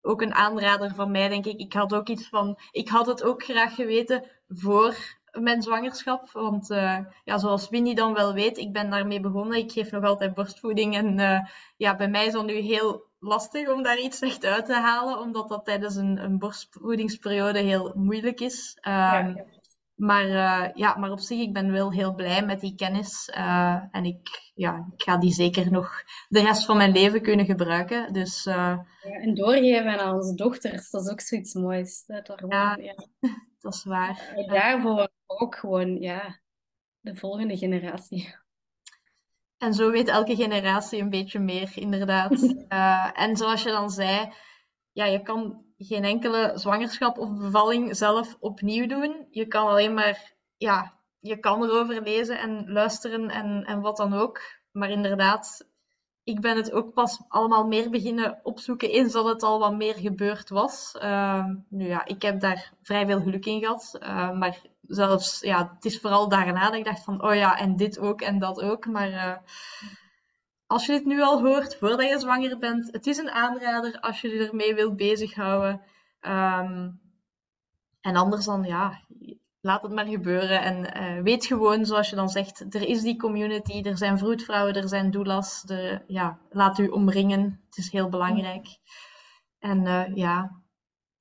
ook 0.00 0.22
een 0.22 0.34
aanrader 0.34 0.94
van 0.94 1.10
mij, 1.10 1.28
denk 1.28 1.46
ik. 1.46 1.60
Ik 1.60 1.72
had 1.72 1.94
ook 1.94 2.08
iets 2.08 2.28
van, 2.28 2.58
ik 2.70 2.88
had 2.88 3.06
het 3.06 3.22
ook 3.22 3.42
graag 3.42 3.74
geweten 3.74 4.24
voor 4.48 4.96
mijn 5.30 5.62
zwangerschap. 5.62 6.30
Want 6.32 6.70
uh, 6.70 6.98
ja, 7.24 7.38
zoals 7.38 7.68
Winnie 7.68 7.94
dan 7.94 8.14
wel 8.14 8.32
weet, 8.32 8.58
ik 8.58 8.72
ben 8.72 8.90
daarmee 8.90 9.20
begonnen. 9.20 9.58
Ik 9.58 9.72
geef 9.72 9.90
nog 9.90 10.04
altijd 10.04 10.34
borstvoeding. 10.34 10.96
En 10.96 11.18
uh, 11.18 11.40
ja, 11.76 11.96
bij 11.96 12.08
mij 12.08 12.26
is 12.26 12.32
het 12.32 12.46
nu 12.46 12.54
heel 12.54 13.04
lastig 13.18 13.68
om 13.68 13.82
daar 13.82 13.98
iets 13.98 14.20
echt 14.20 14.44
uit 14.44 14.66
te 14.66 14.74
halen, 14.74 15.18
omdat 15.18 15.48
dat 15.48 15.64
tijdens 15.64 15.96
een, 15.96 16.18
een 16.18 16.38
borstvoedingsperiode 16.38 17.58
heel 17.58 17.92
moeilijk 17.94 18.40
is. 18.40 18.78
Ja. 18.80 19.44
Maar, 19.96 20.26
uh, 20.26 20.74
ja, 20.74 20.96
maar 20.96 21.10
op 21.10 21.20
zich, 21.20 21.40
ik 21.40 21.52
ben 21.52 21.72
wel 21.72 21.92
heel 21.92 22.14
blij 22.14 22.44
met 22.44 22.60
die 22.60 22.74
kennis. 22.74 23.30
Uh, 23.36 23.82
en 23.90 24.04
ik, 24.04 24.50
ja, 24.54 24.86
ik 24.94 25.02
ga 25.02 25.16
die 25.16 25.32
zeker 25.32 25.70
nog 25.70 26.02
de 26.28 26.40
rest 26.40 26.64
van 26.64 26.76
mijn 26.76 26.92
leven 26.92 27.22
kunnen 27.22 27.46
gebruiken. 27.46 28.12
Dus, 28.12 28.46
uh... 28.46 28.54
ja, 28.54 29.10
en 29.20 29.34
doorgeven 29.34 30.00
aan 30.00 30.14
onze 30.14 30.34
dochters, 30.34 30.90
dat 30.90 31.04
is 31.04 31.10
ook 31.10 31.20
zoiets 31.20 31.54
moois. 31.54 32.04
Dat, 32.06 32.32
gewoon, 32.34 32.56
ja, 32.56 32.76
ja, 32.76 32.94
dat 33.60 33.74
is 33.74 33.84
waar. 33.84 34.32
En 34.34 34.46
daarvoor 34.46 35.08
ook 35.26 35.56
gewoon, 35.56 36.00
ja, 36.00 36.40
de 37.00 37.16
volgende 37.16 37.56
generatie. 37.56 38.34
En 39.58 39.74
zo 39.74 39.90
weet 39.90 40.08
elke 40.08 40.36
generatie 40.36 41.00
een 41.00 41.10
beetje 41.10 41.38
meer, 41.38 41.72
inderdaad. 41.74 42.54
en 43.24 43.36
zoals 43.36 43.62
je 43.62 43.70
dan 43.70 43.90
zei, 43.90 44.32
ja, 44.92 45.04
je 45.04 45.22
kan 45.22 45.65
geen 45.78 46.04
enkele 46.04 46.52
zwangerschap 46.54 47.18
of 47.18 47.34
bevalling 47.34 47.96
zelf 47.96 48.36
opnieuw 48.40 48.86
doen. 48.86 49.26
Je 49.30 49.46
kan 49.46 49.66
alleen 49.66 49.94
maar, 49.94 50.34
ja, 50.56 50.94
je 51.20 51.38
kan 51.38 51.62
erover 51.62 52.02
lezen 52.02 52.38
en 52.38 52.72
luisteren 52.72 53.30
en, 53.30 53.64
en 53.64 53.80
wat 53.80 53.96
dan 53.96 54.14
ook. 54.14 54.40
Maar 54.72 54.90
inderdaad, 54.90 55.66
ik 56.24 56.40
ben 56.40 56.56
het 56.56 56.72
ook 56.72 56.92
pas 56.92 57.22
allemaal 57.28 57.66
meer 57.66 57.90
beginnen 57.90 58.40
opzoeken 58.42 58.90
eens 58.90 59.12
dat 59.12 59.24
het 59.24 59.42
al 59.42 59.58
wat 59.58 59.76
meer 59.76 59.94
gebeurd 59.94 60.48
was. 60.48 60.96
Uh, 61.02 61.44
nu 61.68 61.86
ja, 61.86 62.04
ik 62.04 62.22
heb 62.22 62.40
daar 62.40 62.72
vrij 62.82 63.06
veel 63.06 63.20
geluk 63.20 63.46
in 63.46 63.60
gehad. 63.60 63.98
Uh, 64.00 64.32
maar 64.32 64.60
zelfs, 64.86 65.40
ja, 65.40 65.72
het 65.74 65.84
is 65.84 66.00
vooral 66.00 66.28
daarna 66.28 66.64
dat 66.64 66.74
ik 66.74 66.84
dacht 66.84 67.04
van, 67.04 67.22
oh 67.22 67.34
ja, 67.34 67.58
en 67.58 67.76
dit 67.76 67.98
ook 67.98 68.20
en 68.20 68.38
dat 68.38 68.62
ook. 68.62 68.86
Maar 68.86 69.08
uh, 69.08 69.36
als 70.66 70.86
je 70.86 70.92
dit 70.92 71.04
nu 71.04 71.22
al 71.22 71.42
hoort 71.42 71.76
voordat 71.76 72.08
je 72.08 72.18
zwanger 72.18 72.58
bent, 72.58 72.92
het 72.92 73.06
is 73.06 73.16
een 73.16 73.30
aanrader 73.30 74.00
als 74.00 74.20
je 74.20 74.28
je 74.28 74.48
ermee 74.48 74.74
wilt 74.74 74.96
bezighouden. 74.96 75.80
Um, 76.20 77.00
en 78.00 78.16
anders 78.16 78.44
dan, 78.44 78.62
ja, 78.62 79.00
laat 79.60 79.82
het 79.82 79.92
maar 79.92 80.06
gebeuren. 80.06 80.62
En 80.62 81.02
uh, 81.02 81.22
weet 81.22 81.46
gewoon, 81.46 81.84
zoals 81.84 82.10
je 82.10 82.16
dan 82.16 82.28
zegt, 82.28 82.74
er 82.74 82.88
is 82.88 83.02
die 83.02 83.16
community, 83.18 83.82
er 83.82 83.96
zijn 83.96 84.18
vroedvrouwen, 84.18 84.74
er 84.74 84.88
zijn 84.88 85.10
doulas. 85.10 85.64
Ja, 86.06 86.38
laat 86.50 86.78
u 86.78 86.86
omringen. 86.86 87.60
Het 87.66 87.76
is 87.76 87.90
heel 87.90 88.08
belangrijk. 88.08 88.66
En 89.58 89.86
uh, 89.86 90.14
ja, 90.14 90.62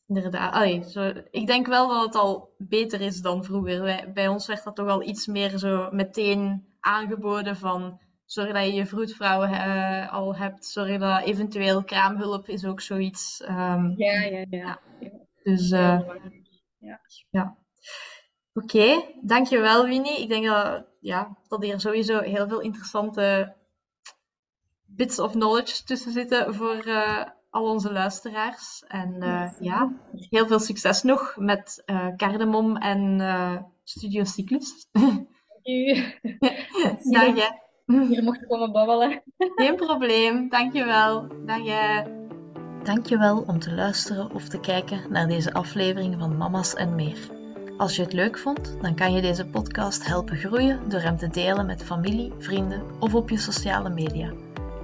inderdaad. 0.07 0.53
Allee, 0.53 0.89
zo, 0.89 1.13
ik 1.31 1.47
denk 1.47 1.67
wel 1.67 1.87
dat 1.87 2.05
het 2.05 2.15
al 2.15 2.53
beter 2.57 3.01
is 3.01 3.21
dan 3.21 3.43
vroeger. 3.43 3.81
Wij, 3.81 4.11
bij 4.13 4.27
ons 4.27 4.47
werd 4.47 4.63
dat 4.63 4.75
toch 4.75 4.87
al 4.87 5.03
iets 5.03 5.27
meer 5.27 5.57
zo 5.57 5.89
meteen 5.91 6.73
aangeboden 6.79 7.57
van 7.57 7.99
Zorg 8.25 8.53
dat 8.53 8.65
je 8.65 8.73
je 8.73 8.85
vroedvrouw 8.85 9.43
uh, 9.43 10.13
al 10.13 10.35
hebt. 10.35 10.65
Zorg 10.65 10.99
dat 10.99 11.23
eventueel 11.23 11.83
kraamhulp 11.83 12.47
is 12.47 12.65
ook 12.65 12.81
zoiets. 12.81 13.41
Um, 13.49 13.93
ja, 13.97 14.21
ja, 14.21 14.45
ja, 14.49 14.79
ja. 14.99 15.19
Dus 15.43 15.71
uh, 15.71 15.99
ja. 16.77 16.99
ja. 17.29 17.57
Oké, 18.53 18.77
okay, 18.77 19.15
dankjewel 19.21 19.85
Winnie. 19.85 20.21
Ik 20.21 20.29
denk 20.29 20.45
dat, 20.45 20.85
ja, 20.99 21.37
dat 21.47 21.63
hier 21.63 21.79
sowieso 21.79 22.19
heel 22.19 22.47
veel 22.47 22.59
interessante 22.59 23.55
bits 24.85 25.19
of 25.19 25.31
knowledge 25.31 25.83
tussen 25.83 26.11
zitten 26.11 26.55
voor 26.55 26.87
uh, 26.87 27.23
al 27.49 27.69
onze 27.69 27.91
luisteraars. 27.91 28.83
En 28.87 29.15
ja, 29.59 29.93
heel 30.09 30.47
veel 30.47 30.59
succes 30.59 31.03
nog 31.03 31.35
met 31.37 31.83
Cardamom 32.17 32.77
en 32.77 33.19
Studio 33.83 34.23
Cyclus. 34.23 34.87
Dank 37.11 37.35
je. 37.37 37.63
Hier 38.09 38.23
mocht 38.23 38.41
ik 38.41 38.47
komen 38.47 38.71
babbelen. 38.71 39.23
Geen 39.37 39.75
probleem, 39.75 40.49
dankjewel. 40.49 41.27
Dag 41.45 41.63
jij. 41.63 42.07
Dankjewel 42.83 43.43
om 43.47 43.59
te 43.59 43.73
luisteren 43.73 44.33
of 44.33 44.47
te 44.47 44.59
kijken 44.59 45.01
naar 45.09 45.27
deze 45.27 45.53
aflevering 45.53 46.15
van 46.19 46.37
Mama's 46.37 46.73
en 46.73 46.95
meer. 46.95 47.17
Als 47.77 47.95
je 47.95 48.01
het 48.01 48.13
leuk 48.13 48.37
vond, 48.37 48.77
dan 48.81 48.95
kan 48.95 49.13
je 49.13 49.21
deze 49.21 49.45
podcast 49.45 50.07
helpen 50.07 50.37
groeien 50.37 50.89
door 50.89 50.99
hem 50.99 51.17
te 51.17 51.27
delen 51.27 51.65
met 51.65 51.83
familie, 51.83 52.33
vrienden 52.37 52.83
of 52.99 53.15
op 53.15 53.29
je 53.29 53.37
sociale 53.37 53.89
media. 53.89 54.31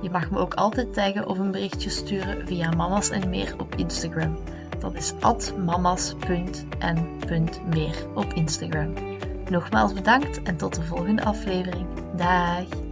Je 0.01 0.09
mag 0.09 0.31
me 0.31 0.37
ook 0.37 0.53
altijd 0.53 0.93
taggen 0.93 1.27
of 1.27 1.39
een 1.39 1.51
berichtje 1.51 1.89
sturen 1.89 2.47
via 2.47 2.71
Mama's 2.71 3.09
en 3.09 3.29
meer 3.29 3.55
op 3.57 3.75
Instagram. 3.75 4.37
Dat 4.79 4.93
is 4.93 5.13
mamas.en.meer 5.65 6.35
op 8.15 8.33
Instagram. 8.33 8.93
Nogmaals 9.49 9.93
bedankt 9.93 10.41
en 10.41 10.57
tot 10.57 10.75
de 10.75 10.83
volgende 10.83 11.23
aflevering. 11.23 11.87
Dag! 12.15 12.90